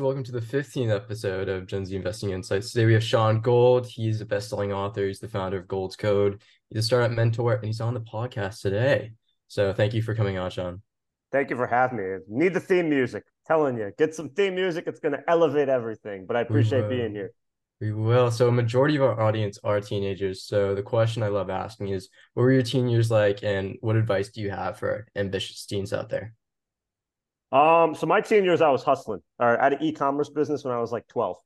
Welcome 0.00 0.24
to 0.24 0.32
the 0.32 0.40
15th 0.40 0.90
episode 0.90 1.50
of 1.50 1.66
Gen 1.66 1.84
Z 1.84 1.94
Investing 1.94 2.30
Insights. 2.30 2.72
Today 2.72 2.86
we 2.86 2.94
have 2.94 3.04
Shaun 3.04 3.42
Gold. 3.42 3.86
He's 3.86 4.22
a 4.22 4.24
best-selling 4.24 4.72
author. 4.72 5.06
He's 5.06 5.20
the 5.20 5.28
founder 5.28 5.58
of 5.58 5.68
Gold's 5.68 5.94
Code. 5.94 6.40
He's 6.70 6.78
a 6.78 6.86
startup 6.86 7.10
mentor, 7.10 7.52
and 7.56 7.66
he's 7.66 7.82
on 7.82 7.92
the 7.92 8.00
podcast 8.00 8.62
today. 8.62 9.12
So 9.48 9.74
thank 9.74 9.92
you 9.92 10.00
for 10.00 10.14
coming 10.14 10.38
on, 10.38 10.50
Shaun. 10.50 10.80
Thank 11.32 11.50
you 11.50 11.56
for 11.56 11.66
having 11.66 11.98
me. 11.98 12.16
Need 12.28 12.54
the 12.54 12.60
theme 12.60 12.88
music. 12.88 13.24
telling 13.46 13.76
you, 13.76 13.92
get 13.98 14.14
some 14.14 14.30
theme 14.30 14.54
music. 14.54 14.84
It's 14.86 15.00
going 15.00 15.12
to 15.12 15.22
elevate 15.28 15.68
everything. 15.68 16.24
But 16.24 16.38
I 16.38 16.40
appreciate 16.40 16.88
being 16.88 17.12
here. 17.12 17.32
We 17.78 17.92
will. 17.92 18.30
So 18.30 18.48
a 18.48 18.52
majority 18.52 18.96
of 18.96 19.02
our 19.02 19.20
audience 19.20 19.58
are 19.64 19.82
teenagers. 19.82 20.44
So 20.44 20.74
the 20.74 20.82
question 20.82 21.22
I 21.22 21.28
love 21.28 21.50
asking 21.50 21.88
is, 21.88 22.08
what 22.32 22.44
were 22.44 22.52
your 22.52 22.62
teen 22.62 22.88
years 22.88 23.10
like, 23.10 23.44
and 23.44 23.76
what 23.82 23.96
advice 23.96 24.30
do 24.30 24.40
you 24.40 24.50
have 24.50 24.78
for 24.78 25.06
ambitious 25.14 25.66
teens 25.66 25.92
out 25.92 26.08
there? 26.08 26.32
Um, 27.52 27.94
so 27.94 28.06
my 28.06 28.20
teen 28.20 28.44
years, 28.44 28.60
I 28.60 28.70
was 28.70 28.82
hustling. 28.82 29.20
All 29.38 29.48
right, 29.48 29.58
I 29.58 29.64
had 29.64 29.72
an 29.74 29.82
e-commerce 29.82 30.28
business 30.28 30.64
when 30.64 30.72
I 30.74 30.78
was 30.78 30.92
like 30.92 31.06
12. 31.08 31.36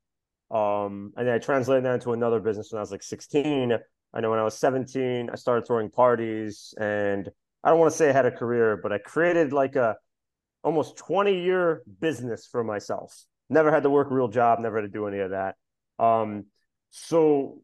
Um, 0.50 1.12
and 1.16 1.26
then 1.26 1.34
I 1.34 1.38
translated 1.38 1.84
that 1.84 1.94
into 1.94 2.12
another 2.12 2.40
business 2.40 2.70
when 2.70 2.78
I 2.78 2.82
was 2.82 2.90
like 2.90 3.02
16. 3.02 3.72
I 4.12 4.20
know 4.20 4.30
when 4.30 4.38
I 4.38 4.44
was 4.44 4.56
17, 4.58 5.30
I 5.30 5.34
started 5.34 5.66
throwing 5.66 5.90
parties 5.90 6.74
and 6.78 7.28
I 7.64 7.70
don't 7.70 7.78
want 7.78 7.90
to 7.90 7.96
say 7.96 8.10
I 8.10 8.12
had 8.12 8.26
a 8.26 8.30
career, 8.30 8.78
but 8.80 8.92
I 8.92 8.98
created 8.98 9.52
like 9.52 9.74
a 9.74 9.96
almost 10.62 10.96
20 10.98 11.42
year 11.42 11.82
business 12.00 12.46
for 12.46 12.62
myself. 12.62 13.24
Never 13.50 13.70
had 13.70 13.82
to 13.82 13.90
work 13.90 14.10
a 14.10 14.14
real 14.14 14.28
job, 14.28 14.60
never 14.60 14.76
had 14.76 14.82
to 14.82 14.88
do 14.88 15.06
any 15.06 15.18
of 15.18 15.30
that. 15.30 15.56
Um, 15.98 16.44
so 16.90 17.62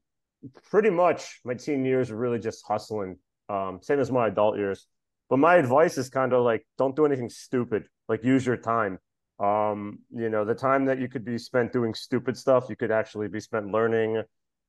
pretty 0.71 0.91
much 0.91 1.41
my 1.45 1.55
teen 1.55 1.85
years 1.85 2.11
were 2.11 2.17
really 2.17 2.39
just 2.39 2.65
hustling. 2.67 3.19
Um, 3.49 3.81
same 3.83 4.01
as 4.01 4.11
my 4.11 4.29
adult 4.29 4.57
years. 4.57 4.87
But 5.31 5.39
my 5.39 5.57
advice 5.57 5.97
is 5.97 6.11
kind 6.11 6.33
of 6.33 6.45
like 6.45 6.67
don't 6.77 6.97
do 6.97 7.07
anything 7.07 7.31
stupid. 7.31 7.85
Like 8.09 8.25
use 8.25 8.45
your 8.45 8.57
time. 8.57 8.99
Um, 9.39 10.01
you 10.11 10.29
know, 10.29 10.45
the 10.45 10.55
time 10.55 10.85
that 10.87 10.99
you 10.99 11.09
could 11.09 11.25
be 11.25 11.39
spent 11.39 11.73
doing 11.73 11.95
stupid 11.95 12.37
stuff, 12.37 12.67
you 12.69 12.77
could 12.77 12.91
actually 12.91 13.29
be 13.29 13.41
spent 13.41 13.73
learning. 13.73 14.23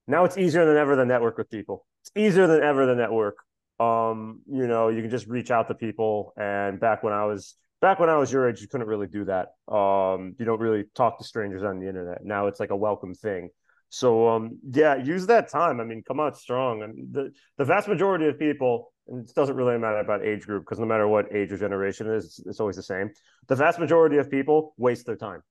Now 0.07 0.23
it's 0.23 0.37
easier 0.37 0.65
than 0.65 0.77
ever 0.77 0.95
to 0.95 1.03
network 1.03 1.37
with 1.37 1.49
people. 1.49 1.85
It's 2.03 2.11
easier 2.15 2.47
than 2.47 2.63
ever 2.63 2.85
to 2.85 2.95
network. 2.95 3.37
Um, 3.79 4.41
you 4.47 4.67
know, 4.67 4.89
you 4.89 5.01
can 5.01 5.09
just 5.09 5.27
reach 5.27 5.49
out 5.49 5.67
to 5.67 5.73
people. 5.73 6.33
And 6.37 6.79
back 6.79 7.01
when 7.03 7.13
I 7.13 7.25
was 7.25 7.55
back 7.81 7.99
when 7.99 8.09
I 8.09 8.17
was 8.17 8.31
your 8.31 8.47
age, 8.47 8.61
you 8.61 8.67
couldn't 8.67 8.87
really 8.87 9.07
do 9.07 9.25
that. 9.25 9.49
Um, 9.73 10.35
you 10.37 10.45
don't 10.45 10.59
really 10.59 10.85
talk 10.95 11.17
to 11.17 11.23
strangers 11.23 11.63
on 11.63 11.79
the 11.79 11.87
internet. 11.87 12.23
Now 12.23 12.45
it's 12.45 12.59
like 12.59 12.69
a 12.69 12.75
welcome 12.75 13.15
thing. 13.15 13.49
So 13.89 14.29
um, 14.29 14.59
yeah, 14.69 14.95
use 14.95 15.27
that 15.27 15.49
time. 15.49 15.81
I 15.81 15.83
mean, 15.83 16.03
come 16.07 16.19
out 16.19 16.37
strong. 16.37 16.81
I 16.81 16.87
mean, 16.87 17.09
the 17.11 17.31
the 17.57 17.65
vast 17.65 17.89
majority 17.89 18.27
of 18.27 18.39
people, 18.39 18.93
and 19.07 19.27
it 19.27 19.35
doesn't 19.35 19.55
really 19.55 19.77
matter 19.77 19.97
about 19.97 20.23
age 20.23 20.45
group 20.45 20.63
because 20.63 20.79
no 20.79 20.85
matter 20.85 21.07
what 21.07 21.33
age 21.33 21.51
or 21.51 21.57
generation 21.57 22.07
it 22.07 22.15
is, 22.15 22.41
it's 22.45 22.59
always 22.59 22.75
the 22.75 22.83
same. 22.83 23.11
The 23.47 23.55
vast 23.55 23.79
majority 23.79 24.17
of 24.17 24.29
people 24.29 24.73
waste 24.77 25.05
their 25.05 25.15
time. 25.15 25.41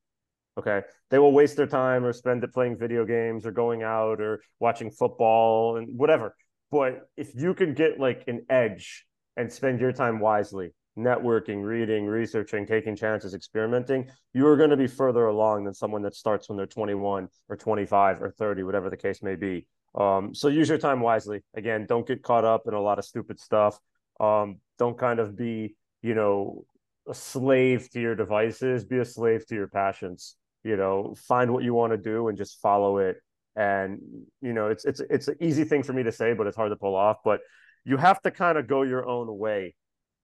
Okay, 0.59 0.83
they 1.11 1.19
will 1.19 1.33
waste 1.33 1.57
their 1.57 1.67
time 1.67 2.05
or 2.05 2.13
spend 2.13 2.43
it 2.45 2.53
playing 2.53 2.77
video 2.77 3.05
games 3.05 3.47
or 3.47 3.53
going 3.53 3.83
out 3.83 4.21
or 4.21 4.43
watching 4.59 4.91
football 4.91 5.77
and 5.77 5.97
whatever. 5.97 6.35
But 6.71 7.09
if 7.17 7.35
you 7.35 7.55
can 7.55 7.75
get 7.75 7.99
like 7.99 8.25
an 8.27 8.47
edge 8.51 9.07
and 9.37 9.53
spend 9.53 9.81
your 9.81 9.93
time 9.93 10.21
wisely, 10.21 10.73
networking, 10.99 11.65
reading, 11.65 12.07
researching, 12.07 12.67
taking 12.67 12.97
chances, 12.97 13.35
experimenting, 13.35 14.11
you 14.35 14.47
are 14.47 14.57
going 14.57 14.71
to 14.71 14.77
be 14.77 14.87
further 14.87 15.27
along 15.27 15.65
than 15.65 15.75
someone 15.75 16.03
that 16.03 16.15
starts 16.15 16.49
when 16.49 16.57
they're 16.57 16.67
21 16.67 17.29
or 17.49 17.57
25 17.57 18.23
or 18.23 18.31
30, 18.31 18.63
whatever 18.65 18.91
the 18.91 18.97
case 18.97 19.23
may 19.23 19.37
be. 19.37 19.67
Um, 19.95 20.35
so 20.35 20.49
use 20.49 20.69
your 20.69 20.79
time 20.79 21.01
wisely. 21.01 21.43
Again, 21.55 21.87
don't 21.89 22.07
get 22.07 22.23
caught 22.23 22.45
up 22.45 22.63
in 22.67 22.75
a 22.75 22.81
lot 22.81 22.99
of 22.99 23.05
stupid 23.05 23.41
stuff. 23.41 23.79
Um, 24.21 24.59
don't 24.79 24.97
kind 24.99 25.19
of 25.19 25.37
be, 25.37 25.77
you 26.03 26.15
know, 26.15 26.65
a 27.09 27.15
slave 27.15 27.91
to 27.91 28.01
your 28.01 28.15
devices. 28.15 28.85
Be 28.85 28.99
a 28.99 29.05
slave 29.05 29.47
to 29.47 29.55
your 29.55 29.69
passions. 29.69 30.37
You 30.63 30.77
know, 30.77 31.15
find 31.27 31.53
what 31.53 31.65
you 31.65 31.75
want 31.75 31.93
to 31.93 31.97
do 31.97 32.29
and 32.29 32.37
just 32.37 32.61
follow 32.61 32.99
it. 32.99 33.17
And 33.57 34.01
you 34.41 34.53
know, 34.53 34.69
it's 34.69 34.85
it's 34.85 35.01
it's 35.01 35.29
an 35.29 35.37
easy 35.41 35.65
thing 35.65 35.83
for 35.83 35.93
me 35.93 36.03
to 36.05 36.13
say, 36.13 36.35
but 36.35 36.47
it's 36.47 36.57
hard 36.57 36.71
to 36.71 36.77
pull 36.77 36.95
off. 36.95 37.19
But 37.25 37.41
you 37.85 37.97
have 37.97 38.21
to 38.23 38.31
kind 38.31 38.59
of 38.59 38.69
go 38.69 38.83
your 38.83 39.09
own 39.09 39.39
way 39.39 39.75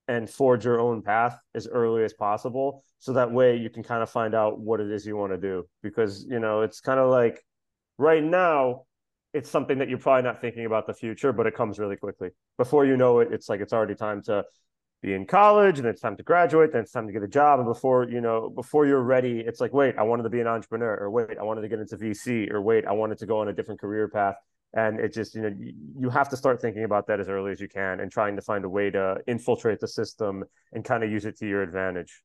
and 0.08 0.30
forge 0.30 0.64
your 0.64 0.80
own 0.80 1.02
path 1.02 1.38
as 1.54 1.66
early 1.66 2.04
as 2.04 2.12
possible 2.12 2.84
so 2.98 3.12
that 3.14 3.32
way 3.32 3.56
you 3.56 3.70
can 3.70 3.82
kind 3.82 4.02
of 4.02 4.10
find 4.10 4.34
out 4.34 4.58
what 4.58 4.80
it 4.80 4.90
is 4.90 5.04
you 5.04 5.16
want 5.16 5.32
to 5.32 5.38
do 5.38 5.66
because 5.82 6.24
you 6.28 6.38
know 6.38 6.62
it's 6.62 6.80
kind 6.80 7.00
of 7.00 7.10
like 7.10 7.42
right 7.98 8.22
now 8.22 8.82
it's 9.32 9.50
something 9.50 9.78
that 9.78 9.88
you're 9.88 9.98
probably 9.98 10.22
not 10.22 10.40
thinking 10.40 10.66
about 10.66 10.86
the 10.86 10.94
future 10.94 11.32
but 11.32 11.46
it 11.46 11.54
comes 11.54 11.78
really 11.78 11.96
quickly. 11.96 12.30
Before 12.58 12.84
you 12.84 12.96
know 12.96 13.20
it 13.20 13.28
it's 13.32 13.48
like 13.48 13.60
it's 13.60 13.72
already 13.72 13.94
time 13.94 14.22
to 14.22 14.44
be 15.02 15.12
in 15.14 15.26
college 15.26 15.78
and 15.78 15.86
it's 15.86 16.00
time 16.00 16.16
to 16.16 16.22
graduate 16.22 16.72
then 16.72 16.82
it's 16.82 16.90
time 16.90 17.06
to 17.06 17.12
get 17.12 17.22
a 17.22 17.28
job 17.28 17.60
and 17.60 17.68
before 17.68 18.08
you 18.08 18.20
know 18.20 18.48
before 18.48 18.86
you're 18.86 19.02
ready 19.02 19.40
it's 19.40 19.60
like 19.60 19.72
wait 19.72 19.94
i 19.98 20.02
wanted 20.02 20.22
to 20.22 20.30
be 20.30 20.40
an 20.40 20.46
entrepreneur 20.46 20.96
or 20.96 21.10
wait 21.10 21.36
i 21.38 21.42
wanted 21.42 21.60
to 21.60 21.68
get 21.68 21.78
into 21.78 21.96
vc 21.96 22.50
or 22.50 22.62
wait 22.62 22.86
i 22.86 22.92
wanted 22.92 23.18
to 23.18 23.26
go 23.26 23.38
on 23.40 23.48
a 23.48 23.52
different 23.52 23.80
career 23.80 24.08
path. 24.08 24.36
And 24.74 24.98
it 25.00 25.12
just 25.12 25.34
you 25.34 25.42
know 25.42 25.54
you 25.98 26.10
have 26.10 26.28
to 26.30 26.36
start 26.36 26.60
thinking 26.60 26.84
about 26.84 27.06
that 27.06 27.20
as 27.20 27.28
early 27.28 27.52
as 27.52 27.60
you 27.60 27.68
can 27.68 28.00
and 28.00 28.10
trying 28.10 28.36
to 28.36 28.42
find 28.42 28.64
a 28.64 28.68
way 28.68 28.90
to 28.90 29.18
infiltrate 29.26 29.80
the 29.80 29.88
system 29.88 30.44
and 30.72 30.84
kind 30.84 31.02
of 31.04 31.10
use 31.10 31.24
it 31.24 31.38
to 31.38 31.46
your 31.46 31.62
advantage. 31.62 32.22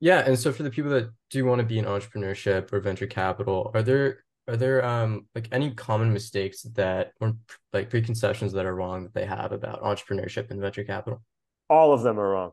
Yeah 0.00 0.20
and 0.20 0.38
so 0.38 0.52
for 0.52 0.62
the 0.62 0.70
people 0.70 0.90
that 0.92 1.10
do 1.30 1.44
want 1.44 1.60
to 1.60 1.66
be 1.66 1.78
in 1.78 1.84
entrepreneurship 1.84 2.72
or 2.72 2.80
venture 2.80 3.06
capital 3.06 3.70
are 3.74 3.82
there 3.82 4.24
are 4.48 4.56
there 4.56 4.84
um 4.84 5.26
like 5.34 5.48
any 5.52 5.72
common 5.72 6.12
mistakes 6.12 6.62
that 6.74 7.12
or 7.20 7.36
like 7.72 7.90
preconceptions 7.90 8.52
that 8.52 8.66
are 8.66 8.74
wrong 8.74 9.04
that 9.04 9.14
they 9.14 9.26
have 9.26 9.52
about 9.52 9.82
entrepreneurship 9.82 10.50
and 10.50 10.60
venture 10.60 10.84
capital 10.84 11.22
all 11.68 11.92
of 11.92 12.02
them 12.02 12.18
are 12.18 12.30
wrong 12.30 12.52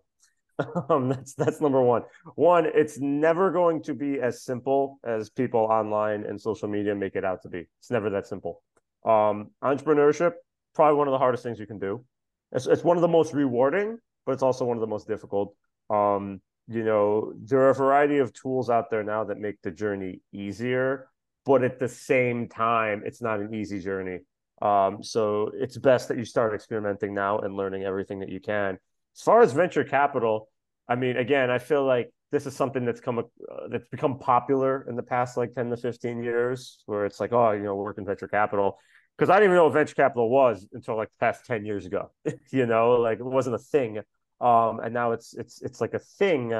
um, 0.90 1.10
that's 1.10 1.34
that's 1.34 1.60
number 1.60 1.82
one. 1.82 2.04
One, 2.36 2.66
it's 2.66 3.00
never 3.00 3.52
going 3.52 3.84
to 3.84 3.94
be 3.94 4.20
as 4.20 4.44
simple 4.44 5.00
as 5.04 5.30
people 5.30 5.62
online 5.62 6.24
and 6.24 6.40
social 6.40 6.68
media 6.68 6.96
make 6.96 7.16
it 7.16 7.26
out 7.26 7.42
to 7.44 7.50
be. 7.50 7.66
It's 7.80 7.92
never 7.92 8.10
that 8.12 8.28
simple. 8.28 8.62
Um, 9.06 9.52
entrepreneurship, 9.64 10.34
probably 10.74 10.98
one 10.98 11.08
of 11.08 11.12
the 11.12 11.18
hardest 11.18 11.44
things 11.44 11.60
you 11.60 11.68
can 11.68 11.80
do. 11.80 12.06
It's, 12.52 12.68
it's 12.68 12.84
one 12.84 12.98
of 12.98 13.02
the 13.02 13.08
most 13.08 13.34
rewarding, 13.34 13.98
but 14.26 14.32
it's 14.32 14.44
also 14.44 14.66
one 14.66 14.78
of 14.78 14.82
the 14.82 14.88
most 14.88 15.08
difficult. 15.08 15.56
Um, 15.90 16.42
you 16.68 16.84
know, 16.84 17.34
there 17.38 17.60
are 17.60 17.70
a 17.70 17.76
variety 17.76 18.18
of 18.20 18.34
tools 18.34 18.70
out 18.70 18.90
there 18.90 19.04
now 19.04 19.26
that 19.26 19.38
make 19.38 19.62
the 19.62 19.72
journey 19.72 20.22
easier, 20.32 21.10
but 21.46 21.64
at 21.64 21.80
the 21.80 21.88
same 21.88 22.48
time, 22.48 23.04
it's 23.06 23.22
not 23.22 23.40
an 23.40 23.54
easy 23.54 23.80
journey. 23.80 24.20
Um, 24.62 25.04
so 25.04 25.52
it's 25.54 25.78
best 25.78 26.08
that 26.08 26.18
you 26.18 26.26
start 26.26 26.54
experimenting 26.54 27.14
now 27.14 27.40
and 27.40 27.56
learning 27.56 27.84
everything 27.84 28.20
that 28.20 28.30
you 28.30 28.40
can. 28.40 28.78
As 29.16 29.22
far 29.22 29.42
as 29.42 29.54
venture 29.54 29.84
capital, 29.84 30.50
I 30.88 30.96
mean, 30.96 31.18
again, 31.18 31.50
I 31.50 31.60
feel 31.60 31.86
like 31.86 32.12
this 32.32 32.46
is 32.46 32.56
something 32.56 32.86
that's 32.86 33.00
come 33.00 33.20
uh, 33.20 33.24
that's 33.70 33.88
become 33.88 34.20
popular 34.20 34.86
in 34.90 34.96
the 34.96 35.04
past 35.04 35.38
like 35.38 35.54
10 35.54 35.70
to 35.70 35.78
15 35.78 36.22
years 36.22 36.84
where 36.86 37.06
it's 37.06 37.20
like 37.20 37.32
oh 37.32 37.52
you 37.52 37.64
know 37.64 37.76
work 37.76 37.98
in 37.98 38.06
venture 38.06 38.28
capital 38.28 38.78
because 39.18 39.30
I 39.30 39.36
didn't 39.36 39.46
even 39.46 39.56
know 39.58 39.66
what 39.66 39.74
venture 39.74 39.96
capital 39.96 40.30
was 40.30 40.68
until 40.74 40.98
like 40.98 41.10
the 41.10 41.26
past 41.26 41.46
10 41.46 41.66
years 41.66 41.86
ago. 41.86 42.12
you 42.52 42.66
know, 42.66 42.94
like 42.94 43.20
it 43.20 43.26
wasn't 43.26 43.56
a 43.56 43.60
thing. 43.60 44.00
Um, 44.42 44.80
and 44.82 44.94
now 44.94 45.14
it's 45.14 45.34
it's 45.34 45.62
it's 45.62 45.80
like 45.80 45.94
a 45.94 46.00
thing, 46.00 46.54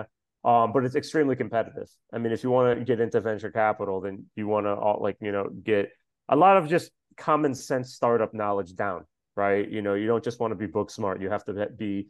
um, 0.46 0.72
but 0.72 0.86
it's 0.86 0.96
extremely 0.96 1.36
competitive. 1.36 1.90
I 2.14 2.20
mean, 2.20 2.32
if 2.32 2.44
you 2.44 2.52
want 2.52 2.78
to 2.78 2.86
get 2.86 3.00
into 3.00 3.20
venture 3.20 3.50
capital, 3.50 4.00
then 4.00 4.26
you 4.36 4.48
want 4.48 4.68
to 4.68 4.76
like, 4.76 5.18
you 5.20 5.32
know, 5.32 5.50
get 5.50 5.90
a 6.30 6.36
lot 6.36 6.58
of 6.58 6.70
just 6.70 6.92
common 7.18 7.56
sense 7.56 7.94
startup 7.94 8.34
knowledge 8.34 8.76
down, 8.76 9.06
right? 9.36 9.68
You 9.68 9.82
know, 9.82 9.96
you 9.96 10.06
don't 10.06 10.24
just 10.24 10.40
want 10.40 10.52
to 10.52 10.56
be 10.56 10.68
book 10.68 10.92
smart, 10.92 11.20
you 11.20 11.32
have 11.32 11.44
to 11.46 11.68
be 11.76 12.10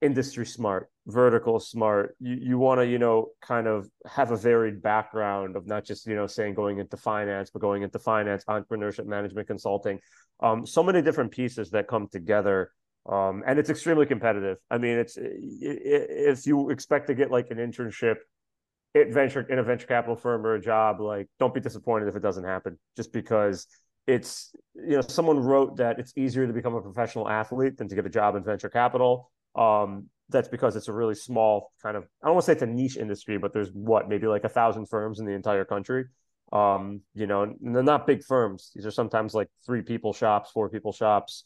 industry 0.00 0.46
smart, 0.46 0.90
vertical 1.06 1.60
smart. 1.60 2.16
You 2.20 2.36
you 2.40 2.58
want 2.58 2.80
to, 2.80 2.86
you 2.86 2.98
know, 2.98 3.28
kind 3.42 3.66
of 3.66 3.88
have 4.06 4.30
a 4.30 4.36
varied 4.36 4.82
background 4.82 5.54
of 5.54 5.66
not 5.66 5.84
just, 5.84 6.06
you 6.06 6.14
know, 6.14 6.26
saying 6.26 6.54
going 6.54 6.78
into 6.78 6.96
finance, 6.96 7.50
but 7.50 7.60
going 7.60 7.82
into 7.82 7.98
finance, 7.98 8.44
entrepreneurship, 8.48 9.04
management, 9.04 9.46
consulting. 9.46 9.98
Um, 10.40 10.66
so 10.66 10.82
many 10.82 11.02
different 11.02 11.32
pieces 11.32 11.70
that 11.70 11.86
come 11.86 12.08
together. 12.08 12.70
Um, 13.06 13.42
and 13.46 13.58
it's 13.58 13.70
extremely 13.70 14.06
competitive. 14.06 14.58
I 14.70 14.78
mean, 14.78 14.98
it's 14.98 15.18
if 15.18 16.46
you 16.46 16.70
expect 16.70 17.08
to 17.08 17.14
get 17.14 17.30
like 17.30 17.50
an 17.50 17.58
internship 17.58 18.16
at 18.94 19.12
venture 19.12 19.42
in 19.42 19.58
a 19.58 19.62
venture 19.62 19.86
capital 19.86 20.16
firm 20.16 20.46
or 20.46 20.54
a 20.54 20.60
job, 20.60 21.00
like 21.00 21.28
don't 21.38 21.52
be 21.52 21.60
disappointed 21.60 22.08
if 22.08 22.16
it 22.16 22.22
doesn't 22.22 22.44
happen, 22.44 22.78
just 22.96 23.12
because 23.12 23.66
it's 24.06 24.54
you 24.74 24.96
know 24.96 25.00
someone 25.00 25.38
wrote 25.38 25.76
that 25.76 25.98
it's 25.98 26.12
easier 26.16 26.46
to 26.46 26.52
become 26.52 26.74
a 26.74 26.80
professional 26.80 27.28
athlete 27.28 27.76
than 27.76 27.88
to 27.88 27.94
get 27.94 28.04
a 28.04 28.10
job 28.10 28.36
in 28.36 28.44
venture 28.44 28.68
capital 28.68 29.30
um, 29.54 30.08
that's 30.28 30.48
because 30.48 30.76
it's 30.76 30.88
a 30.88 30.92
really 30.92 31.14
small 31.14 31.72
kind 31.82 31.96
of 31.96 32.04
I 32.22 32.26
don't 32.26 32.34
want 32.34 32.44
to 32.44 32.46
say 32.46 32.52
it's 32.52 32.62
a 32.62 32.66
niche 32.66 32.96
industry, 32.96 33.38
but 33.38 33.52
there's 33.52 33.70
what 33.72 34.08
maybe 34.08 34.26
like 34.26 34.44
a 34.44 34.48
thousand 34.48 34.86
firms 34.86 35.20
in 35.20 35.26
the 35.26 35.32
entire 35.32 35.64
country. 35.64 36.06
Um, 36.52 37.00
you 37.14 37.26
know, 37.26 37.42
and 37.42 37.74
they're 37.74 37.82
not 37.82 38.06
big 38.06 38.22
firms. 38.22 38.70
These 38.74 38.86
are 38.86 38.90
sometimes 38.90 39.34
like 39.34 39.48
three 39.66 39.82
people 39.82 40.12
shops, 40.12 40.50
four 40.50 40.68
people 40.68 40.92
shops. 40.92 41.44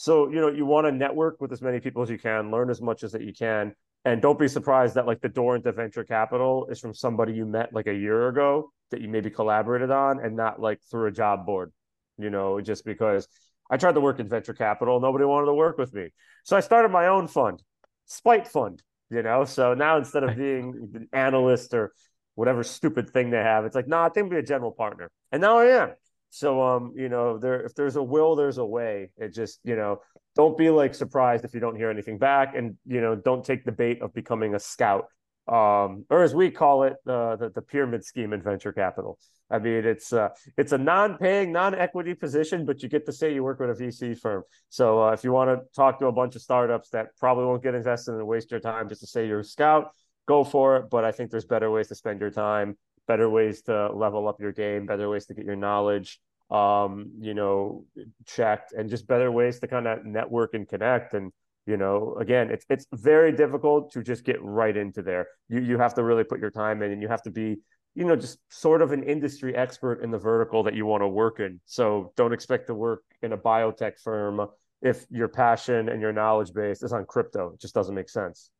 So, 0.00 0.28
you 0.28 0.40
know, 0.40 0.46
you 0.46 0.64
want 0.64 0.86
to 0.86 0.92
network 0.92 1.40
with 1.40 1.50
as 1.50 1.60
many 1.60 1.80
people 1.80 2.02
as 2.02 2.08
you 2.08 2.20
can, 2.20 2.52
learn 2.52 2.70
as 2.70 2.80
much 2.80 3.02
as 3.02 3.10
that 3.12 3.22
you 3.22 3.32
can. 3.32 3.74
And 4.04 4.22
don't 4.22 4.38
be 4.38 4.46
surprised 4.46 4.94
that 4.94 5.08
like 5.08 5.20
the 5.20 5.28
door 5.28 5.56
into 5.56 5.72
venture 5.72 6.04
capital 6.04 6.68
is 6.70 6.78
from 6.78 6.94
somebody 6.94 7.32
you 7.32 7.44
met 7.44 7.72
like 7.72 7.88
a 7.88 7.92
year 7.92 8.28
ago 8.28 8.70
that 8.92 9.00
you 9.00 9.08
maybe 9.08 9.28
collaborated 9.28 9.90
on 9.90 10.20
and 10.20 10.36
not 10.36 10.60
like 10.60 10.78
through 10.88 11.08
a 11.08 11.10
job 11.10 11.44
board, 11.44 11.72
you 12.16 12.30
know, 12.30 12.60
just 12.60 12.84
because 12.84 13.26
I 13.68 13.76
tried 13.76 13.96
to 13.96 14.00
work 14.00 14.20
in 14.20 14.28
venture 14.28 14.54
capital. 14.54 15.00
Nobody 15.00 15.24
wanted 15.24 15.46
to 15.46 15.54
work 15.54 15.78
with 15.78 15.92
me. 15.92 16.10
So 16.44 16.56
I 16.56 16.60
started 16.60 16.90
my 16.90 17.08
own 17.08 17.26
fund, 17.26 17.60
Spite 18.06 18.46
Fund, 18.46 18.80
you 19.10 19.24
know. 19.24 19.46
So 19.46 19.74
now 19.74 19.98
instead 19.98 20.22
of 20.22 20.36
being 20.36 20.92
an 20.94 21.08
analyst 21.12 21.74
or 21.74 21.92
whatever 22.36 22.62
stupid 22.62 23.10
thing 23.10 23.30
they 23.30 23.38
have. 23.38 23.64
It's 23.64 23.74
like, 23.74 23.88
no, 23.88 23.96
nah, 23.96 24.06
I 24.06 24.10
think 24.10 24.26
I'll 24.26 24.30
be 24.30 24.36
a 24.36 24.42
general 24.44 24.70
partner. 24.70 25.10
And 25.32 25.42
now 25.42 25.58
I 25.58 25.64
am. 25.82 25.94
So 26.30 26.62
um, 26.62 26.92
you 26.96 27.08
know, 27.08 27.38
there 27.38 27.62
if 27.62 27.74
there's 27.74 27.96
a 27.96 28.02
will, 28.02 28.36
there's 28.36 28.58
a 28.58 28.64
way. 28.64 29.10
It 29.16 29.34
just, 29.34 29.60
you 29.64 29.76
know, 29.76 30.00
don't 30.36 30.56
be 30.56 30.70
like 30.70 30.94
surprised 30.94 31.44
if 31.44 31.54
you 31.54 31.60
don't 31.60 31.76
hear 31.76 31.90
anything 31.90 32.18
back. 32.18 32.54
And, 32.54 32.76
you 32.86 33.00
know, 33.00 33.16
don't 33.16 33.44
take 33.44 33.64
the 33.64 33.72
bait 33.72 34.02
of 34.02 34.14
becoming 34.14 34.54
a 34.54 34.58
scout. 34.58 35.06
Um, 35.48 36.04
or 36.10 36.22
as 36.22 36.34
we 36.34 36.50
call 36.50 36.82
it, 36.82 36.96
uh, 37.06 37.36
the 37.36 37.50
the 37.54 37.62
pyramid 37.62 38.04
scheme 38.04 38.32
in 38.32 38.42
venture 38.42 38.72
capital. 38.72 39.18
I 39.50 39.58
mean, 39.58 39.86
it's 39.86 40.12
uh, 40.12 40.28
it's 40.58 40.72
a 40.72 40.78
non-paying, 40.78 41.52
non-equity 41.52 42.14
position, 42.14 42.66
but 42.66 42.82
you 42.82 42.90
get 42.90 43.06
to 43.06 43.12
say 43.12 43.32
you 43.32 43.42
work 43.42 43.58
with 43.58 43.70
a 43.70 43.82
VC 43.82 44.18
firm. 44.18 44.42
So 44.68 45.02
uh, 45.02 45.12
if 45.12 45.24
you 45.24 45.32
want 45.32 45.48
to 45.48 45.64
talk 45.74 45.98
to 46.00 46.06
a 46.06 46.12
bunch 46.12 46.36
of 46.36 46.42
startups 46.42 46.90
that 46.90 47.16
probably 47.18 47.46
won't 47.46 47.62
get 47.62 47.74
invested 47.74 48.14
and 48.14 48.26
waste 48.26 48.50
your 48.50 48.60
time 48.60 48.90
just 48.90 49.00
to 49.00 49.06
say 49.06 49.26
you're 49.26 49.40
a 49.40 49.44
scout, 49.44 49.92
go 50.26 50.44
for 50.44 50.76
it. 50.76 50.90
But 50.90 51.04
I 51.04 51.12
think 51.12 51.30
there's 51.30 51.46
better 51.46 51.70
ways 51.70 51.88
to 51.88 51.94
spend 51.94 52.20
your 52.20 52.30
time, 52.30 52.76
better 53.08 53.28
ways 53.28 53.62
to 53.62 53.90
level 53.92 54.28
up 54.28 54.40
your 54.40 54.52
game, 54.52 54.86
better 54.86 55.08
ways 55.08 55.26
to 55.26 55.34
get 55.34 55.44
your 55.44 55.56
knowledge, 55.56 56.20
um, 56.50 57.10
you 57.18 57.34
know, 57.34 57.84
checked, 58.26 58.72
and 58.72 58.88
just 58.88 59.08
better 59.08 59.32
ways 59.32 59.58
to 59.60 59.66
kind 59.66 59.88
of 59.88 60.04
network 60.04 60.54
and 60.54 60.68
connect. 60.68 61.14
And 61.14 61.32
you 61.66 61.76
know, 61.76 62.16
again, 62.20 62.50
it's 62.50 62.64
it's 62.70 62.86
very 62.92 63.32
difficult 63.32 63.92
to 63.92 64.02
just 64.02 64.24
get 64.24 64.40
right 64.40 64.76
into 64.76 65.02
there. 65.02 65.26
You 65.48 65.60
you 65.60 65.78
have 65.78 65.94
to 65.94 66.04
really 66.04 66.24
put 66.24 66.38
your 66.38 66.52
time 66.52 66.82
in, 66.82 66.92
and 66.92 67.02
you 67.02 67.08
have 67.08 67.22
to 67.22 67.30
be 67.30 67.58
you 67.98 68.04
know, 68.04 68.14
just 68.14 68.38
sort 68.48 68.80
of 68.80 68.92
an 68.92 69.02
industry 69.02 69.56
expert 69.56 70.04
in 70.04 70.12
the 70.12 70.18
vertical 70.18 70.62
that 70.62 70.74
you 70.74 70.86
want 70.86 71.02
to 71.02 71.08
work 71.08 71.40
in. 71.40 71.60
So 71.66 72.12
don't 72.16 72.32
expect 72.32 72.68
to 72.68 72.74
work 72.74 73.02
in 73.22 73.32
a 73.32 73.36
biotech 73.36 73.98
firm 73.98 74.46
if 74.80 75.04
your 75.10 75.26
passion 75.26 75.88
and 75.88 76.00
your 76.00 76.12
knowledge 76.12 76.52
base 76.52 76.84
is 76.84 76.92
on 76.92 77.06
crypto. 77.06 77.54
It 77.54 77.60
just 77.60 77.74
doesn't 77.74 77.94
make 77.94 78.08
sense. 78.08 78.50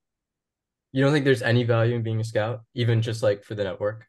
You 0.91 1.05
don't 1.05 1.13
think 1.13 1.25
there's 1.25 1.43
any 1.43 1.63
value 1.63 1.95
in 1.95 2.03
being 2.03 2.21
a 2.21 2.25
scout, 2.25 2.63
even 2.75 3.01
just 3.01 3.23
like 3.23 3.45
for 3.45 3.55
the 3.55 3.63
network? 3.63 4.07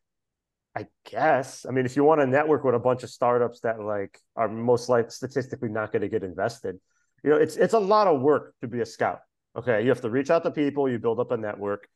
I 0.76 0.88
guess. 1.10 1.66
I 1.68 1.72
mean, 1.72 1.86
if 1.86 1.96
you 1.96 2.04
want 2.04 2.22
to 2.22 2.28
network 2.28 2.64
with 2.64 2.76
a 2.76 2.80
bunch 2.80 3.04
of 3.04 3.10
startups 3.10 3.62
that 3.62 3.82
like 3.82 4.20
are 4.36 4.48
most 4.48 4.88
like 4.88 5.12
statistically 5.12 5.70
not 5.70 5.92
going 5.92 6.04
to 6.04 6.10
get 6.10 6.24
invested, 6.24 6.80
you 7.24 7.32
know, 7.32 7.38
it's 7.38 7.58
it's 7.58 7.74
a 7.74 7.80
lot 7.80 8.08
of 8.08 8.22
work 8.22 8.54
to 8.62 8.68
be 8.68 8.82
a 8.82 8.86
scout. 8.86 9.20
Okay, 9.56 9.82
you 9.82 9.90
have 9.90 10.02
to 10.02 10.10
reach 10.10 10.30
out 10.30 10.44
to 10.44 10.52
people, 10.52 10.90
you 10.90 11.00
build 11.00 11.20
up 11.20 11.32
a 11.32 11.38
network. 11.38 11.88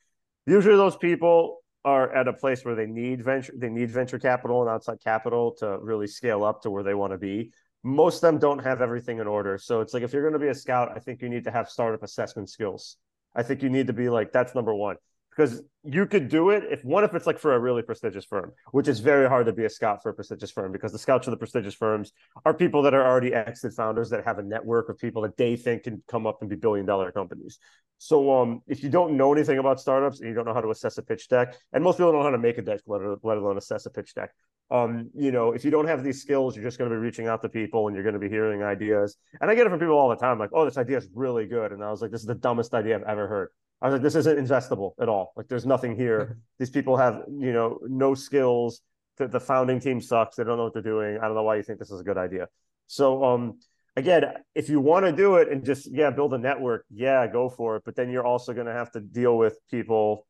Usually, 0.46 0.75
those 0.75 0.98
people 0.98 1.64
are 1.86 2.14
at 2.14 2.28
a 2.28 2.34
place 2.34 2.64
where 2.64 2.75
they 2.75 2.86
need 2.86 3.24
venture 3.24 3.54
they 3.56 3.70
need 3.70 3.92
venture 3.92 4.20
capital 4.20 4.62
and 4.62 4.70
outside 4.70 4.98
capital 5.04 5.52
to 5.52 5.78
really 5.80 6.08
scale 6.08 6.44
up 6.44 6.62
to 6.62 6.72
where 6.72 6.84
they 6.84 6.94
want 6.94 7.12
to 7.12 7.18
be 7.18 7.52
most 7.84 8.16
of 8.16 8.22
them 8.22 8.38
don't 8.38 8.60
have 8.60 8.81
everything 8.81 9.20
in 9.20 9.28
order 9.28 9.58
so 9.58 9.81
it's 9.81 9.94
like 9.94 10.04
if 10.04 10.14
you're 10.14 10.22
going 10.22 10.34
to 10.34 10.40
be 10.40 10.48
a 10.48 10.56
scout 10.56 10.90
i 10.96 11.00
think 11.00 11.22
you 11.22 11.30
need 11.30 11.44
to 11.44 11.52
have 11.52 11.70
startup 11.70 12.02
assessment 12.02 12.50
skills 12.50 12.98
i 13.36 13.44
think 13.44 13.62
you 13.62 13.70
need 13.70 13.88
to 13.88 13.94
be 13.94 14.10
like 14.10 14.31
that's 14.31 14.56
number 14.56 14.74
one 14.74 14.96
because 15.36 15.62
you 15.84 16.06
could 16.06 16.30
do 16.30 16.50
it 16.50 16.64
if 16.70 16.84
one 16.86 17.04
if 17.04 17.14
it's 17.14 17.28
like 17.28 17.40
for 17.40 17.56
a 17.56 17.60
really 17.60 17.82
prestigious 17.82 18.24
firm 18.26 18.52
which 18.72 18.88
is 18.88 19.00
very 19.00 19.28
hard 19.28 19.46
to 19.46 19.54
be 19.54 19.66
a 19.66 19.70
scout 19.70 20.02
for 20.02 20.10
a 20.10 20.14
prestigious 20.14 20.52
firm 20.52 20.72
because 20.72 20.92
the 20.92 20.98
scouts 20.98 21.26
for 21.26 21.32
the 21.32 21.38
prestigious 21.38 21.74
firms 21.74 22.12
are 22.46 22.54
people 22.54 22.82
that 22.82 22.94
are 22.94 23.06
already 23.06 23.34
exit 23.34 23.74
founders 23.74 24.10
that 24.10 24.24
have 24.26 24.40
a 24.40 24.44
network 24.44 24.90
of 24.90 24.98
people 24.98 25.22
that 25.22 25.36
they 25.38 25.56
think 25.56 25.84
can 25.84 26.02
come 26.08 26.26
up 26.26 26.38
and 26.42 26.50
be 26.50 26.56
billion 26.56 26.86
dollar 26.86 27.12
companies. 27.12 27.60
So 27.98 28.34
um, 28.34 28.62
if 28.68 28.84
you 28.84 28.90
don't 28.90 29.16
know 29.16 29.34
anything 29.34 29.60
about 29.60 29.80
startups 29.80 30.20
and 30.20 30.30
you 30.30 30.36
don't 30.36 30.46
know 30.46 30.54
how 30.54 30.62
to 30.62 30.70
assess 30.70 30.98
a 30.98 31.02
pitch 31.02 31.30
deck 31.30 31.56
and 31.72 31.84
most 31.84 31.98
people 31.98 32.12
don't 32.12 32.22
know 32.22 32.26
how 32.26 32.32
to 32.32 32.38
make 32.38 32.58
a 32.58 32.62
deck 32.62 32.82
let, 32.86 33.02
let 33.24 33.38
alone 33.38 33.58
assess 33.58 33.86
a 33.86 33.90
pitch 33.90 34.14
deck 34.14 34.32
um, 34.72 35.10
you 35.16 35.32
know 35.32 35.52
if 35.52 35.66
you 35.66 35.72
don't 35.72 35.88
have 35.88 36.04
these 36.04 36.22
skills 36.22 36.56
you're 36.56 36.66
just 36.66 36.78
going 36.78 36.90
to 36.90 36.96
be 36.96 37.00
reaching 37.00 37.28
out 37.28 37.42
to 37.42 37.50
people 37.50 37.88
and 37.88 37.96
you're 37.96 38.04
going 38.04 38.14
to 38.14 38.20
be 38.20 38.30
hearing 38.30 38.64
ideas. 38.64 39.18
And 39.42 39.50
i 39.50 39.56
get 39.56 39.68
it 39.68 39.70
from 39.70 39.80
people 39.80 39.98
all 39.98 40.10
the 40.10 40.16
time 40.16 40.40
like 40.40 40.52
oh 40.54 40.66
this 40.66 40.78
idea 40.78 40.98
is 40.98 41.10
really 41.14 41.46
good. 41.46 41.72
And 41.72 41.84
i 41.84 41.90
was 41.90 42.02
like 42.02 42.12
this 42.12 42.22
is 42.22 42.28
the 42.28 42.36
dumbest 42.36 42.74
idea 42.74 42.96
i've 42.96 43.04
ever 43.04 43.28
heard 43.28 43.50
I 43.84 43.88
was 43.88 43.94
like, 43.94 44.02
this 44.02 44.16
isn't 44.16 44.40
investable 44.40 44.94
at 45.00 45.10
all. 45.10 45.34
Like, 45.36 45.50
there's 45.50 45.66
nothing 45.66 45.98
here. 45.98 46.40
These 46.60 46.70
people 46.70 46.96
have, 46.96 47.24
you 47.28 47.52
know, 47.52 47.80
no 47.84 48.16
skills. 48.16 48.82
The, 49.18 49.28
the 49.28 49.42
founding 49.42 49.82
team 49.82 50.00
sucks. 50.00 50.38
They 50.38 50.46
don't 50.46 50.58
know 50.58 50.64
what 50.64 50.74
they're 50.74 50.82
doing. 50.82 51.18
I 51.18 51.26
don't 51.26 51.36
know 51.36 51.44
why 51.44 51.58
you 51.58 51.64
think 51.64 51.80
this 51.80 51.92
is 51.92 52.00
a 52.00 52.04
good 52.04 52.18
idea. 52.18 52.48
So, 52.88 53.24
um, 53.26 53.60
again, 53.98 54.24
if 54.56 54.70
you 54.70 54.80
want 54.80 55.06
to 55.06 55.12
do 55.12 55.36
it 55.36 55.50
and 55.50 55.66
just 55.66 55.92
yeah, 55.92 56.10
build 56.10 56.34
a 56.34 56.38
network, 56.38 56.86
yeah, 56.90 57.28
go 57.28 57.50
for 57.50 57.76
it. 57.76 57.84
But 57.86 57.96
then 57.96 58.10
you're 58.10 58.26
also 58.26 58.54
going 58.54 58.68
to 58.68 58.74
have 58.74 58.92
to 58.94 59.02
deal 59.02 59.38
with 59.38 59.58
people 59.70 60.28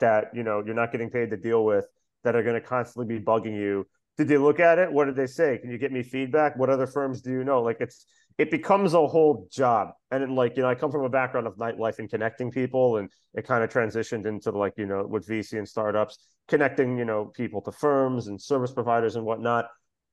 that 0.00 0.34
you 0.34 0.42
know 0.42 0.62
you're 0.64 0.74
not 0.74 0.92
getting 0.92 1.10
paid 1.10 1.30
to 1.30 1.36
deal 1.36 1.64
with 1.64 1.86
that 2.24 2.34
are 2.34 2.42
going 2.42 2.60
to 2.60 2.66
constantly 2.66 3.18
be 3.18 3.24
bugging 3.24 3.56
you. 3.56 3.86
Did 4.20 4.28
they 4.28 4.36
look 4.36 4.60
at 4.60 4.78
it? 4.78 4.92
What 4.92 5.06
did 5.06 5.16
they 5.16 5.26
say? 5.26 5.56
Can 5.56 5.70
you 5.70 5.78
get 5.78 5.92
me 5.92 6.02
feedback? 6.02 6.54
What 6.58 6.68
other 6.68 6.86
firms 6.86 7.22
do 7.22 7.30
you 7.30 7.42
know? 7.42 7.62
Like 7.62 7.78
it's 7.80 8.04
it 8.36 8.50
becomes 8.50 8.92
a 8.92 9.06
whole 9.06 9.48
job. 9.50 9.92
And 10.10 10.34
like, 10.34 10.58
you 10.58 10.62
know, 10.62 10.68
I 10.68 10.74
come 10.74 10.92
from 10.92 11.04
a 11.04 11.08
background 11.08 11.46
of 11.46 11.56
nightlife 11.56 11.98
and 12.00 12.10
connecting 12.10 12.50
people, 12.50 12.98
and 12.98 13.10
it 13.32 13.46
kind 13.46 13.64
of 13.64 13.70
transitioned 13.70 14.26
into 14.26 14.50
like, 14.50 14.74
you 14.76 14.84
know, 14.84 15.06
with 15.06 15.26
VC 15.26 15.56
and 15.56 15.66
startups, 15.66 16.18
connecting, 16.48 16.98
you 16.98 17.06
know, 17.06 17.32
people 17.34 17.62
to 17.62 17.72
firms 17.72 18.26
and 18.26 18.38
service 18.38 18.72
providers 18.72 19.16
and 19.16 19.24
whatnot. 19.24 19.68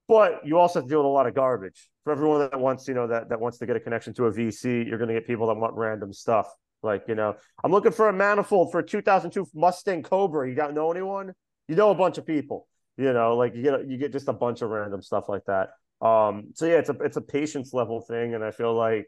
But 0.07 0.39
you 0.45 0.57
also 0.57 0.79
have 0.79 0.85
to 0.85 0.89
deal 0.89 0.99
with 0.99 1.07
a 1.07 1.09
lot 1.09 1.27
of 1.27 1.35
garbage. 1.35 1.89
For 2.05 2.13
everyone 2.13 2.39
that 2.49 2.57
wants, 2.57 2.87
you 2.87 2.93
know, 2.93 3.07
that 3.07 3.27
that 3.27 3.41
wants 3.41 3.57
to 3.57 3.65
get 3.65 3.75
a 3.75 3.81
connection 3.81 4.13
to 4.13 4.27
a 4.27 4.31
VC, 4.31 4.87
you're 4.87 4.97
going 4.97 5.09
to 5.09 5.15
get 5.15 5.27
people 5.27 5.47
that 5.47 5.57
want 5.57 5.75
random 5.75 6.13
stuff. 6.13 6.47
Like, 6.81 7.03
you 7.09 7.15
know, 7.15 7.35
I'm 7.61 7.71
looking 7.71 7.91
for 7.91 8.07
a 8.07 8.13
manifold 8.13 8.71
for 8.71 8.79
a 8.79 8.87
2002 8.87 9.47
Mustang 9.53 10.01
Cobra. 10.01 10.47
You 10.47 10.55
got 10.55 10.73
know 10.73 10.93
anyone? 10.93 11.33
You 11.67 11.75
know 11.75 11.91
a 11.91 11.95
bunch 11.95 12.17
of 12.17 12.25
people. 12.25 12.67
You 12.97 13.13
know, 13.13 13.35
like 13.35 13.55
you 13.55 13.63
get 13.63 13.87
you 13.87 13.97
get 13.97 14.11
just 14.11 14.27
a 14.27 14.33
bunch 14.33 14.61
of 14.61 14.69
random 14.69 15.01
stuff 15.01 15.29
like 15.29 15.43
that. 15.45 15.69
Um, 16.01 16.49
so 16.53 16.65
yeah, 16.65 16.75
it's 16.75 16.89
a 16.89 16.97
it's 17.01 17.17
a 17.17 17.21
patience 17.21 17.73
level 17.73 18.01
thing, 18.01 18.33
and 18.33 18.43
I 18.43 18.51
feel 18.51 18.73
like 18.73 19.05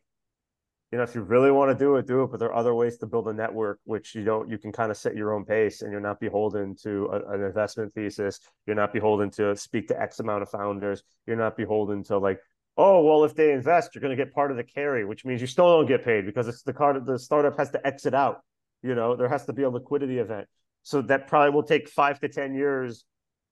you 0.91 0.97
know 0.97 1.03
if 1.03 1.15
you 1.15 1.21
really 1.21 1.51
want 1.51 1.71
to 1.71 1.83
do 1.83 1.95
it, 1.95 2.07
do 2.07 2.24
it. 2.24 2.27
But 2.31 2.39
there 2.39 2.50
are 2.50 2.56
other 2.56 2.75
ways 2.75 2.97
to 2.97 3.07
build 3.07 3.27
a 3.27 3.33
network, 3.33 3.80
which 3.86 4.13
you 4.13 4.24
don't 4.24 4.50
you 4.50 4.57
can 4.57 4.71
kind 4.71 4.91
of 4.91 4.97
set 4.97 5.15
your 5.15 5.33
own 5.33 5.44
pace, 5.44 5.81
and 5.81 5.91
you're 5.91 6.01
not 6.01 6.19
beholden 6.19 6.75
to 6.83 7.07
a, 7.07 7.33
an 7.33 7.44
investment 7.44 7.94
thesis. 7.94 8.39
You're 8.68 8.75
not 8.75 8.94
beholden 8.94 9.31
to 9.31 9.56
speak 9.56 9.88
to 9.88 10.00
X 10.00 10.19
amount 10.19 10.44
of 10.44 10.50
founders. 10.50 11.03
You're 11.25 11.38
not 11.38 11.57
beholden 11.57 12.03
to 12.06 12.18
like 12.18 12.39
oh 12.77 13.03
well 13.03 13.24
if 13.25 13.35
they 13.35 13.51
invest 13.51 13.94
you're 13.94 14.01
going 14.01 14.15
to 14.15 14.24
get 14.24 14.33
part 14.33 14.51
of 14.51 14.57
the 14.57 14.63
carry 14.63 15.03
which 15.03 15.25
means 15.25 15.42
you 15.42 15.47
still 15.47 15.68
don't 15.68 15.85
get 15.85 16.03
paid 16.03 16.25
because 16.25 16.47
it's 16.47 16.63
the 16.63 16.71
card 16.71 17.06
the 17.06 17.19
startup 17.19 17.57
has 17.57 17.69
to 17.69 17.85
exit 17.85 18.13
out 18.13 18.42
you 18.81 18.95
know 18.95 19.15
there 19.15 19.27
has 19.27 19.45
to 19.45 19.53
be 19.53 19.63
a 19.63 19.69
liquidity 19.69 20.18
event 20.18 20.47
so 20.81 21.01
that 21.01 21.27
probably 21.27 21.53
will 21.53 21.63
take 21.63 21.89
five 21.89 22.19
to 22.19 22.30
ten 22.30 22.56
years 22.56 23.03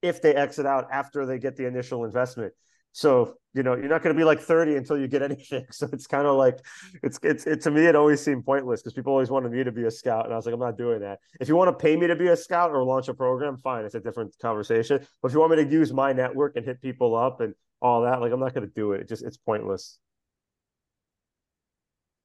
if 0.01 0.21
they 0.21 0.33
exit 0.33 0.65
out 0.65 0.87
after 0.91 1.25
they 1.25 1.39
get 1.39 1.55
the 1.55 1.65
initial 1.65 2.05
investment 2.05 2.53
so, 2.97 3.35
you 3.53 3.61
know, 3.61 3.75
you're 3.75 3.89
not 3.89 4.01
going 4.01 4.15
to 4.15 4.19
be 4.19 4.23
like 4.23 4.39
30 4.39 4.75
until 4.75 4.97
you 4.97 5.07
get 5.07 5.21
anything. 5.31 5.67
So 5.69 5.87
it's 5.93 6.07
kind 6.07 6.25
of 6.25 6.35
like, 6.35 6.57
it's, 7.03 7.19
it's, 7.21 7.45
it, 7.45 7.61
to 7.61 7.69
me, 7.69 7.85
it 7.85 7.95
always 7.95 8.23
seemed 8.23 8.43
pointless 8.43 8.81
because 8.81 8.93
people 8.93 9.11
always 9.11 9.29
wanted 9.29 9.51
me 9.51 9.63
to 9.63 9.71
be 9.71 9.85
a 9.85 9.91
scout. 9.91 10.25
And 10.25 10.33
I 10.33 10.35
was 10.35 10.47
like, 10.47 10.53
I'm 10.55 10.59
not 10.59 10.79
doing 10.79 11.01
that. 11.01 11.19
If 11.39 11.47
you 11.47 11.55
want 11.55 11.67
to 11.67 11.73
pay 11.73 11.95
me 11.95 12.07
to 12.07 12.15
be 12.15 12.29
a 12.29 12.35
scout 12.35 12.71
or 12.71 12.83
launch 12.83 13.07
a 13.07 13.13
program, 13.13 13.55
fine. 13.57 13.85
It's 13.85 13.93
a 13.93 13.99
different 13.99 14.35
conversation. 14.41 15.05
But 15.21 15.27
if 15.27 15.33
you 15.35 15.39
want 15.39 15.51
me 15.51 15.63
to 15.63 15.69
use 15.69 15.93
my 15.93 16.11
network 16.11 16.55
and 16.55 16.65
hit 16.65 16.81
people 16.81 17.15
up 17.15 17.39
and 17.39 17.53
all 17.83 18.01
that, 18.01 18.19
like, 18.19 18.31
I'm 18.31 18.39
not 18.39 18.55
going 18.55 18.67
to 18.67 18.73
do 18.73 18.93
it. 18.93 19.01
It 19.01 19.09
just, 19.09 19.23
it's 19.23 19.37
pointless. 19.37 19.99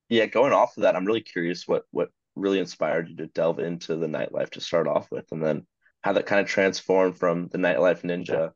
Yeah. 0.08 0.24
Going 0.24 0.54
off 0.54 0.78
of 0.78 0.84
that, 0.84 0.96
I'm 0.96 1.04
really 1.04 1.20
curious 1.20 1.68
what, 1.68 1.82
what 1.90 2.08
really 2.34 2.60
inspired 2.60 3.10
you 3.10 3.16
to 3.16 3.26
delve 3.26 3.58
into 3.58 3.96
the 3.96 4.06
nightlife 4.06 4.48
to 4.52 4.62
start 4.62 4.86
off 4.86 5.10
with, 5.10 5.26
and 5.32 5.44
then 5.44 5.66
how 6.02 6.12
that 6.12 6.26
kind 6.26 6.40
of 6.40 6.46
transformed 6.46 7.18
from 7.18 7.48
the 7.52 7.58
nightlife 7.58 8.02
ninja 8.02 8.52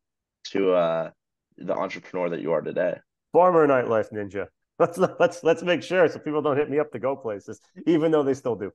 to, 0.53 0.73
uh, 0.73 1.11
the 1.59 1.75
entrepreneur 1.75 2.31
that 2.31 2.41
you 2.41 2.53
are 2.53 2.61
today? 2.61 2.99
Former 3.33 3.67
nightlife 3.67 4.13
ninja. 4.13 4.47
Let's 4.79 4.99
let's 4.99 5.43
let's 5.43 5.63
make 5.63 5.83
sure 5.83 6.07
so 6.07 6.19
people 6.19 6.43
don't 6.43 6.57
hit 6.57 6.69
me 6.69 6.79
up 6.79 6.93
to 6.93 6.99
go 6.99 7.17
places, 7.17 7.61
even 7.87 8.11
though 8.11 8.23
they 8.23 8.35
still 8.35 8.57
do. 8.57 8.71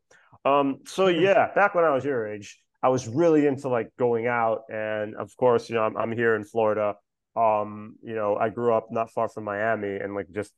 Um, 0.46 0.80
so 0.88 1.08
yeah, 1.08 1.54
back 1.54 1.76
when 1.76 1.84
I 1.84 1.92
was 1.92 2.04
your 2.04 2.28
age, 2.28 2.60
I 2.82 2.90
was 2.90 3.08
really 3.08 3.46
into 3.46 3.70
like 3.70 3.92
going 4.00 4.26
out, 4.26 4.64
and 4.72 5.16
of 5.16 5.36
course, 5.38 5.70
you 5.70 5.76
know, 5.76 5.84
I'm, 5.84 5.96
I'm 5.96 6.12
here 6.12 6.36
in 6.36 6.44
Florida. 6.44 6.96
Um, 7.36 7.98
you 8.02 8.16
know, 8.16 8.36
I 8.36 8.50
grew 8.50 8.74
up 8.74 8.88
not 8.90 9.12
far 9.12 9.30
from 9.30 9.44
Miami, 9.44 9.96
and 9.98 10.16
like 10.16 10.32
just 10.32 10.52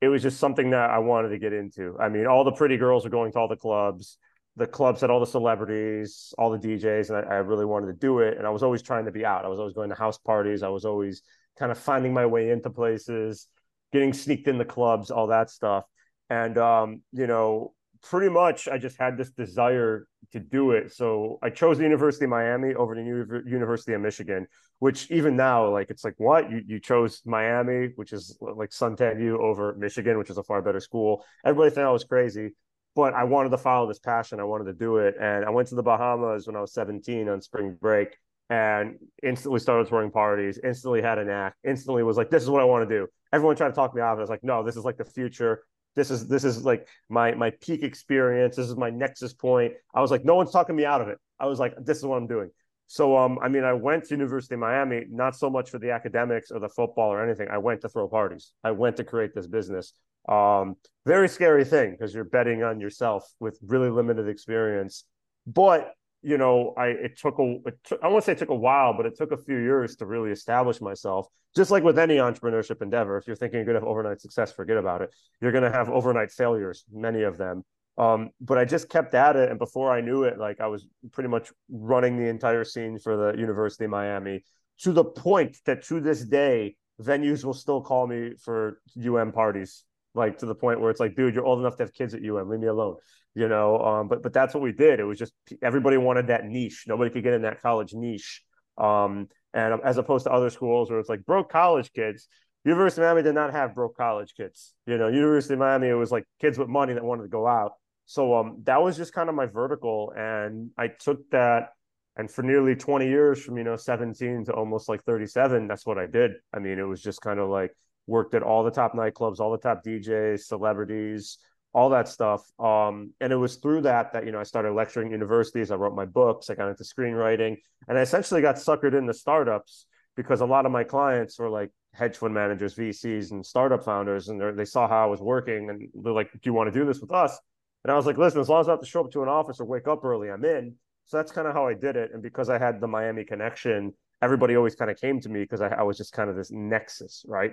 it 0.00 0.08
was 0.08 0.22
just 0.22 0.40
something 0.40 0.70
that 0.70 0.90
I 0.90 0.98
wanted 0.98 1.28
to 1.28 1.38
get 1.38 1.52
into. 1.52 1.96
I 2.00 2.08
mean, 2.08 2.26
all 2.26 2.42
the 2.42 2.52
pretty 2.52 2.76
girls 2.76 3.04
were 3.04 3.10
going 3.10 3.30
to 3.32 3.38
all 3.38 3.48
the 3.48 3.56
clubs. 3.56 4.18
The 4.58 4.66
clubs 4.66 5.00
had 5.00 5.10
all 5.10 5.20
the 5.20 5.26
celebrities, 5.26 6.34
all 6.36 6.50
the 6.50 6.58
DJs, 6.58 7.10
and 7.10 7.18
I, 7.18 7.34
I 7.34 7.36
really 7.36 7.64
wanted 7.64 7.86
to 7.86 7.92
do 7.92 8.18
it. 8.20 8.36
And 8.36 8.46
I 8.46 8.50
was 8.50 8.62
always 8.62 8.82
trying 8.82 9.04
to 9.04 9.12
be 9.12 9.24
out. 9.24 9.44
I 9.44 9.48
was 9.48 9.58
always 9.58 9.74
going 9.74 9.88
to 9.90 9.94
house 9.94 10.18
parties. 10.18 10.62
I 10.62 10.68
was 10.68 10.84
always 10.84 11.22
kind 11.58 11.72
of 11.72 11.78
finding 11.78 12.12
my 12.12 12.26
way 12.26 12.50
into 12.50 12.70
places, 12.70 13.48
getting 13.92 14.12
sneaked 14.12 14.48
in 14.48 14.58
the 14.58 14.64
clubs, 14.64 15.10
all 15.10 15.28
that 15.28 15.50
stuff. 15.50 15.84
And 16.30 16.58
um, 16.58 17.02
you 17.12 17.26
know, 17.26 17.72
pretty 18.02 18.28
much 18.28 18.68
I 18.68 18.78
just 18.78 18.98
had 18.98 19.16
this 19.16 19.30
desire 19.30 20.06
to 20.32 20.40
do 20.40 20.72
it. 20.72 20.92
So 20.92 21.38
I 21.42 21.50
chose 21.50 21.78
the 21.78 21.84
University 21.84 22.24
of 22.24 22.30
Miami 22.30 22.74
over 22.74 22.94
the 22.94 23.02
U- 23.02 23.42
University 23.46 23.94
of 23.94 24.00
Michigan, 24.00 24.46
which 24.78 25.10
even 25.10 25.36
now, 25.36 25.68
like 25.70 25.90
it's 25.90 26.04
like 26.04 26.14
what 26.18 26.50
you 26.50 26.62
you 26.66 26.80
chose 26.80 27.22
Miami, 27.24 27.92
which 27.96 28.12
is 28.12 28.36
like 28.40 28.70
suntan 28.70 29.20
you 29.22 29.40
over 29.40 29.74
Michigan, 29.74 30.18
which 30.18 30.30
is 30.30 30.38
a 30.38 30.42
far 30.42 30.62
better 30.62 30.80
school. 30.80 31.24
Everybody 31.44 31.74
thought 31.74 31.84
I 31.84 31.92
was 31.92 32.04
crazy, 32.04 32.50
but 32.98 33.14
I 33.14 33.22
wanted 33.22 33.50
to 33.50 33.58
follow 33.58 33.86
this 33.86 34.00
passion. 34.00 34.40
I 34.40 34.42
wanted 34.42 34.64
to 34.64 34.72
do 34.72 34.96
it, 34.96 35.14
and 35.20 35.44
I 35.44 35.50
went 35.50 35.68
to 35.68 35.76
the 35.76 35.84
Bahamas 35.84 36.48
when 36.48 36.56
I 36.56 36.60
was 36.60 36.72
17 36.72 37.28
on 37.28 37.40
spring 37.40 37.76
break 37.80 38.16
and 38.50 38.98
instantly 39.22 39.60
started 39.60 39.86
throwing 39.86 40.10
parties, 40.10 40.58
instantly 40.64 41.00
had 41.00 41.18
an 41.18 41.30
act, 41.30 41.58
instantly 41.64 42.02
was 42.02 42.16
like, 42.16 42.28
this 42.28 42.42
is 42.42 42.50
what 42.50 42.60
I 42.60 42.64
want 42.64 42.88
to 42.88 42.92
do. 42.92 43.06
Everyone 43.32 43.54
tried 43.54 43.68
to 43.68 43.74
talk 43.74 43.94
me 43.94 44.02
out 44.02 44.14
of 44.14 44.18
it. 44.18 44.22
I 44.22 44.24
was 44.24 44.30
like, 44.30 44.42
no, 44.42 44.64
this 44.64 44.76
is 44.76 44.84
like 44.84 44.96
the 44.96 45.04
future. 45.04 45.62
This 45.94 46.10
is 46.10 46.26
this 46.26 46.42
is 46.42 46.64
like 46.64 46.88
my 47.08 47.34
my 47.34 47.50
peak 47.60 47.84
experience. 47.84 48.56
This 48.56 48.66
is 48.66 48.74
my 48.74 48.90
nexus 48.90 49.32
point. 49.32 49.74
I 49.94 50.00
was 50.00 50.10
like, 50.10 50.24
no 50.24 50.34
one's 50.34 50.50
talking 50.50 50.74
me 50.74 50.84
out 50.84 51.00
of 51.00 51.06
it. 51.06 51.18
I 51.38 51.46
was 51.46 51.60
like, 51.60 51.74
this 51.78 51.98
is 51.98 52.04
what 52.04 52.16
I'm 52.16 52.26
doing. 52.26 52.50
So 52.88 53.16
um, 53.16 53.38
I 53.40 53.46
mean, 53.46 53.62
I 53.62 53.74
went 53.74 54.06
to 54.06 54.14
University 54.14 54.54
of 54.54 54.60
Miami 54.60 55.04
not 55.08 55.36
so 55.36 55.48
much 55.48 55.70
for 55.70 55.78
the 55.78 55.92
academics 55.92 56.50
or 56.50 56.58
the 56.58 56.68
football 56.68 57.12
or 57.12 57.22
anything. 57.22 57.46
I 57.48 57.58
went 57.58 57.80
to 57.82 57.88
throw 57.88 58.08
parties. 58.08 58.50
I 58.64 58.72
went 58.72 58.96
to 58.96 59.04
create 59.04 59.36
this 59.36 59.46
business. 59.46 59.92
Um, 60.28 60.76
very 61.06 61.28
scary 61.28 61.64
thing 61.64 61.92
because 61.92 62.14
you're 62.14 62.24
betting 62.24 62.62
on 62.62 62.80
yourself 62.80 63.24
with 63.40 63.58
really 63.62 63.90
limited 63.90 64.28
experience. 64.28 65.04
But 65.46 65.92
you 66.22 66.36
know, 66.36 66.74
I 66.76 66.88
it 66.88 67.18
took 67.18 67.38
a 67.38 67.56
it 67.66 67.78
took, 67.84 68.02
I 68.02 68.08
won't 68.08 68.24
say 68.24 68.32
it 68.32 68.38
took 68.38 68.50
a 68.50 68.54
while, 68.54 68.92
but 68.92 69.06
it 69.06 69.16
took 69.16 69.32
a 69.32 69.36
few 69.36 69.56
years 69.56 69.96
to 69.96 70.06
really 70.06 70.30
establish 70.30 70.80
myself. 70.80 71.28
Just 71.56 71.70
like 71.70 71.82
with 71.82 71.98
any 71.98 72.16
entrepreneurship 72.16 72.82
endeavor, 72.82 73.16
if 73.16 73.26
you're 73.26 73.36
thinking 73.36 73.58
you're 73.58 73.64
going 73.64 73.74
to 73.74 73.80
have 73.80 73.88
overnight 73.88 74.20
success, 74.20 74.52
forget 74.52 74.76
about 74.76 75.00
it. 75.00 75.14
You're 75.40 75.52
going 75.52 75.64
to 75.64 75.72
have 75.72 75.88
overnight 75.88 76.30
failures, 76.30 76.84
many 76.92 77.22
of 77.22 77.38
them. 77.38 77.64
Um, 77.96 78.30
but 78.40 78.58
I 78.58 78.64
just 78.64 78.88
kept 78.88 79.14
at 79.14 79.34
it, 79.34 79.48
and 79.48 79.58
before 79.58 79.90
I 79.90 80.00
knew 80.00 80.24
it, 80.24 80.38
like 80.38 80.60
I 80.60 80.66
was 80.66 80.86
pretty 81.10 81.28
much 81.28 81.50
running 81.70 82.16
the 82.16 82.28
entire 82.28 82.64
scene 82.64 82.98
for 82.98 83.16
the 83.16 83.38
University 83.38 83.84
of 83.84 83.90
Miami 83.90 84.44
to 84.80 84.92
the 84.92 85.04
point 85.04 85.56
that 85.64 85.82
to 85.84 86.00
this 86.00 86.22
day, 86.22 86.76
venues 87.00 87.44
will 87.44 87.54
still 87.54 87.80
call 87.80 88.06
me 88.06 88.34
for 88.44 88.80
UM 89.02 89.32
parties 89.32 89.84
like 90.14 90.38
to 90.38 90.46
the 90.46 90.54
point 90.54 90.80
where 90.80 90.90
it's 90.90 91.00
like, 91.00 91.14
dude, 91.14 91.34
you're 91.34 91.44
old 91.44 91.60
enough 91.60 91.76
to 91.76 91.84
have 91.84 91.92
kids 91.92 92.14
at 92.14 92.22
UM, 92.22 92.48
leave 92.48 92.60
me 92.60 92.66
alone, 92.66 92.96
you 93.34 93.48
know. 93.48 93.78
Um, 93.78 94.08
but 94.08 94.22
but 94.22 94.32
that's 94.32 94.54
what 94.54 94.62
we 94.62 94.72
did. 94.72 95.00
It 95.00 95.04
was 95.04 95.18
just 95.18 95.32
everybody 95.62 95.96
wanted 95.96 96.28
that 96.28 96.44
niche. 96.44 96.84
Nobody 96.86 97.10
could 97.10 97.22
get 97.22 97.34
in 97.34 97.42
that 97.42 97.60
college 97.62 97.94
niche. 97.94 98.42
Um, 98.76 99.28
and 99.54 99.80
as 99.82 99.98
opposed 99.98 100.24
to 100.24 100.32
other 100.32 100.50
schools 100.50 100.90
where 100.90 101.00
it's 101.00 101.08
like 101.08 101.24
broke 101.24 101.50
college 101.50 101.92
kids. 101.92 102.28
University 102.64 103.00
of 103.02 103.06
Miami 103.06 103.22
did 103.22 103.34
not 103.34 103.52
have 103.52 103.74
broke 103.74 103.96
college 103.96 104.34
kids. 104.36 104.74
You 104.86 104.98
know, 104.98 105.08
University 105.08 105.54
of 105.54 105.60
Miami 105.60 105.88
it 105.88 105.94
was 105.94 106.10
like 106.10 106.24
kids 106.40 106.58
with 106.58 106.68
money 106.68 106.92
that 106.92 107.04
wanted 107.04 107.22
to 107.22 107.28
go 107.28 107.46
out. 107.46 107.72
So 108.04 108.34
um, 108.36 108.62
that 108.64 108.82
was 108.82 108.96
just 108.96 109.12
kind 109.12 109.28
of 109.28 109.34
my 109.34 109.46
vertical, 109.46 110.12
and 110.16 110.70
I 110.78 110.88
took 110.88 111.28
that. 111.30 111.70
And 112.16 112.28
for 112.28 112.42
nearly 112.42 112.74
20 112.74 113.06
years, 113.06 113.44
from 113.44 113.58
you 113.58 113.64
know 113.64 113.76
17 113.76 114.46
to 114.46 114.52
almost 114.52 114.88
like 114.88 115.04
37, 115.04 115.68
that's 115.68 115.86
what 115.86 115.98
I 115.98 116.06
did. 116.06 116.32
I 116.52 116.58
mean, 116.58 116.78
it 116.78 116.82
was 116.82 117.02
just 117.02 117.20
kind 117.20 117.38
of 117.38 117.48
like 117.48 117.76
worked 118.08 118.34
at 118.34 118.42
all 118.42 118.64
the 118.64 118.70
top 118.70 118.94
nightclubs, 118.94 119.38
all 119.38 119.52
the 119.52 119.58
top 119.58 119.84
DJs, 119.84 120.40
celebrities, 120.40 121.38
all 121.72 121.90
that 121.90 122.08
stuff. 122.08 122.42
Um, 122.58 123.12
and 123.20 123.32
it 123.32 123.36
was 123.36 123.56
through 123.56 123.82
that 123.82 124.12
that 124.12 124.24
you 124.24 124.32
know 124.32 124.40
I 124.40 124.44
started 124.44 124.72
lecturing 124.72 125.12
universities. 125.12 125.70
I 125.70 125.76
wrote 125.76 125.94
my 125.94 126.06
books. 126.06 126.50
I 126.50 126.54
got 126.54 126.68
into 126.68 126.84
screenwriting, 126.84 127.56
and 127.86 127.98
I 127.98 128.00
essentially 128.00 128.40
got 128.40 128.56
suckered 128.56 128.96
into 128.96 129.14
startups 129.14 129.86
because 130.16 130.40
a 130.40 130.46
lot 130.46 130.66
of 130.66 130.72
my 130.72 130.82
clients 130.82 131.38
were 131.38 131.50
like 131.50 131.70
hedge 131.94 132.16
fund 132.16 132.34
managers, 132.34 132.74
VCs, 132.74 133.30
and 133.30 133.44
startup 133.44 133.84
founders, 133.84 134.28
and 134.28 134.58
they 134.58 134.64
saw 134.64 134.88
how 134.88 135.04
I 135.04 135.06
was 135.06 135.20
working, 135.20 135.70
and 135.70 135.88
they're 136.02 136.12
like, 136.12 136.32
"Do 136.32 136.40
you 136.44 136.54
want 136.54 136.72
to 136.72 136.78
do 136.78 136.86
this 136.86 137.00
with 137.00 137.12
us?" 137.12 137.38
And 137.84 137.92
I 137.92 137.96
was 137.96 138.06
like, 138.06 138.18
"Listen, 138.18 138.40
as 138.40 138.48
long 138.48 138.62
as 138.62 138.68
I 138.68 138.72
have 138.72 138.80
to 138.80 138.86
show 138.86 139.04
up 139.04 139.12
to 139.12 139.22
an 139.22 139.28
office 139.28 139.60
or 139.60 139.66
wake 139.66 139.86
up 139.86 140.04
early, 140.04 140.30
I'm 140.30 140.44
in." 140.44 140.74
So 141.04 141.16
that's 141.16 141.32
kind 141.32 141.46
of 141.46 141.54
how 141.54 141.66
I 141.66 141.74
did 141.74 141.96
it, 141.96 142.10
and 142.12 142.22
because 142.22 142.48
I 142.48 142.58
had 142.58 142.80
the 142.80 142.88
Miami 142.88 143.24
connection, 143.24 143.92
everybody 144.22 144.56
always 144.56 144.74
kind 144.74 144.90
of 144.90 145.00
came 145.00 145.20
to 145.20 145.28
me 145.28 145.40
because 145.40 145.60
I, 145.60 145.68
I 145.68 145.82
was 145.82 145.96
just 145.96 146.12
kind 146.12 146.28
of 146.30 146.36
this 146.36 146.50
nexus, 146.50 147.24
right? 147.28 147.52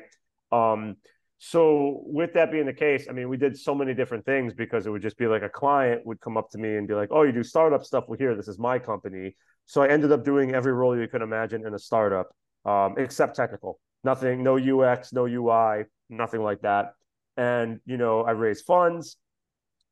Um, 0.52 0.98
so 1.38 2.02
with 2.06 2.34
that 2.34 2.52
being 2.52 2.66
the 2.66 2.74
case, 2.74 3.08
I 3.10 3.14
mean, 3.14 3.30
we 3.30 3.38
did 3.38 3.58
so 3.58 3.76
many 3.76 3.94
different 3.94 4.26
things 4.26 4.54
because 4.54 4.88
it 4.88 4.90
would 4.90 5.02
just 5.02 5.18
be 5.18 5.28
like 5.28 5.44
a 5.44 5.50
client 5.50 6.06
would 6.06 6.20
come 6.22 6.38
up 6.38 6.50
to 6.52 6.58
me 6.58 6.78
and 6.78 6.88
be 6.88 6.94
like, 6.94 7.10
"Oh, 7.12 7.24
you 7.24 7.32
do 7.32 7.44
startup 7.44 7.84
stuff? 7.84 8.06
Well, 8.08 8.18
here, 8.18 8.36
this 8.36 8.48
is 8.48 8.58
my 8.58 8.80
company." 8.80 9.36
So 9.66 9.82
I 9.82 9.90
ended 9.90 10.12
up 10.12 10.24
doing 10.24 10.54
every 10.54 10.74
role 10.74 10.98
you 10.98 11.08
could 11.08 11.22
imagine 11.22 11.66
in 11.66 11.74
a 11.74 11.80
startup, 11.80 12.30
um, 12.66 12.96
except 12.98 13.36
technical. 13.36 13.80
Nothing, 14.04 14.44
no 14.44 14.58
UX, 14.58 15.12
no 15.12 15.26
UI, 15.26 15.86
nothing 16.10 16.42
like 16.42 16.62
that. 16.62 16.94
And 17.38 17.80
you 17.86 17.98
know, 17.98 18.22
I 18.22 18.32
raised 18.32 18.66
funds, 18.66 19.18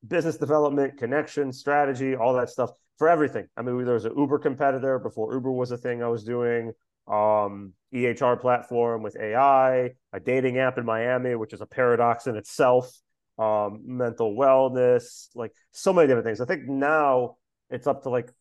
business 0.07 0.37
development, 0.37 0.97
connection, 0.97 1.51
strategy, 1.51 2.15
all 2.15 2.33
that 2.35 2.49
stuff 2.49 2.71
for 2.97 3.09
everything. 3.09 3.47
I 3.57 3.61
mean, 3.63 3.83
there 3.83 3.95
was 3.95 4.05
an 4.05 4.17
Uber 4.17 4.39
competitor 4.39 4.97
before 4.99 5.33
Uber 5.33 5.51
was 5.51 5.71
a 5.71 5.77
thing 5.77 6.01
I 6.01 6.07
was 6.07 6.23
doing 6.23 6.71
um, 7.07 7.73
EHR 7.93 8.39
platform 8.39 9.03
with 9.03 9.17
AI, 9.19 9.91
a 10.11 10.19
dating 10.19 10.57
app 10.57 10.77
in 10.77 10.85
Miami, 10.85 11.35
which 11.35 11.53
is 11.53 11.61
a 11.61 11.65
paradox 11.65 12.27
in 12.27 12.35
itself, 12.35 12.91
um, 13.37 13.81
mental 13.85 14.35
wellness, 14.35 15.27
like 15.35 15.51
so 15.71 15.93
many 15.93 16.07
different 16.07 16.25
things. 16.25 16.41
I 16.41 16.45
think 16.45 16.67
now 16.67 17.37
it's 17.69 17.87
up 17.87 18.03
to 18.03 18.09
like 18.09 18.31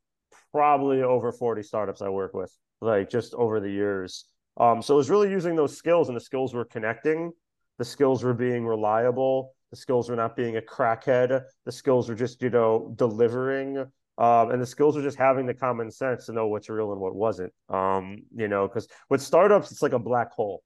probably 0.53 1.03
over 1.03 1.33
40 1.33 1.63
startups 1.63 2.03
I 2.03 2.09
work 2.09 2.35
with, 2.35 2.53
like 2.81 3.11
just 3.11 3.35
over 3.35 3.61
the 3.61 3.71
years. 3.71 4.27
Um, 4.59 4.83
so 4.83 4.95
it 4.95 4.99
was 4.99 5.11
really 5.11 5.31
using 5.31 5.57
those 5.57 5.77
skills, 5.77 6.09
and 6.09 6.17
the 6.17 6.21
skills 6.21 6.55
were 6.55 6.65
connecting, 6.65 7.33
the 7.79 7.85
skills 7.85 8.23
were 8.23 8.35
being 8.35 8.67
reliable, 8.67 9.55
the 9.71 9.77
skills 9.77 10.11
were 10.11 10.17
not 10.17 10.37
being 10.37 10.59
a 10.59 10.61
crackhead, 10.61 11.43
the 11.65 11.73
skills 11.73 12.09
were 12.09 12.15
just, 12.15 12.43
you 12.43 12.51
know, 12.51 12.93
delivering 12.97 13.87
um, 14.19 14.51
and 14.51 14.61
the 14.61 14.67
skills 14.67 14.97
are 14.97 15.03
just 15.03 15.17
having 15.17 15.47
the 15.47 15.55
common 15.55 15.91
sense 15.91 16.27
to 16.27 16.33
know 16.33 16.47
what's 16.49 16.69
real 16.69 16.93
and 16.93 17.01
what 17.01 17.15
wasn't. 17.15 17.53
Um, 17.69 18.19
you 18.35 18.49
know, 18.49 18.69
because 18.69 18.89
with 19.09 19.23
startups, 19.23 19.73
it's 19.73 19.83
like 19.83 19.93
a 19.93 19.99
black 19.99 20.33
hole. 20.33 20.63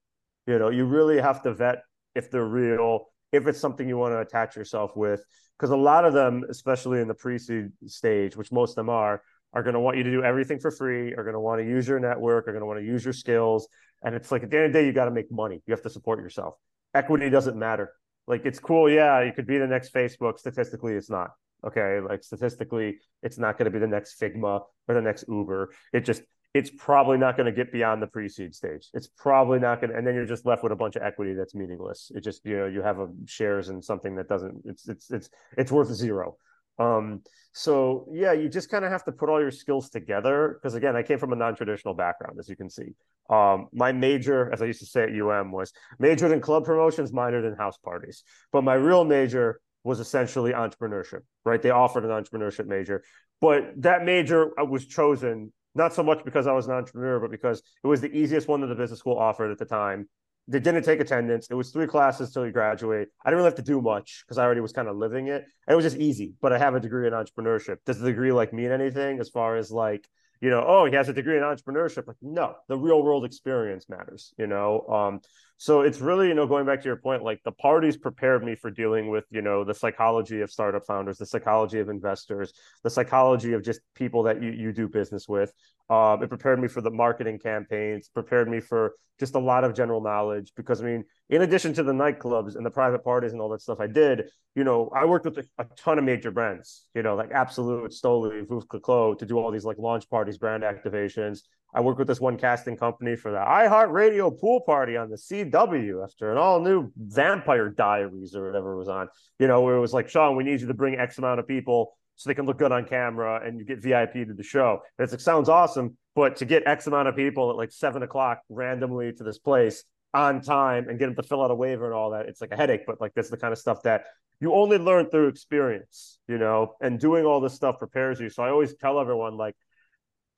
You 0.47 0.59
know, 0.59 0.71
you 0.71 0.85
really 0.85 1.21
have 1.21 1.43
to 1.43 1.55
vet 1.55 1.83
if 2.15 2.31
they're 2.31 2.45
real, 2.45 3.07
if 3.33 3.47
it's 3.47 3.61
something 3.61 3.89
you 3.89 3.99
want 3.99 4.15
to 4.15 4.21
attach 4.21 4.57
yourself 4.57 4.97
with. 4.97 5.25
Because 5.59 5.71
a 5.71 5.77
lot 5.77 6.05
of 6.05 6.13
them, 6.13 6.45
especially 6.51 7.01
in 7.01 7.09
the 7.09 7.15
pre-seed 7.15 7.71
stage, 7.87 8.37
which 8.37 8.53
most 8.53 8.71
of 8.71 8.77
them 8.77 8.91
are, 8.91 9.23
are 9.53 9.63
going 9.63 9.75
to 9.75 9.81
want 9.81 9.97
you 9.97 10.03
to 10.03 10.11
do 10.11 10.23
everything 10.23 10.59
for 10.59 10.71
free, 10.71 11.15
are 11.15 11.23
going 11.23 11.35
to 11.35 11.41
want 11.41 11.61
to 11.61 11.67
use 11.67 11.89
your 11.89 11.99
network, 11.99 12.47
are 12.47 12.53
going 12.53 12.61
to 12.61 12.67
want 12.67 12.79
to 12.79 12.85
use 12.85 13.05
your 13.05 13.15
skills. 13.15 13.69
And 14.03 14.15
it's 14.15 14.31
like 14.31 14.43
at 14.43 14.51
the 14.51 14.57
end 14.57 14.67
of 14.67 14.73
the 14.73 14.79
day, 14.81 14.87
you 14.87 14.93
got 14.93 15.07
to 15.07 15.11
make 15.11 15.31
money. 15.31 15.63
You 15.67 15.73
have 15.73 15.83
to 15.83 15.91
support 15.91 16.21
yourself. 16.21 16.55
Equity 16.95 17.31
doesn't 17.31 17.57
matter. 17.57 17.93
Like 18.27 18.45
it's 18.45 18.59
cool, 18.59 18.91
yeah, 18.91 19.23
you 19.23 19.33
could 19.33 19.47
be 19.47 19.59
the 19.59 19.67
next 19.67 19.95
Facebook. 19.95 20.39
Statistically, 20.39 20.95
it's 20.95 21.09
not. 21.09 21.31
Okay, 21.65 22.01
like 22.01 22.23
statistically, 22.23 22.99
it's 23.23 23.39
not 23.39 23.59
going 23.59 23.65
to 23.65 23.71
be 23.71 23.79
the 23.79 23.87
next 23.87 24.21
Figma 24.21 24.63
or 24.89 24.95
the 24.95 25.01
next 25.01 25.25
Uber. 25.29 25.71
It 25.93 26.05
just 26.05 26.23
it's 26.55 26.71
probably 26.71 27.19
not 27.19 27.37
going 27.37 27.47
to 27.47 27.53
get 27.53 27.71
beyond 27.71 28.01
the 28.01 28.07
pre-seed 28.07 28.55
stage. 28.55 28.89
It's 28.95 29.09
probably 29.09 29.59
not 29.59 29.81
going 29.81 29.91
to, 29.91 29.97
and 29.99 30.07
then 30.07 30.15
you're 30.15 30.27
just 30.27 30.47
left 30.47 30.63
with 30.63 30.73
a 30.73 30.77
bunch 30.77 30.97
of 30.97 31.03
equity 31.03 31.35
that's 31.35 31.55
meaningless. 31.55 32.11
It 32.15 32.23
just 32.23 32.45
you 32.45 32.57
know 32.57 32.67
you 32.67 32.83
have 32.83 32.99
a 32.99 33.09
shares 33.27 33.69
in 33.69 33.83
something 33.83 34.17
that 34.17 34.29
doesn't. 34.29 34.63
It's 34.65 34.89
it's 34.89 35.11
it's 35.11 35.31
it's 35.57 35.73
worth 35.73 35.93
zero. 35.93 36.37
Um, 36.79 37.23
so 37.53 38.07
yeah, 38.13 38.33
you 38.33 38.49
just 38.49 38.71
kind 38.71 38.85
of 38.85 38.91
have 38.91 39.05
to 39.05 39.13
put 39.13 39.29
all 39.29 39.41
your 39.41 39.51
skills 39.51 39.89
together. 39.89 40.59
Because 40.61 40.75
again, 40.75 40.97
I 40.97 41.03
came 41.03 41.19
from 41.19 41.33
a 41.33 41.37
non-traditional 41.37 41.95
background, 41.95 42.39
as 42.39 42.49
you 42.49 42.57
can 42.57 42.69
see. 42.69 42.95
Um, 43.29 43.69
my 43.73 43.93
major, 43.93 44.53
as 44.53 44.63
I 44.63 44.67
used 44.67 44.81
to 44.81 44.87
say 44.87 45.05
at 45.05 45.09
UM, 45.11 45.53
was 45.53 45.73
majored 45.99 46.33
in 46.33 46.41
club 46.41 46.65
promotions, 46.65 47.13
minored 47.13 47.47
in 47.47 47.57
house 47.57 47.79
parties. 47.79 48.23
But 48.53 48.63
my 48.63 48.75
real 48.75 49.05
major 49.05 49.61
was 49.87 50.01
essentially 50.01 50.53
entrepreneurship, 50.53 51.21
right? 51.45 51.63
They 51.63 51.71
offered 51.71 52.05
an 52.05 52.11
entrepreneurship 52.11 52.67
major, 52.67 53.05
but 53.41 53.73
that 53.79 54.05
major 54.05 54.59
uh, 54.61 54.65
was 54.65 54.87
chosen 54.87 55.53
not 55.75 55.95
so 55.95 56.03
much 56.03 56.25
because 56.25 56.47
I 56.47 56.53
was 56.53 56.67
an 56.67 56.73
entrepreneur, 56.73 57.21
but 57.21 57.31
because 57.31 57.63
it 57.85 57.87
was 57.87 58.01
the 58.01 58.11
easiest 58.11 58.49
one 58.49 58.61
that 58.63 58.67
the 58.67 58.75
business 58.75 58.99
school 58.99 59.19
offered 59.19 59.53
at 59.53 59.59
the 59.59 59.65
time. 59.65 60.09
They 60.49 60.61
didn't 60.61 60.85
take 60.85 61.01
attendance. 61.01 61.49
It 61.51 61.55
was 61.55 61.71
three 61.71 61.87
classes 61.87 62.33
till 62.33 62.47
you 62.47 62.53
graduate. 62.53 63.09
I 63.25 63.31
didn't 63.31 63.39
really 63.39 63.49
have 63.49 63.57
to 63.57 63.63
do 63.63 63.83
much 63.83 64.25
because 64.25 64.39
I 64.39 64.45
already 64.45 64.61
was 64.61 64.73
kind 64.73 64.89
of 64.89 64.97
living 64.97 65.27
it. 65.27 65.45
And 65.67 65.73
it 65.73 65.75
was 65.75 65.85
just 65.85 65.97
easy. 65.97 66.35
But 66.41 66.53
I 66.53 66.59
have 66.59 66.75
a 66.75 66.81
degree 66.81 67.07
in 67.07 67.13
entrepreneurship. 67.13 67.79
Does 67.85 67.99
the 67.99 68.07
degree 68.07 68.33
like 68.33 68.53
mean 68.53 68.71
anything 68.71 69.19
as 69.19 69.29
far 69.29 69.57
as 69.57 69.71
like 69.71 70.09
you 70.41 70.51
know, 70.51 70.65
oh, 70.67 70.85
he 70.85 70.95
has 70.95 71.09
a 71.09 71.13
degree 71.13 71.37
in 71.37 71.43
entrepreneurship. 71.43 72.07
Like, 72.07 72.17
no, 72.21 72.57
the 72.69 72.77
real 72.77 73.03
world 73.03 73.25
experience 73.25 73.89
matters, 73.89 74.35
you 74.39 74.47
know. 74.47 74.87
Um, 74.87 75.21
so 75.59 75.81
it's 75.81 76.01
really, 76.01 76.29
you 76.29 76.35
know, 76.35 76.47
going 76.47 76.67
back 76.67 76.81
to 76.83 76.85
your 76.87 76.97
point, 76.97 77.23
like 77.23 77.43
the 77.43 77.53
parties 77.53 77.97
prepared 77.97 78.45
me 78.45 78.55
for 78.55 78.71
dealing 78.71 79.09
with, 79.09 79.25
you 79.31 79.41
know, 79.41 79.65
the 79.65 79.73
psychology 79.73 80.43
of 80.43 80.51
startup 80.51 80.85
founders, 80.87 81.17
the 81.17 81.25
psychology 81.25 81.81
of 81.81 81.89
investors, 81.89 82.53
the 82.85 82.91
psychology 82.91 83.55
of 83.55 83.63
just 83.63 83.81
people 83.95 84.25
that 84.25 84.43
you, 84.43 84.51
you 84.51 84.73
do 84.73 84.87
business 84.87 85.27
with. 85.27 85.53
Um, 85.89 86.23
it 86.23 86.29
prepared 86.29 86.61
me 86.61 86.69
for 86.69 86.83
the 86.83 86.91
marketing 86.91 87.39
campaigns, 87.39 88.09
prepared 88.09 88.51
me 88.51 88.61
for 88.61 88.97
just 89.19 89.35
a 89.35 89.39
lot 89.39 89.65
of 89.65 89.73
general 89.73 90.03
knowledge. 90.03 90.53
Because 90.57 90.83
I 90.83 90.85
mean, 90.85 91.05
in 91.31 91.41
addition 91.41 91.73
to 91.75 91.83
the 91.83 91.93
nightclubs 91.93 92.57
and 92.57 92.67
the 92.67 92.71
private 92.71 93.03
parties 93.03 93.33
and 93.33 93.41
all 93.41 93.49
that 93.51 93.63
stuff 93.63 93.81
I 93.81 93.87
did, 93.87 94.29
you 94.55 94.65
know, 94.65 94.91
I 94.95 95.07
worked 95.07 95.25
with 95.25 95.39
a, 95.39 95.45
a 95.59 95.65
ton 95.77 95.99
of 95.99 96.05
major 96.05 96.31
brands, 96.31 96.87
you 96.95 97.03
know, 97.03 97.15
like 97.15 97.31
Absolut, 97.31 97.93
Stoli, 97.93 98.45
Veuve 98.47 98.69
Clicquot 98.69 99.15
to 99.21 99.27
do 99.27 99.39
all 99.39 99.51
these 99.51 99.65
like 99.65 99.79
launch 99.79 100.11
parties, 100.11 100.37
brand 100.37 100.65
activations. 100.65 101.41
I 101.77 101.81
worked 101.81 101.99
with 101.99 102.09
this 102.09 102.21
one 102.21 102.39
casting 102.39 102.75
company 102.75 103.17
for 103.17 103.31
the 103.31 103.37
iHeartRadio 103.37 104.41
pool 104.41 104.63
party 104.63 104.97
on 104.97 105.11
the 105.11 105.17
CW 105.17 106.03
after 106.03 106.33
an 106.33 106.39
all 106.39 106.59
new 106.59 106.91
Vampire 106.97 107.69
Diaries 107.69 108.35
or 108.35 108.47
whatever 108.47 108.79
was 108.79 108.89
on. 108.89 109.09
You 109.39 109.47
know, 109.47 109.61
where 109.61 109.77
it 109.77 109.81
was 109.81 109.93
like, 109.93 110.09
Shaun, 110.09 110.37
we 110.37 110.45
need 110.45 110.63
you 110.63 110.69
to 110.69 110.75
bring 110.75 110.99
X 110.99 111.19
amount 111.19 111.39
of 111.39 111.47
people 111.47 111.95
so 112.15 112.31
they 112.31 112.35
can 112.35 112.47
look 112.47 112.57
good 112.57 112.73
on 112.73 112.87
camera 112.87 113.47
and 113.47 113.59
you 113.59 113.67
get 113.67 113.83
VIP 113.83 114.15
to 114.27 114.33
the 114.35 114.43
show. 114.43 114.81
And 114.99 115.05
it's 115.05 115.13
like, 115.13 115.21
sounds 115.21 115.51
awesome. 115.51 115.99
But 116.15 116.37
to 116.37 116.47
get 116.47 116.67
X 116.67 116.87
amount 116.87 117.09
of 117.09 117.15
people 117.15 117.51
at 117.51 117.57
like 117.57 117.71
seven 117.71 118.03
o'clock 118.03 118.41
randomly 118.49 119.13
to 119.13 119.23
this 119.23 119.37
place 119.37 119.85
on 120.15 120.41
time 120.41 120.89
and 120.89 120.99
get 120.99 121.07
them 121.07 121.17
to 121.17 121.23
fill 121.23 121.43
out 121.43 121.51
a 121.51 121.55
waiver 121.55 121.85
and 121.85 121.95
all 121.95 122.13
that, 122.13 122.25
it's 122.25 122.41
like 122.41 122.53
a 122.53 122.57
headache. 122.57 122.87
But 122.87 123.03
like, 123.03 123.13
that's 123.15 123.29
the 123.29 123.37
kind 123.37 123.53
of 123.53 123.59
stuff 123.59 123.83
that 123.83 124.05
you 124.41 124.55
only 124.55 124.79
learn 124.79 125.11
through 125.11 125.29
experience, 125.29 126.19
you 126.27 126.39
know, 126.39 126.73
and 126.81 126.99
doing 126.99 127.27
all 127.27 127.43
this 127.43 127.53
stuff 127.53 127.79
prepares 127.79 128.19
you. 128.19 128.31
So 128.31 128.43
I 128.43 128.49
always 128.49 128.75
tell 128.77 128.99
everyone, 128.99 129.37
like, 129.37 129.55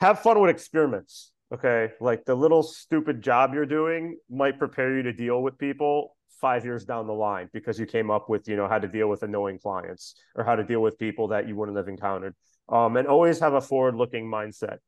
have 0.01 0.21
fun 0.21 0.41
with 0.41 0.51
experiments. 0.51 1.33
Okay. 1.53 1.93
Like 2.01 2.25
the 2.25 2.35
little 2.35 2.63
stupid 2.63 3.23
job 3.23 3.55
you're 3.55 3.67
doing 3.67 4.19
might 4.31 4.59
prepare 4.59 4.97
you 4.97 5.03
to 5.05 5.13
deal 5.13 5.43
with 5.43 5.59
people 5.59 6.17
five 6.41 6.65
years 6.65 6.85
down 6.85 7.07
the 7.07 7.13
line 7.13 7.49
because 7.53 7.79
you 7.81 7.87
came 7.87 8.11
up 8.11 8.29
with, 8.29 8.47
you 8.49 8.57
know, 8.57 8.69
how 8.69 8.79
to 8.79 8.87
deal 8.87 9.09
with 9.09 9.23
annoying 9.23 9.59
clients 9.59 10.15
or 10.35 10.45
how 10.45 10.55
to 10.55 10.63
deal 10.63 10.81
with 10.81 10.99
people 10.99 11.29
that 11.29 11.49
you 11.49 11.57
wouldn't 11.57 11.77
have 11.77 11.89
encountered. 11.89 12.35
Um, 12.69 12.97
and 12.97 13.09
always 13.09 13.41
have 13.41 13.55
a 13.55 13.61
forward 13.61 13.97
looking 13.97 14.27
mindset. 14.27 14.79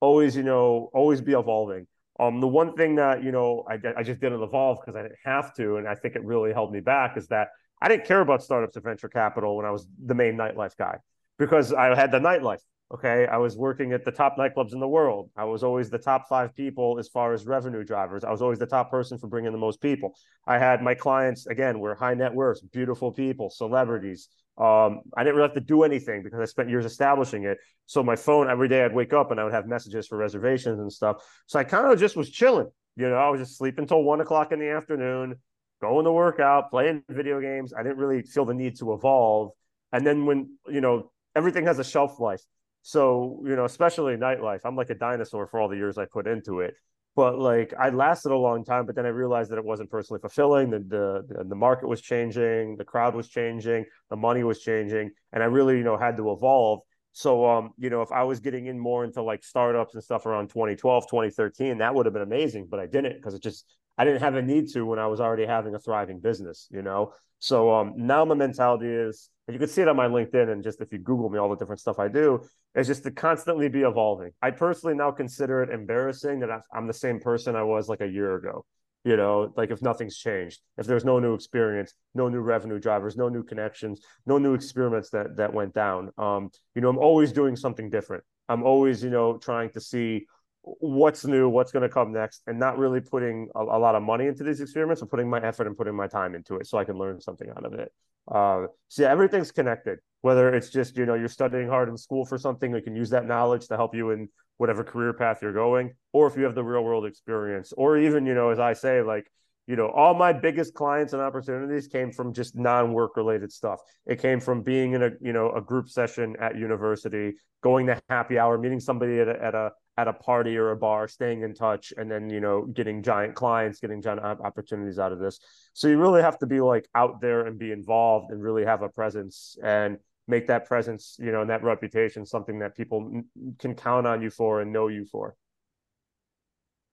always, 0.00 0.36
you 0.36 0.42
know, 0.42 0.90
always 0.92 1.20
be 1.20 1.32
evolving. 1.32 1.86
Um, 2.20 2.40
the 2.40 2.48
one 2.48 2.74
thing 2.74 2.96
that 2.96 3.22
you 3.22 3.30
know 3.30 3.64
I, 3.68 3.78
I 3.96 4.02
just 4.02 4.20
didn't 4.20 4.42
evolve 4.42 4.78
because 4.80 4.96
I 4.96 5.02
didn't 5.02 5.18
have 5.24 5.54
to, 5.54 5.76
and 5.76 5.88
I 5.88 5.94
think 5.94 6.16
it 6.16 6.24
really 6.24 6.52
held 6.52 6.72
me 6.72 6.80
back 6.80 7.16
is 7.16 7.28
that 7.28 7.48
I 7.80 7.88
didn't 7.88 8.06
care 8.06 8.20
about 8.20 8.42
startups 8.42 8.76
or 8.76 8.80
venture 8.80 9.08
capital 9.08 9.56
when 9.56 9.66
I 9.66 9.70
was 9.70 9.86
the 10.04 10.14
main 10.14 10.36
nightlife 10.36 10.76
guy 10.76 10.98
because 11.38 11.72
I 11.72 11.94
had 11.94 12.10
the 12.10 12.18
nightlife. 12.18 12.60
Okay. 12.94 13.26
I 13.26 13.36
was 13.36 13.56
working 13.56 13.92
at 13.92 14.04
the 14.04 14.10
top 14.10 14.36
nightclubs 14.38 14.72
in 14.72 14.80
the 14.80 14.88
world. 14.88 15.30
I 15.36 15.44
was 15.44 15.62
always 15.62 15.90
the 15.90 15.98
top 15.98 16.26
five 16.26 16.54
people 16.56 16.98
as 16.98 17.08
far 17.08 17.34
as 17.34 17.44
revenue 17.44 17.84
drivers. 17.84 18.24
I 18.24 18.30
was 18.30 18.40
always 18.40 18.58
the 18.58 18.66
top 18.66 18.90
person 18.90 19.18
for 19.18 19.26
bringing 19.26 19.52
the 19.52 19.58
most 19.58 19.82
people. 19.82 20.14
I 20.46 20.58
had 20.58 20.82
my 20.82 20.94
clients, 20.94 21.46
again, 21.46 21.80
were 21.80 21.94
high 21.94 22.14
net 22.14 22.32
worth, 22.32 22.60
beautiful 22.72 23.12
people, 23.12 23.50
celebrities. 23.50 24.28
Um, 24.56 25.02
I 25.16 25.22
didn't 25.22 25.36
really 25.36 25.48
have 25.48 25.54
to 25.54 25.60
do 25.60 25.82
anything 25.82 26.22
because 26.22 26.40
I 26.40 26.46
spent 26.46 26.70
years 26.70 26.86
establishing 26.86 27.44
it. 27.44 27.58
So 27.84 28.02
my 28.02 28.16
phone, 28.16 28.48
every 28.48 28.68
day 28.68 28.84
I'd 28.84 28.94
wake 28.94 29.12
up 29.12 29.30
and 29.30 29.38
I 29.38 29.44
would 29.44 29.52
have 29.52 29.66
messages 29.66 30.06
for 30.06 30.16
reservations 30.16 30.80
and 30.80 30.90
stuff. 30.90 31.22
So 31.46 31.58
I 31.58 31.64
kind 31.64 31.92
of 31.92 31.98
just 31.98 32.16
was 32.16 32.30
chilling. 32.30 32.68
You 32.96 33.10
know, 33.10 33.16
I 33.16 33.28
was 33.28 33.40
just 33.40 33.58
sleeping 33.58 33.82
until 33.82 34.02
one 34.02 34.20
o'clock 34.20 34.50
in 34.50 34.58
the 34.58 34.70
afternoon, 34.70 35.36
going 35.80 36.04
to 36.06 36.12
work 36.12 36.40
out, 36.40 36.70
playing 36.70 37.04
video 37.08 37.40
games. 37.40 37.72
I 37.72 37.82
didn't 37.82 37.98
really 37.98 38.22
feel 38.22 38.46
the 38.46 38.54
need 38.54 38.78
to 38.78 38.94
evolve. 38.94 39.52
And 39.92 40.06
then 40.06 40.26
when, 40.26 40.56
you 40.66 40.80
know, 40.80 41.12
everything 41.36 41.66
has 41.66 41.78
a 41.78 41.84
shelf 41.84 42.18
life. 42.18 42.40
So, 42.82 43.42
you 43.44 43.56
know, 43.56 43.64
especially 43.64 44.16
nightlife, 44.16 44.60
I'm 44.64 44.76
like 44.76 44.90
a 44.90 44.94
dinosaur 44.94 45.46
for 45.46 45.60
all 45.60 45.68
the 45.68 45.76
years 45.76 45.98
I 45.98 46.06
put 46.06 46.26
into 46.26 46.60
it. 46.60 46.74
But 47.16 47.38
like 47.38 47.74
I 47.78 47.90
lasted 47.90 48.30
a 48.30 48.36
long 48.36 48.64
time, 48.64 48.86
but 48.86 48.94
then 48.94 49.04
I 49.04 49.08
realized 49.08 49.50
that 49.50 49.58
it 49.58 49.64
wasn't 49.64 49.90
personally 49.90 50.20
fulfilling. 50.20 50.70
The, 50.70 50.78
the 50.78 51.44
the 51.44 51.56
market 51.56 51.88
was 51.88 52.00
changing, 52.00 52.76
the 52.76 52.84
crowd 52.84 53.14
was 53.14 53.28
changing, 53.28 53.86
the 54.08 54.16
money 54.16 54.44
was 54.44 54.60
changing, 54.60 55.10
and 55.32 55.42
I 55.42 55.46
really, 55.46 55.78
you 55.78 55.82
know, 55.82 55.96
had 55.96 56.16
to 56.18 56.30
evolve. 56.30 56.80
So 57.18 57.44
um, 57.50 57.70
you 57.76 57.90
know, 57.90 58.00
if 58.02 58.12
I 58.12 58.22
was 58.22 58.38
getting 58.38 58.66
in 58.66 58.78
more 58.78 59.02
into 59.02 59.24
like 59.24 59.42
startups 59.42 59.94
and 59.94 60.04
stuff 60.04 60.24
around 60.24 60.50
2012, 60.50 61.08
2013, 61.10 61.78
that 61.78 61.92
would 61.92 62.06
have 62.06 62.12
been 62.12 62.22
amazing, 62.22 62.68
but 62.70 62.78
I 62.78 62.86
didn't 62.86 63.14
because 63.14 63.34
it 63.34 63.42
just 63.42 63.64
I 63.98 64.04
didn't 64.04 64.20
have 64.20 64.36
a 64.36 64.42
need 64.42 64.68
to 64.74 64.82
when 64.86 65.00
I 65.00 65.08
was 65.08 65.20
already 65.20 65.44
having 65.44 65.74
a 65.74 65.80
thriving 65.80 66.20
business, 66.20 66.68
you 66.70 66.80
know. 66.80 67.12
So 67.40 67.74
um, 67.74 67.94
now 67.96 68.24
my 68.24 68.36
mentality 68.36 68.86
is, 68.86 69.30
and 69.48 69.54
you 69.56 69.58
can 69.58 69.68
see 69.68 69.82
it 69.82 69.88
on 69.88 69.96
my 69.96 70.06
LinkedIn, 70.06 70.48
and 70.48 70.62
just 70.62 70.80
if 70.80 70.92
you 70.92 71.00
Google 71.00 71.28
me, 71.28 71.40
all 71.40 71.48
the 71.48 71.56
different 71.56 71.80
stuff 71.80 71.98
I 71.98 72.06
do 72.06 72.40
is 72.76 72.86
just 72.86 73.02
to 73.02 73.10
constantly 73.10 73.68
be 73.68 73.80
evolving. 73.80 74.30
I 74.40 74.52
personally 74.52 74.94
now 74.94 75.10
consider 75.10 75.64
it 75.64 75.70
embarrassing 75.70 76.38
that 76.38 76.50
I'm 76.72 76.86
the 76.86 76.92
same 76.92 77.18
person 77.18 77.56
I 77.56 77.64
was 77.64 77.88
like 77.88 78.00
a 78.00 78.06
year 78.06 78.36
ago. 78.36 78.64
You 79.04 79.16
know, 79.16 79.52
like 79.56 79.70
if 79.70 79.80
nothing's 79.80 80.18
changed, 80.18 80.60
if 80.76 80.86
there's 80.86 81.04
no 81.04 81.18
new 81.18 81.34
experience, 81.34 81.94
no 82.14 82.28
new 82.28 82.40
revenue 82.40 82.78
drivers, 82.78 83.16
no 83.16 83.28
new 83.28 83.42
connections, 83.42 84.00
no 84.26 84.38
new 84.38 84.54
experiments 84.54 85.10
that 85.10 85.36
that 85.36 85.54
went 85.54 85.72
down. 85.72 86.10
Um, 86.18 86.50
you 86.74 86.82
know, 86.82 86.88
I'm 86.88 86.98
always 86.98 87.32
doing 87.32 87.56
something 87.56 87.90
different. 87.90 88.24
I'm 88.48 88.62
always, 88.62 89.02
you 89.02 89.10
know, 89.10 89.38
trying 89.38 89.70
to 89.70 89.80
see 89.80 90.26
what's 90.62 91.24
new, 91.24 91.48
what's 91.48 91.72
going 91.72 91.82
to 91.82 91.88
come 91.88 92.12
next, 92.12 92.42
and 92.46 92.58
not 92.58 92.78
really 92.78 93.00
putting 93.00 93.48
a, 93.54 93.60
a, 93.60 93.78
lot 93.78 93.94
of 93.94 94.02
money 94.02 94.26
into 94.26 94.44
these 94.44 94.60
experiments, 94.60 95.00
but 95.00 95.10
putting 95.10 95.30
my 95.30 95.40
effort 95.40 95.66
and 95.66 95.76
putting 95.76 95.94
my 95.94 96.06
time 96.06 96.34
into 96.34 96.56
it 96.56 96.66
so 96.66 96.78
I 96.78 96.84
can 96.84 96.98
learn 96.98 97.20
something 97.20 97.48
out 97.50 97.64
of 97.64 97.74
it. 97.74 97.92
Uh, 98.30 98.66
so 98.88 99.02
yeah, 99.02 99.10
everything's 99.10 99.52
connected. 99.52 99.98
Whether 100.20 100.54
it's 100.54 100.70
just 100.70 100.96
you 100.96 101.06
know 101.06 101.14
you're 101.14 101.28
studying 101.28 101.68
hard 101.68 101.88
in 101.88 101.96
school 101.96 102.24
for 102.24 102.38
something, 102.38 102.74
you 102.74 102.82
can 102.82 102.96
use 102.96 103.10
that 103.10 103.26
knowledge 103.26 103.68
to 103.68 103.76
help 103.76 103.94
you 103.94 104.10
in 104.10 104.28
whatever 104.56 104.82
career 104.82 105.12
path 105.12 105.38
you're 105.40 105.52
going, 105.52 105.94
or 106.12 106.26
if 106.26 106.36
you 106.36 106.44
have 106.44 106.54
the 106.54 106.64
real 106.64 106.82
world 106.82 107.06
experience, 107.06 107.72
or 107.76 107.98
even 107.98 108.26
you 108.26 108.34
know 108.34 108.50
as 108.50 108.58
I 108.58 108.72
say 108.72 109.02
like 109.02 109.30
you 109.68 109.76
know, 109.76 109.90
all 109.90 110.14
my 110.14 110.32
biggest 110.32 110.72
clients 110.72 111.12
and 111.12 111.20
opportunities 111.20 111.86
came 111.86 112.10
from 112.10 112.32
just 112.32 112.56
non-work 112.56 113.18
related 113.18 113.52
stuff. 113.52 113.80
It 114.06 114.18
came 114.18 114.40
from 114.40 114.62
being 114.62 114.94
in 114.94 115.02
a, 115.02 115.10
you 115.20 115.34
know, 115.34 115.52
a 115.52 115.60
group 115.60 115.90
session 115.90 116.36
at 116.40 116.56
university, 116.56 117.34
going 117.62 117.86
to 117.88 118.00
happy 118.08 118.38
hour, 118.38 118.56
meeting 118.56 118.80
somebody 118.80 119.20
at 119.20 119.28
a, 119.28 119.44
at 119.44 119.54
a 119.54 119.72
at 119.98 120.08
a 120.08 120.12
party 120.12 120.56
or 120.56 120.70
a 120.70 120.76
bar, 120.76 121.06
staying 121.06 121.42
in 121.42 121.52
touch, 121.52 121.92
and 121.98 122.10
then 122.10 122.30
you 122.30 122.40
know 122.40 122.62
getting 122.64 123.02
giant 123.02 123.34
clients, 123.34 123.78
getting 123.78 124.00
giant 124.00 124.20
opportunities 124.20 124.98
out 124.98 125.12
of 125.12 125.18
this. 125.18 125.38
So 125.74 125.88
you 125.88 125.98
really 125.98 126.22
have 126.22 126.38
to 126.38 126.46
be 126.46 126.60
like 126.60 126.88
out 126.94 127.20
there 127.20 127.46
and 127.46 127.58
be 127.58 127.70
involved 127.70 128.30
and 128.30 128.42
really 128.42 128.64
have 128.64 128.80
a 128.80 128.88
presence 128.88 129.58
and 129.62 129.98
make 130.26 130.46
that 130.46 130.66
presence, 130.66 131.16
you 131.18 131.30
know, 131.30 131.42
and 131.42 131.50
that 131.50 131.62
reputation 131.62 132.24
something 132.24 132.60
that 132.60 132.74
people 132.74 133.22
can 133.58 133.74
count 133.74 134.06
on 134.06 134.22
you 134.22 134.30
for 134.30 134.62
and 134.62 134.72
know 134.72 134.88
you 134.88 135.04
for. 135.04 135.34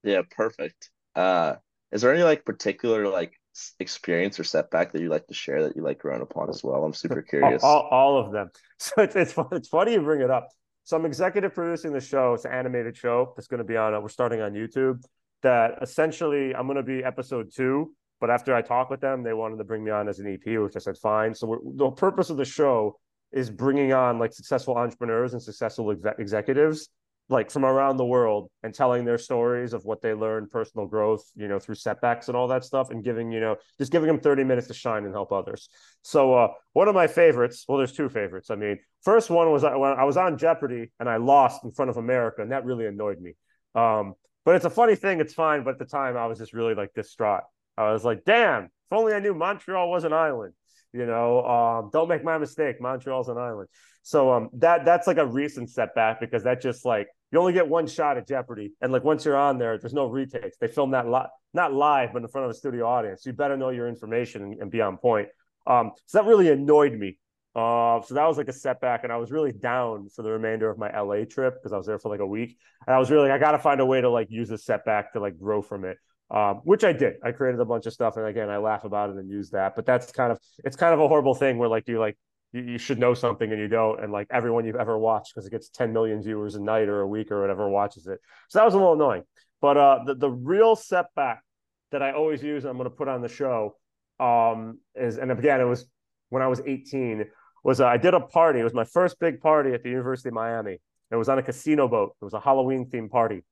Yeah, 0.03 0.21
perfect. 0.29 0.89
Uh, 1.15 1.55
is 1.91 2.01
there 2.01 2.13
any 2.13 2.23
like 2.23 2.45
particular 2.45 3.07
like 3.07 3.33
experience 3.79 4.39
or 4.39 4.43
setback 4.43 4.91
that 4.91 5.01
you 5.01 5.09
like 5.09 5.27
to 5.27 5.33
share 5.33 5.63
that 5.63 5.75
you 5.75 5.81
like 5.81 5.99
growing 5.99 6.21
upon 6.21 6.49
as 6.49 6.63
well? 6.63 6.83
I'm 6.83 6.93
super 6.93 7.21
curious. 7.29 7.63
all, 7.63 7.87
all, 7.91 8.17
of 8.17 8.31
them. 8.31 8.49
So 8.77 8.93
it's, 8.97 9.15
it's 9.15 9.33
it's 9.53 9.69
funny 9.69 9.93
you 9.93 10.01
bring 10.01 10.21
it 10.21 10.29
up. 10.29 10.49
So 10.83 10.97
I'm 10.97 11.05
executive 11.05 11.53
producing 11.53 11.93
the 11.93 12.01
show. 12.01 12.33
It's 12.33 12.45
an 12.45 12.51
animated 12.51 12.95
show 12.97 13.33
that's 13.35 13.47
going 13.47 13.59
to 13.59 13.63
be 13.63 13.77
on. 13.77 13.93
Uh, 13.93 14.01
we're 14.01 14.09
starting 14.09 14.41
on 14.41 14.53
YouTube. 14.53 15.01
That 15.41 15.79
essentially 15.81 16.53
I'm 16.53 16.67
going 16.67 16.77
to 16.77 16.83
be 16.83 17.03
episode 17.03 17.51
two. 17.55 17.93
But 18.19 18.29
after 18.29 18.55
I 18.55 18.61
talk 18.61 18.89
with 18.89 19.01
them, 19.01 19.23
they 19.23 19.33
wanted 19.33 19.57
to 19.57 19.63
bring 19.63 19.83
me 19.83 19.91
on 19.91 20.07
as 20.07 20.19
an 20.19 20.27
EP, 20.27 20.59
which 20.59 20.75
I 20.75 20.79
said 20.79 20.97
fine. 20.97 21.33
So 21.33 21.61
the 21.75 21.91
purpose 21.91 22.29
of 22.29 22.37
the 22.37 22.45
show 22.45 22.97
is 23.31 23.49
bringing 23.49 23.93
on 23.93 24.19
like 24.19 24.33
successful 24.33 24.77
entrepreneurs 24.77 25.33
and 25.33 25.41
successful 25.41 25.93
executives 26.17 26.89
like 27.27 27.49
from 27.49 27.65
around 27.65 27.97
the 27.97 28.05
world 28.05 28.49
and 28.61 28.73
telling 28.73 29.03
their 29.03 29.17
stories 29.17 29.73
of 29.73 29.83
what 29.83 30.01
they 30.01 30.13
learned 30.13 30.51
personal 30.51 30.85
growth 30.85 31.23
you 31.35 31.47
know 31.47 31.57
through 31.57 31.75
setbacks 31.75 32.27
and 32.27 32.37
all 32.37 32.47
that 32.47 32.63
stuff 32.63 32.91
and 32.91 33.03
giving 33.03 33.31
you 33.31 33.39
know 33.39 33.55
just 33.79 33.91
giving 33.91 34.07
them 34.07 34.19
30 34.19 34.43
minutes 34.43 34.67
to 34.67 34.73
shine 34.73 35.05
and 35.05 35.13
help 35.13 35.31
others. 35.31 35.69
So 36.03 36.33
uh 36.33 36.47
one 36.73 36.87
of 36.87 36.95
my 36.95 37.07
favorites 37.07 37.65
well 37.67 37.77
there's 37.77 37.93
two 37.93 38.09
favorites 38.09 38.51
i 38.51 38.55
mean 38.55 38.79
first 39.03 39.29
one 39.29 39.51
was 39.51 39.63
when 39.63 39.73
i 39.73 40.03
was 40.03 40.17
on 40.17 40.37
jeopardy 40.37 40.91
and 40.99 41.09
i 41.09 41.17
lost 41.17 41.63
in 41.63 41.71
front 41.71 41.89
of 41.89 41.97
america 41.97 42.41
and 42.41 42.51
that 42.51 42.65
really 42.65 42.85
annoyed 42.85 43.19
me. 43.19 43.33
Um 43.73 44.13
but 44.45 44.55
it's 44.55 44.65
a 44.65 44.69
funny 44.69 44.95
thing 44.95 45.19
it's 45.19 45.33
fine 45.33 45.63
but 45.63 45.71
at 45.71 45.79
the 45.79 45.85
time 45.85 46.15
i 46.15 46.27
was 46.27 46.37
just 46.37 46.53
really 46.53 46.75
like 46.75 46.93
distraught. 46.93 47.43
I 47.77 47.91
was 47.91 48.05
like 48.05 48.23
damn 48.23 48.65
if 48.65 48.69
only 48.91 49.13
i 49.13 49.19
knew 49.19 49.33
montreal 49.33 49.89
was 49.89 50.03
an 50.03 50.13
island 50.13 50.53
you 50.95 51.05
know 51.05 51.43
um 51.45 51.89
don't 51.91 52.07
make 52.07 52.23
my 52.23 52.37
mistake 52.37 52.79
montreal's 52.79 53.27
an 53.27 53.37
island 53.37 53.67
so 54.01 54.31
um 54.31 54.49
that 54.53 54.85
that's 54.85 55.07
like 55.07 55.17
a 55.17 55.25
recent 55.25 55.69
setback 55.69 56.19
because 56.19 56.43
that 56.43 56.61
just 56.61 56.85
like 56.85 57.07
you 57.35 57.41
only 57.41 57.51
get 57.51 57.67
one 57.67 57.85
shot 57.85 58.17
at 58.17 58.29
Jeopardy, 58.29 58.71
and 58.79 58.93
like 58.93 59.03
once 59.03 59.25
you're 59.25 59.35
on 59.35 59.57
there, 59.57 59.77
there's 59.77 59.93
no 59.93 60.05
retakes. 60.05 60.55
They 60.57 60.69
film 60.69 60.91
that 60.91 61.05
li- 61.09 61.27
not 61.53 61.73
live, 61.73 62.13
but 62.13 62.21
in 62.21 62.29
front 62.29 62.45
of 62.45 62.51
a 62.51 62.53
studio 62.53 62.87
audience. 62.87 63.23
So 63.23 63.29
you 63.29 63.35
better 63.35 63.57
know 63.57 63.71
your 63.71 63.89
information 63.89 64.41
and, 64.43 64.61
and 64.61 64.71
be 64.71 64.79
on 64.79 64.95
point. 64.95 65.27
Um, 65.67 65.91
so 66.05 66.19
that 66.19 66.29
really 66.29 66.49
annoyed 66.49 66.93
me. 66.93 67.17
Uh, 67.53 68.01
so 68.03 68.13
that 68.13 68.25
was 68.25 68.37
like 68.37 68.47
a 68.47 68.53
setback, 68.53 69.03
and 69.03 69.11
I 69.11 69.17
was 69.17 69.31
really 69.31 69.51
down 69.51 70.07
for 70.15 70.21
the 70.21 70.31
remainder 70.31 70.69
of 70.69 70.77
my 70.77 70.97
LA 70.97 71.25
trip 71.25 71.55
because 71.55 71.73
I 71.73 71.77
was 71.77 71.85
there 71.85 71.99
for 71.99 72.07
like 72.07 72.21
a 72.21 72.25
week, 72.25 72.57
and 72.87 72.95
I 72.95 72.99
was 72.99 73.11
really 73.11 73.27
like, 73.27 73.35
I 73.35 73.37
got 73.37 73.51
to 73.51 73.59
find 73.59 73.81
a 73.81 73.85
way 73.85 73.99
to 73.99 74.09
like 74.09 74.31
use 74.31 74.49
a 74.51 74.57
setback 74.57 75.11
to 75.11 75.19
like 75.19 75.37
grow 75.37 75.61
from 75.61 75.83
it. 75.83 75.97
Um, 76.31 76.61
which 76.63 76.83
I 76.83 76.91
did. 76.91 77.15
I 77.23 77.31
created 77.31 77.59
a 77.59 77.65
bunch 77.65 77.85
of 77.85 77.93
stuff, 77.93 78.17
and 78.17 78.25
again, 78.25 78.49
I 78.49 78.57
laugh 78.57 78.83
about 78.83 79.11
it 79.11 79.15
and 79.17 79.29
use 79.29 79.51
that. 79.51 79.75
But 79.75 79.85
that's 79.85 80.11
kind 80.11 80.31
of 80.31 80.39
it's 80.63 80.75
kind 80.75 80.93
of 80.93 80.99
a 80.99 81.07
horrible 81.07 81.35
thing 81.35 81.57
where 81.57 81.69
like 81.69 81.87
you 81.87 81.99
like 81.99 82.17
you, 82.51 82.61
you 82.61 82.77
should 82.79 82.97
know 82.97 83.13
something 83.13 83.51
and 83.51 83.61
you 83.61 83.67
don't, 83.67 84.03
and 84.03 84.11
like 84.11 84.27
everyone 84.31 84.65
you've 84.65 84.75
ever 84.75 84.97
watched 84.97 85.35
because 85.35 85.45
it 85.45 85.51
gets 85.51 85.69
10 85.69 85.93
million 85.93 86.23
viewers 86.23 86.55
a 86.55 86.61
night 86.61 86.89
or 86.89 87.01
a 87.01 87.07
week 87.07 87.31
or 87.31 87.41
whatever 87.41 87.69
watches 87.69 88.07
it. 88.07 88.19
So 88.49 88.57
that 88.57 88.65
was 88.65 88.73
a 88.73 88.77
little 88.77 88.93
annoying. 88.93 89.23
But 89.61 89.77
uh, 89.77 89.99
the 90.05 90.15
the 90.15 90.29
real 90.29 90.75
setback 90.75 91.43
that 91.91 92.01
I 92.01 92.13
always 92.13 92.41
use, 92.41 92.63
and 92.63 92.71
I'm 92.71 92.77
going 92.77 92.89
to 92.89 92.95
put 92.95 93.07
on 93.07 93.21
the 93.21 93.29
show, 93.29 93.75
um, 94.19 94.79
is 94.95 95.17
and 95.17 95.31
again, 95.31 95.61
it 95.61 95.65
was 95.65 95.85
when 96.29 96.41
I 96.41 96.47
was 96.47 96.61
18. 96.65 97.25
Was 97.63 97.81
uh, 97.81 97.85
I 97.85 97.97
did 97.97 98.15
a 98.15 98.19
party? 98.19 98.59
It 98.59 98.63
was 98.63 98.73
my 98.73 98.83
first 98.83 99.19
big 99.19 99.41
party 99.41 99.73
at 99.73 99.83
the 99.83 99.89
University 99.89 100.29
of 100.29 100.33
Miami. 100.33 100.79
It 101.11 101.15
was 101.15 101.29
on 101.29 101.37
a 101.37 101.43
casino 101.43 101.87
boat. 101.87 102.15
It 102.21 102.25
was 102.25 102.33
a 102.33 102.39
Halloween 102.39 102.87
themed 102.87 103.09
party. 103.09 103.43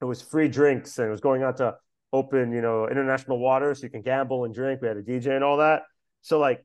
It 0.00 0.04
was 0.04 0.20
free 0.20 0.48
drinks 0.48 0.98
and 0.98 1.08
it 1.08 1.10
was 1.10 1.20
going 1.20 1.42
out 1.42 1.56
to 1.58 1.76
open, 2.14 2.52
you 2.52 2.62
know, 2.62 2.88
international 2.88 3.38
waters 3.40 3.80
so 3.80 3.86
you 3.86 3.90
can 3.90 4.02
gamble 4.02 4.44
and 4.44 4.54
drink. 4.54 4.80
We 4.80 4.86
had 4.88 4.96
a 4.96 5.02
DJ 5.02 5.34
and 5.34 5.42
all 5.42 5.56
that. 5.56 5.82
So 6.22 6.38
like 6.38 6.64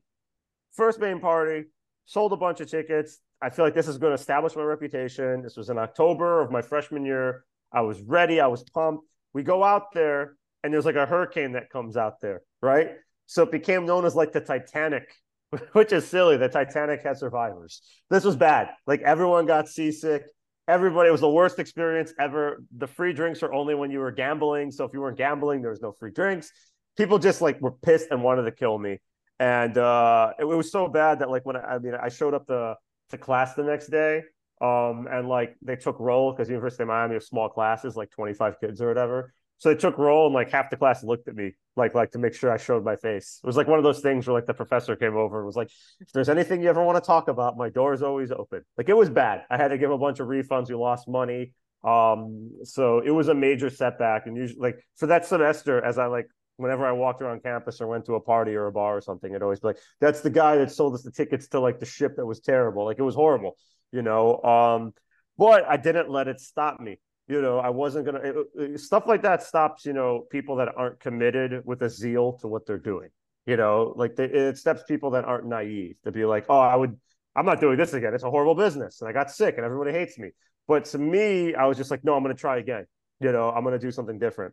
first 0.72 1.00
main 1.00 1.18
party, 1.18 1.64
sold 2.04 2.32
a 2.32 2.36
bunch 2.36 2.60
of 2.60 2.70
tickets. 2.70 3.18
I 3.42 3.50
feel 3.50 3.64
like 3.64 3.74
this 3.74 3.88
is 3.88 3.98
going 3.98 4.10
to 4.10 4.20
establish 4.20 4.54
my 4.54 4.62
reputation. 4.62 5.42
This 5.42 5.56
was 5.56 5.68
in 5.68 5.76
October 5.76 6.40
of 6.40 6.52
my 6.52 6.62
freshman 6.62 7.04
year. 7.04 7.44
I 7.72 7.80
was 7.80 8.00
ready. 8.00 8.40
I 8.40 8.46
was 8.46 8.62
pumped. 8.62 9.04
We 9.32 9.42
go 9.42 9.64
out 9.64 9.92
there, 9.92 10.36
and 10.62 10.72
there's 10.72 10.84
like 10.84 10.96
a 10.96 11.06
hurricane 11.06 11.52
that 11.52 11.70
comes 11.70 11.96
out 11.96 12.20
there, 12.20 12.42
right? 12.62 12.90
So 13.26 13.42
it 13.42 13.50
became 13.50 13.86
known 13.86 14.04
as 14.04 14.14
like 14.14 14.32
the 14.32 14.40
Titanic, 14.40 15.08
which 15.72 15.92
is 15.92 16.06
silly. 16.06 16.36
The 16.36 16.48
Titanic 16.48 17.02
had 17.02 17.16
survivors. 17.16 17.82
This 18.08 18.24
was 18.24 18.36
bad. 18.36 18.70
Like 18.86 19.02
everyone 19.02 19.46
got 19.46 19.68
seasick. 19.68 20.24
Everybody, 20.70 21.08
it 21.08 21.12
was 21.12 21.20
the 21.20 21.28
worst 21.28 21.58
experience 21.58 22.12
ever. 22.18 22.62
The 22.76 22.86
free 22.86 23.12
drinks 23.12 23.42
are 23.42 23.52
only 23.52 23.74
when 23.74 23.90
you 23.90 23.98
were 23.98 24.12
gambling. 24.12 24.70
So 24.70 24.84
if 24.84 24.92
you 24.92 25.00
weren't 25.00 25.18
gambling, 25.18 25.62
there 25.62 25.70
was 25.70 25.82
no 25.82 25.92
free 25.92 26.12
drinks. 26.12 26.52
People 26.96 27.18
just 27.18 27.40
like 27.40 27.60
were 27.60 27.72
pissed 27.72 28.08
and 28.10 28.22
wanted 28.22 28.42
to 28.42 28.52
kill 28.52 28.78
me 28.78 28.98
and 29.40 29.78
uh, 29.78 30.34
it, 30.38 30.42
it, 30.42 30.54
was 30.54 30.70
so 30.70 30.86
bad 30.86 31.18
that 31.20 31.30
like 31.30 31.44
when 31.46 31.56
I, 31.56 31.60
I 31.60 31.78
mean 31.78 31.94
I 31.94 32.10
showed 32.10 32.34
up 32.34 32.46
the 32.46 32.76
to 33.08 33.18
class 33.18 33.54
the 33.54 33.64
next 33.64 33.88
day, 33.88 34.22
um, 34.60 35.08
and 35.10 35.28
like 35.28 35.56
they 35.62 35.76
took 35.76 35.98
roll 35.98 36.30
because 36.30 36.48
University 36.48 36.82
of 36.84 36.88
Miami 36.88 37.14
has 37.14 37.26
small 37.26 37.48
classes, 37.48 37.96
like 37.96 38.10
twenty 38.10 38.34
five 38.34 38.60
kids 38.60 38.80
or 38.80 38.88
whatever. 38.88 39.32
So 39.60 39.68
they 39.68 39.78
took 39.78 39.98
roll 39.98 40.24
and 40.24 40.34
like 40.34 40.50
half 40.50 40.70
the 40.70 40.76
class 40.78 41.04
looked 41.04 41.28
at 41.28 41.36
me 41.36 41.52
like 41.76 41.94
like 41.94 42.12
to 42.12 42.18
make 42.18 42.32
sure 42.32 42.50
I 42.50 42.56
showed 42.56 42.82
my 42.82 42.96
face. 42.96 43.40
It 43.44 43.46
was 43.46 43.58
like 43.58 43.68
one 43.68 43.78
of 43.78 43.84
those 43.84 44.00
things 44.00 44.26
where 44.26 44.34
like 44.34 44.46
the 44.46 44.54
professor 44.54 44.96
came 44.96 45.16
over 45.16 45.38
and 45.38 45.46
was 45.46 45.54
like, 45.54 45.70
if 46.00 46.10
there's 46.12 46.30
anything 46.30 46.62
you 46.62 46.70
ever 46.70 46.82
want 46.82 46.96
to 46.96 47.06
talk 47.06 47.28
about, 47.28 47.58
my 47.58 47.68
door 47.68 47.92
is 47.92 48.02
always 48.02 48.32
open. 48.32 48.62
Like 48.78 48.88
it 48.88 48.96
was 48.96 49.10
bad. 49.10 49.44
I 49.50 49.58
had 49.58 49.68
to 49.68 49.76
give 49.76 49.90
a 49.90 49.98
bunch 49.98 50.18
of 50.18 50.28
refunds. 50.28 50.70
We 50.70 50.76
lost 50.76 51.06
money. 51.08 51.52
Um, 51.84 52.52
so 52.64 53.00
it 53.00 53.10
was 53.10 53.28
a 53.28 53.34
major 53.34 53.68
setback. 53.68 54.26
And 54.26 54.34
usually, 54.34 54.60
like 54.60 54.86
for 54.96 55.08
that 55.08 55.26
semester, 55.26 55.84
as 55.84 55.98
I 55.98 56.06
like, 56.06 56.26
whenever 56.56 56.86
I 56.86 56.92
walked 56.92 57.20
around 57.20 57.42
campus 57.42 57.82
or 57.82 57.86
went 57.86 58.06
to 58.06 58.14
a 58.14 58.20
party 58.20 58.54
or 58.54 58.66
a 58.66 58.72
bar 58.72 58.96
or 58.96 59.02
something, 59.02 59.30
it'd 59.30 59.42
always 59.42 59.60
be 59.60 59.68
like, 59.68 59.78
"That's 60.00 60.22
the 60.22 60.30
guy 60.30 60.56
that 60.56 60.70
sold 60.70 60.94
us 60.94 61.02
the 61.02 61.10
tickets 61.10 61.48
to 61.48 61.60
like 61.60 61.80
the 61.80 61.86
ship 61.86 62.16
that 62.16 62.24
was 62.24 62.40
terrible. 62.40 62.86
Like 62.86 62.98
it 62.98 63.02
was 63.02 63.14
horrible, 63.14 63.56
you 63.92 64.00
know." 64.00 64.42
Um, 64.42 64.94
but 65.36 65.64
I 65.66 65.76
didn't 65.76 66.10
let 66.10 66.28
it 66.28 66.40
stop 66.40 66.80
me. 66.80 66.98
You 67.30 67.40
know, 67.40 67.58
I 67.58 67.70
wasn't 67.70 68.08
it, 68.08 68.36
it, 68.56 68.80
stuff 68.80 69.04
like 69.06 69.22
that 69.22 69.42
stops 69.42 69.86
you 69.86 69.92
know 69.92 70.26
people 70.30 70.56
that 70.56 70.68
aren't 70.76 70.98
committed 70.98 71.62
with 71.64 71.80
a 71.82 71.88
zeal 71.88 72.32
to 72.40 72.48
what 72.48 72.66
they're 72.66 72.76
doing. 72.76 73.10
You 73.46 73.56
know, 73.56 73.94
like 73.96 74.16
they, 74.16 74.24
it 74.24 74.58
stops 74.58 74.82
people 74.82 75.12
that 75.12 75.24
aren't 75.24 75.46
naive 75.46 75.96
to 76.04 76.10
be 76.10 76.24
like, 76.24 76.46
"Oh, 76.48 76.58
I 76.58 76.76
would." 76.76 76.98
I'm 77.36 77.46
not 77.46 77.60
doing 77.60 77.78
this 77.78 77.92
again. 77.92 78.12
It's 78.12 78.24
a 78.24 78.30
horrible 78.30 78.56
business. 78.56 79.00
And 79.00 79.08
I 79.08 79.12
got 79.12 79.30
sick 79.30 79.54
and 79.56 79.64
everybody 79.64 79.92
hates 79.92 80.18
me. 80.18 80.30
But 80.66 80.84
to 80.86 80.98
me, 80.98 81.54
I 81.54 81.66
was 81.66 81.76
just 81.76 81.90
like, 81.90 82.02
no, 82.02 82.14
I'm 82.14 82.24
going 82.24 82.34
to 82.34 82.40
try 82.40 82.58
again. 82.58 82.86
You 83.20 83.30
know, 83.30 83.50
I'm 83.50 83.62
going 83.62 83.78
to 83.78 83.84
do 83.84 83.92
something 83.92 84.18
different. 84.18 84.52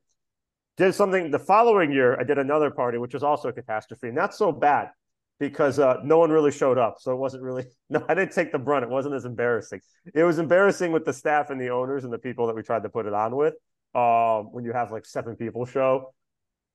Did 0.77 0.93
something 0.93 1.31
the 1.31 1.39
following 1.39 1.91
year, 1.91 2.19
I 2.19 2.23
did 2.23 2.37
another 2.37 2.69
party, 2.69 2.99
which 2.99 3.15
was 3.15 3.23
also 3.23 3.49
a 3.49 3.53
catastrophe. 3.53 4.11
Not 4.11 4.35
so 4.35 4.51
bad 4.51 4.91
because 5.39 5.79
uh, 5.79 5.97
no 6.03 6.17
one 6.17 6.31
really 6.31 6.51
showed 6.51 6.77
up. 6.77 6.97
So 6.99 7.11
it 7.11 7.17
wasn't 7.17 7.43
really, 7.43 7.65
no, 7.89 8.03
I 8.07 8.13
didn't 8.13 8.33
take 8.33 8.51
the 8.51 8.59
brunt. 8.59 8.83
It 8.83 8.89
wasn't 8.89 9.15
as 9.15 9.25
embarrassing. 9.25 9.81
It 10.13 10.23
was 10.23 10.39
embarrassing 10.39 10.91
with 10.91 11.05
the 11.05 11.13
staff 11.13 11.49
and 11.49 11.59
the 11.59 11.69
owners 11.69 12.03
and 12.03 12.13
the 12.13 12.17
people 12.17 12.47
that 12.47 12.55
we 12.55 12.63
tried 12.63 12.83
to 12.83 12.89
put 12.89 13.05
it 13.05 13.13
on 13.13 13.35
with 13.35 13.53
um, 13.95 14.51
when 14.51 14.63
you 14.63 14.73
have 14.73 14.91
like 14.91 15.05
seven 15.05 15.35
people 15.35 15.65
show. 15.65 16.13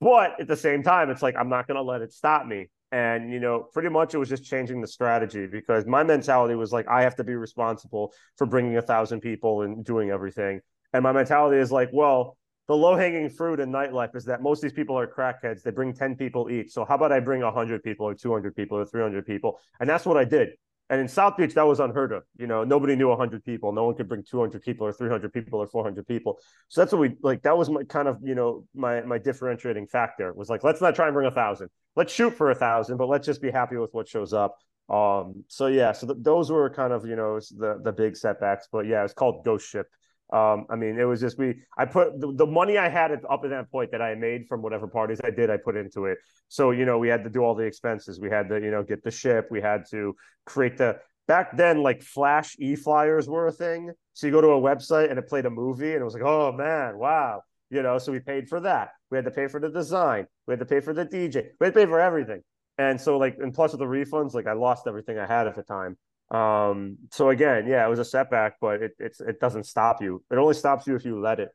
But 0.00 0.40
at 0.40 0.48
the 0.48 0.56
same 0.56 0.82
time, 0.82 1.10
it's 1.10 1.22
like, 1.22 1.36
I'm 1.38 1.48
not 1.48 1.66
going 1.68 1.76
to 1.76 1.82
let 1.82 2.02
it 2.02 2.12
stop 2.12 2.44
me. 2.46 2.68
And, 2.90 3.32
you 3.32 3.40
know, 3.40 3.68
pretty 3.72 3.88
much 3.88 4.14
it 4.14 4.18
was 4.18 4.28
just 4.28 4.44
changing 4.44 4.80
the 4.80 4.86
strategy 4.86 5.46
because 5.46 5.86
my 5.86 6.02
mentality 6.02 6.54
was 6.56 6.72
like, 6.72 6.86
I 6.88 7.02
have 7.02 7.16
to 7.16 7.24
be 7.24 7.34
responsible 7.34 8.12
for 8.36 8.46
bringing 8.46 8.76
a 8.76 8.82
thousand 8.82 9.20
people 9.20 9.62
and 9.62 9.84
doing 9.84 10.10
everything. 10.10 10.60
And 10.92 11.02
my 11.02 11.12
mentality 11.12 11.58
is 11.58 11.72
like, 11.72 11.88
well, 11.92 12.36
the 12.72 12.76
low 12.78 12.96
hanging 12.96 13.28
fruit 13.28 13.60
in 13.60 13.70
nightlife 13.70 14.16
is 14.16 14.24
that 14.24 14.40
most 14.40 14.60
of 14.60 14.62
these 14.62 14.72
people 14.72 14.98
are 14.98 15.06
crackheads. 15.06 15.62
They 15.62 15.70
bring 15.70 15.92
10 15.92 16.16
people 16.16 16.50
each. 16.50 16.72
So 16.72 16.86
how 16.86 16.94
about 16.94 17.12
I 17.12 17.20
bring 17.20 17.42
100 17.42 17.82
people 17.82 18.06
or 18.06 18.14
200 18.14 18.56
people 18.56 18.78
or 18.78 18.86
300 18.86 19.26
people? 19.26 19.60
And 19.78 19.86
that's 19.86 20.06
what 20.06 20.16
I 20.16 20.24
did. 20.24 20.52
And 20.88 20.98
in 20.98 21.06
South 21.06 21.36
Beach, 21.36 21.52
that 21.52 21.66
was 21.66 21.80
unheard 21.80 22.12
of. 22.12 22.22
You 22.38 22.46
know, 22.46 22.64
nobody 22.64 22.96
knew 22.96 23.08
100 23.08 23.44
people. 23.44 23.72
No 23.72 23.84
one 23.84 23.94
could 23.94 24.08
bring 24.08 24.22
200 24.22 24.62
people 24.62 24.86
or 24.86 24.92
300 24.94 25.30
people 25.34 25.60
or 25.60 25.66
400 25.66 26.06
people. 26.06 26.38
So 26.68 26.80
that's 26.80 26.92
what 26.92 27.02
we 27.02 27.14
like. 27.20 27.42
That 27.42 27.58
was 27.58 27.68
my 27.68 27.84
kind 27.84 28.08
of, 28.08 28.16
you 28.22 28.34
know, 28.34 28.64
my 28.74 29.02
my 29.02 29.18
differentiating 29.18 29.88
factor 29.88 30.32
was 30.32 30.48
like, 30.48 30.64
let's 30.64 30.80
not 30.80 30.94
try 30.94 31.08
and 31.08 31.14
bring 31.14 31.26
a 31.26 31.30
thousand. 31.30 31.68
Let's 31.94 32.10
shoot 32.10 32.34
for 32.34 32.52
a 32.52 32.54
thousand, 32.54 32.96
but 32.96 33.06
let's 33.10 33.26
just 33.26 33.42
be 33.42 33.50
happy 33.50 33.76
with 33.76 33.92
what 33.92 34.08
shows 34.08 34.32
up. 34.32 34.56
Um. 34.88 35.44
So 35.48 35.66
yeah. 35.66 35.92
So 35.92 36.06
th- 36.06 36.20
those 36.22 36.50
were 36.50 36.70
kind 36.70 36.94
of 36.94 37.04
you 37.04 37.16
know 37.16 37.38
the 37.38 37.82
the 37.84 37.92
big 37.92 38.16
setbacks. 38.16 38.66
But 38.72 38.86
yeah, 38.86 39.04
it's 39.04 39.12
called 39.12 39.44
Ghost 39.44 39.68
Ship. 39.68 39.86
Um, 40.32 40.66
I 40.70 40.76
mean, 40.76 40.98
it 40.98 41.04
was 41.04 41.20
just 41.20 41.38
we. 41.38 41.62
I 41.76 41.84
put 41.84 42.18
the, 42.18 42.32
the 42.32 42.46
money 42.46 42.78
I 42.78 42.88
had 42.88 43.12
at, 43.12 43.20
up 43.30 43.44
at 43.44 43.50
that 43.50 43.70
point 43.70 43.90
that 43.92 44.00
I 44.00 44.14
made 44.14 44.46
from 44.48 44.62
whatever 44.62 44.88
parties 44.88 45.20
I 45.22 45.30
did, 45.30 45.50
I 45.50 45.58
put 45.58 45.76
into 45.76 46.06
it. 46.06 46.18
So 46.48 46.70
you 46.70 46.86
know, 46.86 46.98
we 46.98 47.08
had 47.08 47.22
to 47.24 47.30
do 47.30 47.40
all 47.40 47.54
the 47.54 47.64
expenses. 47.64 48.18
We 48.18 48.30
had 48.30 48.48
to 48.48 48.58
you 48.60 48.70
know 48.70 48.82
get 48.82 49.04
the 49.04 49.10
ship. 49.10 49.48
We 49.50 49.60
had 49.60 49.84
to 49.90 50.16
create 50.46 50.78
the. 50.78 50.98
Back 51.28 51.56
then, 51.56 51.82
like 51.82 52.02
flash 52.02 52.56
e 52.58 52.74
flyers 52.74 53.28
were 53.28 53.46
a 53.46 53.52
thing. 53.52 53.92
So 54.14 54.26
you 54.26 54.32
go 54.32 54.40
to 54.40 54.48
a 54.48 54.60
website 54.60 55.08
and 55.10 55.18
it 55.18 55.28
played 55.28 55.46
a 55.46 55.50
movie, 55.50 55.92
and 55.92 56.00
it 56.00 56.04
was 56.04 56.14
like, 56.14 56.24
oh 56.24 56.50
man, 56.50 56.98
wow, 56.98 57.42
you 57.70 57.82
know. 57.82 57.98
So 57.98 58.10
we 58.10 58.18
paid 58.18 58.48
for 58.48 58.58
that. 58.60 58.90
We 59.10 59.18
had 59.18 59.26
to 59.26 59.30
pay 59.30 59.48
for 59.48 59.60
the 59.60 59.68
design. 59.68 60.26
We 60.46 60.52
had 60.52 60.60
to 60.60 60.66
pay 60.66 60.80
for 60.80 60.94
the 60.94 61.04
DJ. 61.04 61.48
We 61.60 61.66
had 61.66 61.74
to 61.74 61.80
pay 61.80 61.86
for 61.86 62.00
everything. 62.00 62.42
And 62.78 63.00
so 63.00 63.18
like, 63.18 63.36
and 63.38 63.52
plus 63.52 63.72
with 63.72 63.80
the 63.80 63.84
refunds, 63.84 64.34
like 64.34 64.46
I 64.46 64.54
lost 64.54 64.86
everything 64.86 65.18
I 65.18 65.26
had 65.26 65.46
at 65.46 65.54
the 65.54 65.62
time. 65.62 65.96
Um, 66.32 66.96
so 67.10 67.28
again, 67.28 67.66
yeah, 67.66 67.84
it 67.86 67.90
was 67.90 67.98
a 67.98 68.04
setback, 68.04 68.54
but 68.60 68.82
it 68.82 68.92
it 68.98 69.38
doesn't 69.38 69.64
stop 69.64 70.00
you. 70.00 70.24
It 70.30 70.36
only 70.36 70.54
stops 70.54 70.86
you 70.86 70.96
if 70.96 71.04
you 71.04 71.20
let 71.20 71.40
it. 71.40 71.50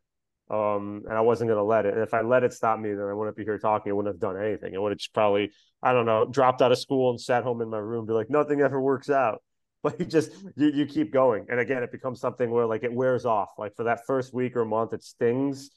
Um, 0.50 1.04
and 1.06 1.18
I 1.18 1.22
wasn't 1.22 1.50
gonna 1.50 1.64
let 1.64 1.86
it. 1.86 1.96
And 1.96 2.04
if 2.04 2.14
I 2.14 2.22
let 2.22 2.44
it 2.44 2.54
stop 2.54 2.80
me, 2.80 2.90
then 2.94 3.06
I 3.06 3.14
wouldn't 3.14 3.36
be 3.36 3.44
here 3.44 3.58
talking. 3.58 3.92
I 3.92 3.94
wouldn't 3.94 4.14
have 4.14 4.22
done 4.22 4.42
anything. 4.42 4.76
I 4.76 4.80
would 4.80 4.92
have 4.92 5.00
just 5.00 5.14
probably, 5.14 5.52
I 5.82 5.94
don't 5.94 6.06
know, 6.06 6.26
dropped 6.26 6.62
out 6.62 6.72
of 6.72 6.78
school 6.78 7.10
and 7.10 7.20
sat 7.20 7.44
home 7.44 7.62
in 7.62 7.70
my 7.70 7.80
room, 7.80 8.06
be 8.06 8.14
like, 8.14 8.30
nothing 8.30 8.62
ever 8.62 8.80
works 8.80 9.10
out. 9.10 9.42
But 9.84 10.00
you 10.00 10.06
just 10.08 10.32
you 10.56 10.72
you 10.72 10.86
keep 10.88 11.14
going. 11.14 11.46
And 11.50 11.60
again, 11.60 11.84
it 11.84 11.92
becomes 11.92 12.20
something 12.20 12.50
where 12.50 12.66
like 12.66 12.84
it 12.84 12.92
wears 12.92 13.26
off. 13.26 13.50
Like 13.60 13.76
for 13.76 13.84
that 13.84 14.02
first 14.08 14.34
week 14.34 14.56
or 14.58 14.66
month, 14.66 14.92
it 14.92 15.04
stings 15.04 15.70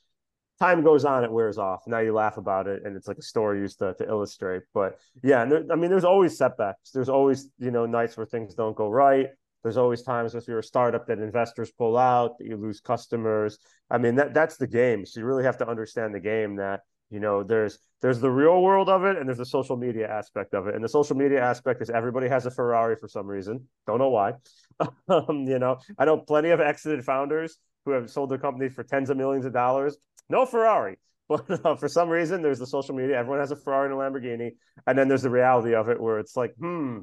time 0.61 0.83
goes 0.83 1.05
on, 1.05 1.25
it 1.25 1.33
wears 1.33 1.59
off. 1.59 1.83
Now 1.87 1.99
you 2.01 2.13
laugh 2.13 2.37
about 2.37 2.67
it, 2.67 2.83
and 2.85 2.97
it's 2.97 3.09
like 3.09 3.19
a 3.19 3.23
story 3.23 3.61
used 3.61 3.79
to, 3.79 3.95
to 3.95 4.09
illustrate. 4.09 4.63
But 4.75 4.99
yeah, 5.23 5.45
there, 5.45 5.65
I 5.71 5.77
mean, 5.77 5.91
there's 5.91 6.05
always 6.05 6.37
setbacks. 6.37 6.91
There's 6.93 7.09
always 7.09 7.49
you 7.59 7.71
know 7.71 7.87
nights 7.87 8.17
where 8.17 8.27
things 8.27 8.55
don't 8.55 8.77
go 8.77 8.89
right. 8.89 9.29
There's 9.63 9.77
always 9.77 10.03
times 10.03 10.35
if 10.35 10.49
you're 10.49 10.61
a 10.61 10.65
startup 10.65 11.07
that 11.07 11.19
investors 11.19 11.71
pull 11.71 11.97
out, 11.99 12.39
that 12.39 12.47
you 12.47 12.57
lose 12.57 12.81
customers. 12.81 13.59
I 13.91 13.99
mean, 13.99 14.15
that 14.17 14.35
that's 14.35 14.57
the 14.57 14.67
game. 14.67 15.05
So 15.07 15.21
you 15.21 15.27
really 15.27 15.45
have 15.45 15.59
to 15.59 15.69
understand 15.69 16.15
the 16.15 16.21
game. 16.21 16.57
That 16.57 16.81
you 17.11 17.21
know, 17.21 17.43
there's 17.43 17.79
there's 18.03 18.21
the 18.21 18.31
real 18.31 18.63
world 18.63 18.89
of 18.89 19.05
it, 19.05 19.17
and 19.17 19.27
there's 19.27 19.39
the 19.39 19.47
social 19.47 19.77
media 19.77 20.09
aspect 20.09 20.55
of 20.55 20.67
it. 20.67 20.75
And 20.75 20.85
the 20.85 20.89
social 20.89 21.17
media 21.17 21.43
aspect 21.43 21.83
is 21.83 21.91
everybody 21.91 22.29
has 22.29 22.47
a 22.47 22.51
Ferrari 22.51 22.97
for 22.97 23.09
some 23.09 23.27
reason. 23.27 23.67
Don't 23.87 23.99
know 23.99 24.11
why. 24.11 24.35
um, 25.09 25.47
you 25.47 25.59
know, 25.59 25.79
I 25.99 26.05
know 26.05 26.19
plenty 26.19 26.51
of 26.51 26.61
exited 26.61 27.05
founders 27.05 27.57
who 27.85 27.93
have 27.93 28.11
sold 28.11 28.31
their 28.31 28.39
company 28.39 28.69
for 28.69 28.85
tens 28.85 29.11
of 29.11 29.17
millions 29.17 29.47
of 29.47 29.53
dollars 29.53 29.97
no 30.31 30.47
Ferrari. 30.47 30.99
But 31.31 31.65
uh, 31.65 31.77
for 31.77 31.87
some 31.87 32.09
reason, 32.09 32.43
there's 32.43 32.59
the 32.59 32.67
social 32.67 32.93
media. 32.93 33.17
Everyone 33.17 33.39
has 33.39 33.53
a 33.53 33.57
Ferrari 33.57 33.89
and 33.89 33.95
a 33.95 34.03
Lamborghini. 34.03 34.51
And 34.89 34.99
then 34.99 35.07
there's 35.07 35.23
the 35.23 35.31
reality 35.31 35.77
of 35.77 35.89
it 35.89 36.01
where 36.01 36.19
it's 36.19 36.37
like, 36.37 36.57
hmm, 36.59 37.03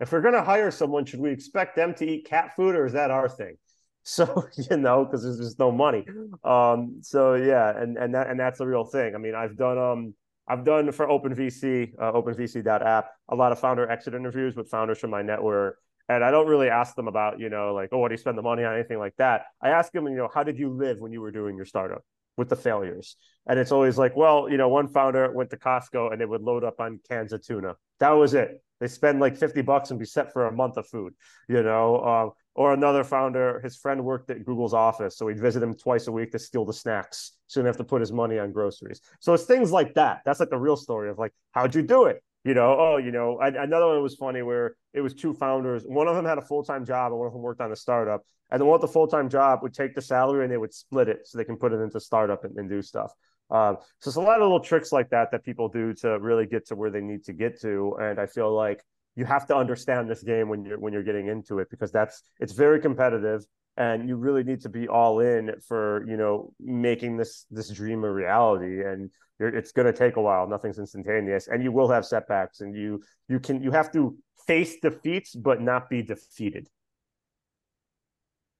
if 0.00 0.10
we're 0.10 0.22
going 0.22 0.32
to 0.32 0.42
hire 0.42 0.70
someone, 0.70 1.04
should 1.04 1.20
we 1.20 1.32
expect 1.32 1.76
them 1.76 1.92
to 1.96 2.06
eat 2.06 2.24
cat 2.24 2.56
food 2.56 2.74
or 2.74 2.86
is 2.86 2.94
that 2.94 3.10
our 3.10 3.28
thing? 3.28 3.56
So, 4.04 4.48
you 4.68 4.78
know, 4.78 5.04
because 5.04 5.22
there's 5.22 5.38
just 5.38 5.58
no 5.60 5.70
money. 5.70 6.04
Um, 6.42 7.02
so 7.02 7.34
yeah, 7.34 7.70
and 7.80 7.96
and 7.96 8.12
that 8.16 8.28
and 8.30 8.40
that's 8.40 8.58
the 8.58 8.66
real 8.66 8.84
thing. 8.84 9.14
I 9.14 9.18
mean, 9.18 9.36
I've 9.36 9.56
done 9.56 9.78
um 9.78 10.14
I've 10.48 10.64
done 10.64 10.90
for 10.90 11.06
OpenVC, 11.06 11.92
uh, 12.00 12.12
OpenVC.app, 12.12 13.06
a 13.28 13.36
lot 13.36 13.52
of 13.52 13.60
founder 13.60 13.88
exit 13.88 14.14
interviews 14.14 14.56
with 14.56 14.68
founders 14.68 14.98
from 14.98 15.10
my 15.10 15.22
network. 15.22 15.78
And 16.08 16.24
I 16.24 16.32
don't 16.32 16.48
really 16.48 16.68
ask 16.68 16.96
them 16.96 17.06
about, 17.06 17.38
you 17.38 17.48
know, 17.48 17.74
like, 17.74 17.90
oh, 17.92 17.98
what 17.98 18.08
do 18.08 18.14
you 18.14 18.18
spend 18.18 18.36
the 18.36 18.42
money 18.42 18.64
on, 18.64 18.74
anything 18.74 18.98
like 18.98 19.14
that. 19.18 19.44
I 19.62 19.68
ask 19.68 19.92
them, 19.92 20.08
you 20.08 20.16
know, 20.16 20.28
how 20.34 20.42
did 20.42 20.58
you 20.58 20.70
live 20.70 20.98
when 20.98 21.12
you 21.12 21.20
were 21.20 21.30
doing 21.30 21.56
your 21.56 21.64
startup? 21.64 22.04
With 22.36 22.48
the 22.48 22.56
failures. 22.56 23.16
And 23.46 23.58
it's 23.58 23.72
always 23.72 23.98
like, 23.98 24.16
well, 24.16 24.48
you 24.48 24.56
know, 24.56 24.68
one 24.68 24.88
founder 24.88 25.30
went 25.32 25.50
to 25.50 25.56
Costco 25.56 26.12
and 26.12 26.20
they 26.20 26.24
would 26.24 26.42
load 26.42 26.64
up 26.64 26.80
on 26.80 27.00
cans 27.08 27.32
of 27.32 27.44
tuna. 27.44 27.74
That 28.00 28.10
was 28.10 28.34
it. 28.34 28.62
They 28.80 28.88
spend 28.88 29.20
like 29.20 29.36
50 29.36 29.62
bucks 29.62 29.90
and 29.90 29.98
be 29.98 30.06
set 30.06 30.32
for 30.32 30.46
a 30.46 30.52
month 30.52 30.76
of 30.76 30.88
food, 30.88 31.14
you 31.48 31.62
know. 31.62 31.96
Uh, 31.96 32.30
or 32.54 32.72
another 32.74 33.02
founder, 33.02 33.60
his 33.60 33.76
friend 33.76 34.04
worked 34.04 34.30
at 34.30 34.44
Google's 34.44 34.74
office. 34.74 35.16
So 35.16 35.28
he'd 35.28 35.40
visit 35.40 35.62
him 35.62 35.74
twice 35.74 36.06
a 36.06 36.12
week 36.12 36.32
to 36.32 36.38
steal 36.38 36.64
the 36.64 36.72
snacks. 36.72 37.32
So 37.46 37.60
he 37.60 37.62
didn't 37.62 37.76
have 37.76 37.86
to 37.86 37.88
put 37.88 38.00
his 38.00 38.12
money 38.12 38.38
on 38.38 38.52
groceries. 38.52 39.00
So 39.20 39.32
it's 39.34 39.44
things 39.44 39.70
like 39.70 39.94
that. 39.94 40.20
That's 40.24 40.40
like 40.40 40.50
the 40.50 40.58
real 40.58 40.76
story 40.76 41.10
of 41.10 41.18
like, 41.18 41.32
how'd 41.52 41.74
you 41.74 41.82
do 41.82 42.06
it? 42.06 42.22
You 42.44 42.54
know, 42.54 42.76
oh, 42.78 42.96
you 42.96 43.12
know, 43.12 43.38
I, 43.38 43.48
another 43.48 43.86
one 43.86 44.02
was 44.02 44.16
funny 44.16 44.42
where 44.42 44.74
it 44.92 45.00
was 45.00 45.14
two 45.14 45.32
founders. 45.32 45.84
One 45.84 46.08
of 46.08 46.16
them 46.16 46.24
had 46.24 46.38
a 46.38 46.42
full 46.42 46.64
time 46.64 46.84
job 46.84 47.12
and 47.12 47.18
one 47.18 47.28
of 47.28 47.32
them 47.32 47.42
worked 47.42 47.60
on 47.60 47.70
a 47.70 47.76
startup. 47.76 48.24
And 48.50 48.60
the 48.60 48.64
one 48.64 48.74
with 48.74 48.82
the 48.82 48.92
full 48.92 49.06
time 49.06 49.28
job 49.28 49.60
would 49.62 49.74
take 49.74 49.94
the 49.94 50.02
salary 50.02 50.44
and 50.44 50.52
they 50.52 50.56
would 50.56 50.74
split 50.74 51.08
it 51.08 51.20
so 51.24 51.38
they 51.38 51.44
can 51.44 51.56
put 51.56 51.72
it 51.72 51.76
into 51.76 52.00
startup 52.00 52.44
and, 52.44 52.56
and 52.58 52.68
do 52.68 52.82
stuff. 52.82 53.12
Um, 53.50 53.76
so 54.00 54.08
it's 54.08 54.16
a 54.16 54.20
lot 54.20 54.36
of 54.36 54.42
little 54.42 54.60
tricks 54.60 54.92
like 54.92 55.10
that 55.10 55.30
that 55.30 55.44
people 55.44 55.68
do 55.68 55.92
to 55.94 56.18
really 56.18 56.46
get 56.46 56.66
to 56.68 56.74
where 56.74 56.90
they 56.90 57.00
need 57.00 57.24
to 57.24 57.32
get 57.32 57.60
to. 57.60 57.96
And 58.00 58.18
I 58.18 58.26
feel 58.26 58.52
like 58.52 58.82
you 59.14 59.24
have 59.24 59.46
to 59.46 59.56
understand 59.56 60.10
this 60.10 60.22
game 60.22 60.48
when 60.48 60.64
you're 60.64 60.78
when 60.78 60.92
you're 60.92 61.02
getting 61.02 61.28
into 61.28 61.58
it 61.58 61.68
because 61.70 61.92
that's 61.92 62.22
it's 62.40 62.52
very 62.52 62.80
competitive 62.80 63.44
and 63.76 64.08
you 64.08 64.16
really 64.16 64.44
need 64.44 64.60
to 64.62 64.68
be 64.68 64.88
all 64.88 65.20
in 65.20 65.52
for 65.66 66.04
you 66.06 66.16
know 66.16 66.52
making 66.60 67.16
this 67.16 67.46
this 67.50 67.70
dream 67.70 68.04
a 68.04 68.12
reality. 68.12 68.82
And 68.84 69.10
it's 69.38 69.72
going 69.72 69.86
to 69.86 69.92
take 69.92 70.16
a 70.16 70.22
while. 70.22 70.46
Nothing's 70.46 70.78
instantaneous. 70.78 71.48
And 71.48 71.62
you 71.62 71.72
will 71.72 71.88
have 71.88 72.04
setbacks 72.04 72.60
and 72.60 72.76
you 72.76 73.02
you 73.28 73.40
can 73.40 73.62
you 73.62 73.70
have 73.70 73.90
to 73.92 74.16
face 74.46 74.76
defeats 74.80 75.34
but 75.34 75.60
not 75.60 75.88
be 75.88 76.02
defeated. 76.02 76.68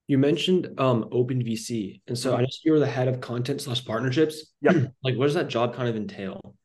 You 0.08 0.18
mentioned 0.18 0.68
um 0.78 1.04
openvc. 1.12 2.00
And 2.06 2.18
so 2.18 2.32
mm-hmm. 2.32 2.40
i 2.40 2.44
just 2.44 2.64
you 2.64 2.72
were 2.72 2.80
the 2.80 2.86
head 2.86 3.08
of 3.08 3.20
content 3.20 3.60
slash 3.60 3.84
partnerships. 3.84 4.52
Yeah. 4.60 4.72
Like 5.04 5.16
what 5.16 5.26
does 5.26 5.34
that 5.34 5.48
job 5.48 5.74
kind 5.74 5.88
of 5.88 5.96
entail? 5.96 6.56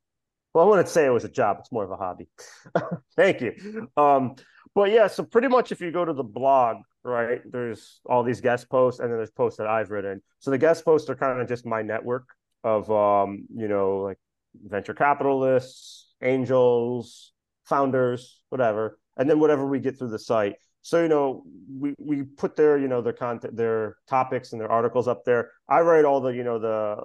Well 0.54 0.66
i 0.66 0.70
wouldn't 0.70 0.90
say 0.90 1.06
it 1.06 1.10
was 1.10 1.26
a 1.26 1.30
job. 1.30 1.58
It's 1.60 1.72
more 1.72 1.84
of 1.84 1.92
a 1.92 1.98
hobby. 1.98 2.30
Thank 3.16 3.42
you. 3.42 3.90
Um 3.98 4.36
but 4.74 4.92
yeah 4.92 5.08
so 5.08 5.24
pretty 5.24 5.48
much 5.48 5.72
if 5.72 5.82
you 5.82 5.92
go 5.92 6.06
to 6.06 6.14
the 6.14 6.24
blog 6.24 6.78
right 7.08 7.41
there's 7.52 8.02
all 8.06 8.24
these 8.24 8.41
guest 8.41 8.70
posts 8.70 9.00
and 9.00 9.10
then 9.10 9.17
there's 9.17 9.32
posts 9.32 9.58
that 9.58 9.67
i've 9.67 9.89
written 9.89 10.22
so 10.39 10.52
the 10.52 10.58
guest 10.58 10.86
posts 10.86 11.10
are 11.10 11.15
kind 11.15 11.41
of 11.41 11.48
just 11.48 11.65
my 11.65 11.82
network 11.82 12.28
of 12.63 12.91
um, 12.91 13.48
you 13.56 13.67
know, 13.67 14.00
like 14.00 14.17
venture 14.62 14.93
capitalists, 14.93 16.13
angels, 16.22 17.34
founders, 17.65 18.41
whatever, 18.50 19.00
and 19.17 19.30
then 19.30 19.39
whatever 19.39 19.65
we 19.65 19.80
get 19.80 19.98
through 19.98 20.10
the 20.10 20.20
site. 20.20 20.56
So 20.82 21.02
you 21.02 21.10
know, 21.10 21.43
we 21.80 21.93
we 22.00 22.24
put 22.24 22.56
their 22.56 22.78
you 22.78 22.88
know 22.88 23.02
their 23.02 23.13
content, 23.13 23.58
their 23.58 23.98
topics, 24.08 24.52
and 24.52 24.62
their 24.62 24.72
articles 24.72 25.08
up 25.08 25.26
there. 25.26 25.52
I 25.67 25.82
write 25.82 26.06
all 26.06 26.22
the 26.22 26.30
you 26.30 26.43
know 26.43 26.60
the 26.60 26.96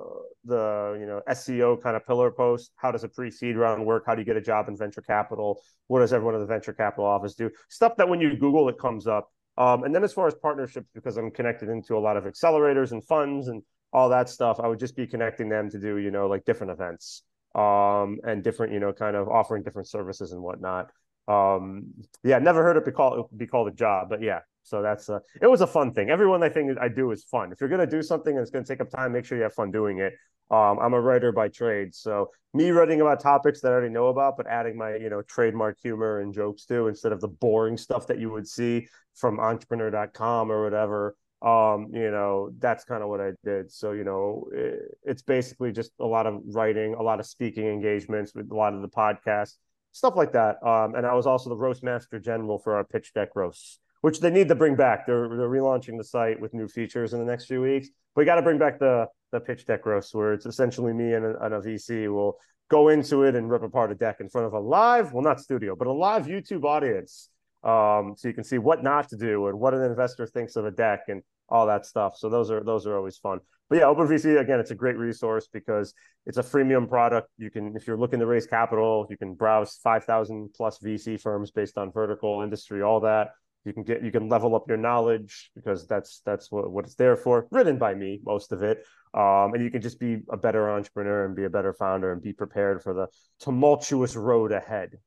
the 0.44 0.98
you 1.00 1.06
know 1.06 1.20
SEO 1.28 1.82
kind 1.82 1.96
of 1.96 2.06
pillar 2.06 2.30
posts. 2.30 2.70
How 2.76 2.92
does 2.92 3.02
a 3.02 3.08
pre-seed 3.08 3.56
round 3.56 3.84
work? 3.84 4.04
How 4.06 4.14
do 4.14 4.20
you 4.20 4.26
get 4.26 4.36
a 4.36 4.40
job 4.40 4.68
in 4.68 4.76
venture 4.76 5.02
capital? 5.02 5.62
What 5.88 6.00
does 6.00 6.12
everyone 6.12 6.34
in 6.34 6.40
the 6.40 6.46
venture 6.46 6.72
capital 6.72 7.06
office 7.06 7.34
do? 7.34 7.50
Stuff 7.70 7.96
that 7.96 8.08
when 8.08 8.20
you 8.20 8.36
Google 8.36 8.68
it 8.68 8.78
comes 8.78 9.06
up. 9.06 9.30
Um, 9.58 9.84
and 9.84 9.94
then 9.94 10.02
as 10.02 10.12
far 10.12 10.26
as 10.26 10.34
partnerships, 10.34 10.88
because 10.94 11.16
I'm 11.16 11.30
connected 11.30 11.68
into 11.68 11.96
a 11.96 12.00
lot 12.00 12.16
of 12.16 12.24
accelerators 12.24 12.92
and 12.92 13.04
funds 13.04 13.48
and 13.48 13.62
all 13.92 14.08
that 14.08 14.28
stuff, 14.28 14.58
I 14.60 14.66
would 14.66 14.78
just 14.78 14.96
be 14.96 15.06
connecting 15.06 15.48
them 15.48 15.70
to 15.70 15.78
do, 15.78 15.98
you 15.98 16.10
know, 16.10 16.26
like 16.26 16.44
different 16.44 16.72
events 16.72 17.22
um, 17.54 18.18
and 18.24 18.42
different, 18.42 18.72
you 18.72 18.80
know, 18.80 18.92
kind 18.92 19.16
of 19.16 19.28
offering 19.28 19.62
different 19.62 19.88
services 19.88 20.32
and 20.32 20.42
whatnot. 20.42 20.90
Um, 21.28 21.92
yeah, 22.24 22.38
never 22.38 22.62
heard 22.62 22.76
it 22.76 22.84
be 22.84 22.90
called 22.90 23.28
be 23.36 23.46
called 23.46 23.68
a 23.68 23.72
job, 23.72 24.08
but 24.08 24.22
yeah. 24.22 24.40
So 24.62 24.83
that's 24.83 25.09
uh, 25.09 25.20
it 25.40 25.46
was 25.46 25.61
a 25.61 25.66
fun 25.66 25.92
thing. 25.92 26.11
Everyone 26.11 26.42
I 26.42 26.48
think 26.48 26.79
I 26.81 26.88
do 26.88 27.11
is 27.11 27.25
fun. 27.25 27.53
If 27.53 27.61
you're 27.61 27.70
gonna 27.70 27.87
do 27.87 28.03
something 28.03 28.35
and 28.37 28.42
it's 28.42 28.51
gonna 28.51 28.64
take 28.64 28.81
up 28.81 28.90
time, 28.90 29.12
make 29.12 29.25
sure 29.25 29.37
you 29.37 29.44
have 29.44 29.55
fun 29.55 29.70
doing 29.70 29.98
it. 29.98 30.14
Um, 30.51 30.79
I'm 30.81 30.92
a 30.92 31.01
writer 31.01 31.33
by 31.33 31.48
trade, 31.48 31.94
so 31.94 32.31
me 32.53 32.70
writing 32.70 33.01
about 33.01 33.20
topics 33.20 33.62
that 33.62 33.68
I 33.68 33.72
already 33.72 33.88
know 33.88 34.09
about, 34.09 34.37
but 34.37 34.46
adding 34.46 34.77
my 34.77 34.96
you 34.96 35.09
know 35.09 35.22
trademark 35.22 35.79
humor 35.81 36.20
and 36.20 36.33
jokes 36.35 36.64
to 36.66 36.88
instead 36.88 37.12
of 37.12 37.20
the 37.20 37.29
boring 37.29 37.77
stuff 37.77 38.07
that 38.09 38.18
you 38.18 38.31
would 38.31 38.46
see 38.46 38.87
from 39.14 39.40
entrepreneur.com 39.40 40.51
or 40.51 40.62
whatever 40.62 41.16
um 41.42 41.88
you 41.92 42.11
know 42.11 42.51
that's 42.59 42.85
kind 42.85 43.03
of 43.03 43.09
what 43.09 43.20
i 43.20 43.33
did 43.44 43.70
so 43.70 43.90
you 43.90 44.05
know 44.05 44.48
it, 44.53 44.96
it's 45.03 45.22
basically 45.22 45.72
just 45.72 45.90
a 45.98 46.07
lot 46.07 46.25
of 46.25 46.40
writing 46.46 46.94
a 46.94 47.03
lot 47.03 47.18
of 47.18 47.27
speaking 47.27 47.66
engagements 47.66 48.33
with 48.33 48.48
a 48.51 48.55
lot 48.55 48.72
of 48.72 48.81
the 48.81 48.88
podcasts 48.88 49.57
stuff 49.90 50.14
like 50.14 50.33
that 50.33 50.62
um 50.64 50.94
and 50.94 51.05
i 51.05 51.12
was 51.12 51.27
also 51.27 51.51
the 51.51 51.57
roast 51.57 51.83
master 51.83 52.20
general 52.20 52.59
for 52.59 52.77
our 52.77 52.85
pitch 52.85 53.12
deck 53.12 53.31
roasts 53.35 53.81
which 54.02 54.20
they 54.20 54.30
need 54.30 54.48
to 54.48 54.54
bring 54.54 54.76
back 54.76 55.06
they're, 55.06 55.28
they're 55.28 55.48
relaunching 55.48 55.96
the 55.96 56.04
site 56.04 56.40
with 56.40 56.54
new 56.54 56.68
features 56.68 57.12
in 57.12 57.18
the 57.18 57.24
next 57.24 57.46
few 57.46 57.60
weeks 57.60 57.88
we 58.14 58.24
got 58.24 58.36
to 58.36 58.42
bring 58.42 58.58
back 58.58 58.78
the 58.78 59.06
the 59.32 59.40
pitch 59.40 59.66
deck 59.66 59.86
roast 59.86 60.14
where 60.14 60.32
it's 60.34 60.46
essentially 60.46 60.92
me 60.92 61.14
and 61.14 61.24
a, 61.24 61.44
and 61.44 61.54
a 61.54 61.60
vc 61.60 62.12
will 62.12 62.36
go 62.70 62.88
into 62.88 63.24
it 63.24 63.34
and 63.34 63.50
rip 63.50 63.62
apart 63.62 63.90
a 63.90 63.94
deck 63.94 64.18
in 64.20 64.28
front 64.28 64.46
of 64.46 64.52
a 64.52 64.60
live 64.60 65.12
well 65.12 65.22
not 65.22 65.40
studio 65.40 65.74
but 65.74 65.86
a 65.86 65.92
live 65.92 66.26
youtube 66.26 66.64
audience 66.64 67.30
um, 67.64 68.14
so 68.16 68.26
you 68.26 68.34
can 68.34 68.44
see 68.44 68.58
what 68.58 68.82
not 68.82 69.08
to 69.10 69.16
do 69.16 69.46
and 69.46 69.58
what 69.58 69.72
an 69.72 69.82
investor 69.82 70.26
thinks 70.26 70.56
of 70.56 70.66
a 70.66 70.70
deck 70.70 71.02
and 71.08 71.22
all 71.48 71.66
that 71.66 71.86
stuff. 71.86 72.16
So 72.16 72.28
those 72.28 72.50
are 72.50 72.64
those 72.64 72.86
are 72.86 72.96
always 72.96 73.18
fun. 73.18 73.38
But 73.68 73.78
yeah, 73.78 73.84
OpenVC 73.84 74.40
again, 74.40 74.58
it's 74.58 74.70
a 74.70 74.74
great 74.74 74.96
resource 74.96 75.48
because 75.52 75.94
it's 76.26 76.38
a 76.38 76.42
freemium 76.42 76.88
product. 76.88 77.28
You 77.38 77.50
can, 77.50 77.76
if 77.76 77.86
you're 77.86 77.98
looking 77.98 78.18
to 78.20 78.26
raise 78.26 78.46
capital, 78.46 79.06
you 79.08 79.16
can 79.16 79.34
browse 79.34 79.78
five 79.82 80.04
thousand 80.04 80.50
plus 80.56 80.78
VC 80.78 81.20
firms 81.20 81.50
based 81.50 81.78
on 81.78 81.92
vertical 81.92 82.42
industry, 82.42 82.82
all 82.82 83.00
that. 83.00 83.28
You 83.64 83.72
can 83.72 83.85
get 83.85 84.03
you 84.03 84.11
can 84.11 84.29
level 84.29 84.55
up 84.57 84.64
your 84.68 84.77
knowledge 84.77 85.51
because 85.55 85.87
that's 85.87 86.20
that's 86.27 86.51
what, 86.51 86.70
what 86.70 86.85
it's 86.85 86.96
there 86.96 87.16
for. 87.16 87.46
Written 87.51 87.79
by 87.79 87.94
me, 87.94 88.20
most 88.25 88.53
of 88.53 88.62
it. 88.62 88.85
Um, 89.14 89.55
and 89.55 89.62
you 89.62 89.70
can 89.70 89.83
just 89.83 90.01
be 90.01 90.18
a 90.31 90.37
better 90.37 90.70
entrepreneur 90.70 91.27
and 91.27 91.37
be 91.37 91.44
a 91.44 91.51
better 91.51 91.72
founder 91.72 92.12
and 92.12 92.22
be 92.22 92.33
prepared 92.33 92.83
for 92.83 92.94
the 92.94 93.07
tumultuous 93.38 94.16
road 94.16 94.53
ahead. 94.53 94.98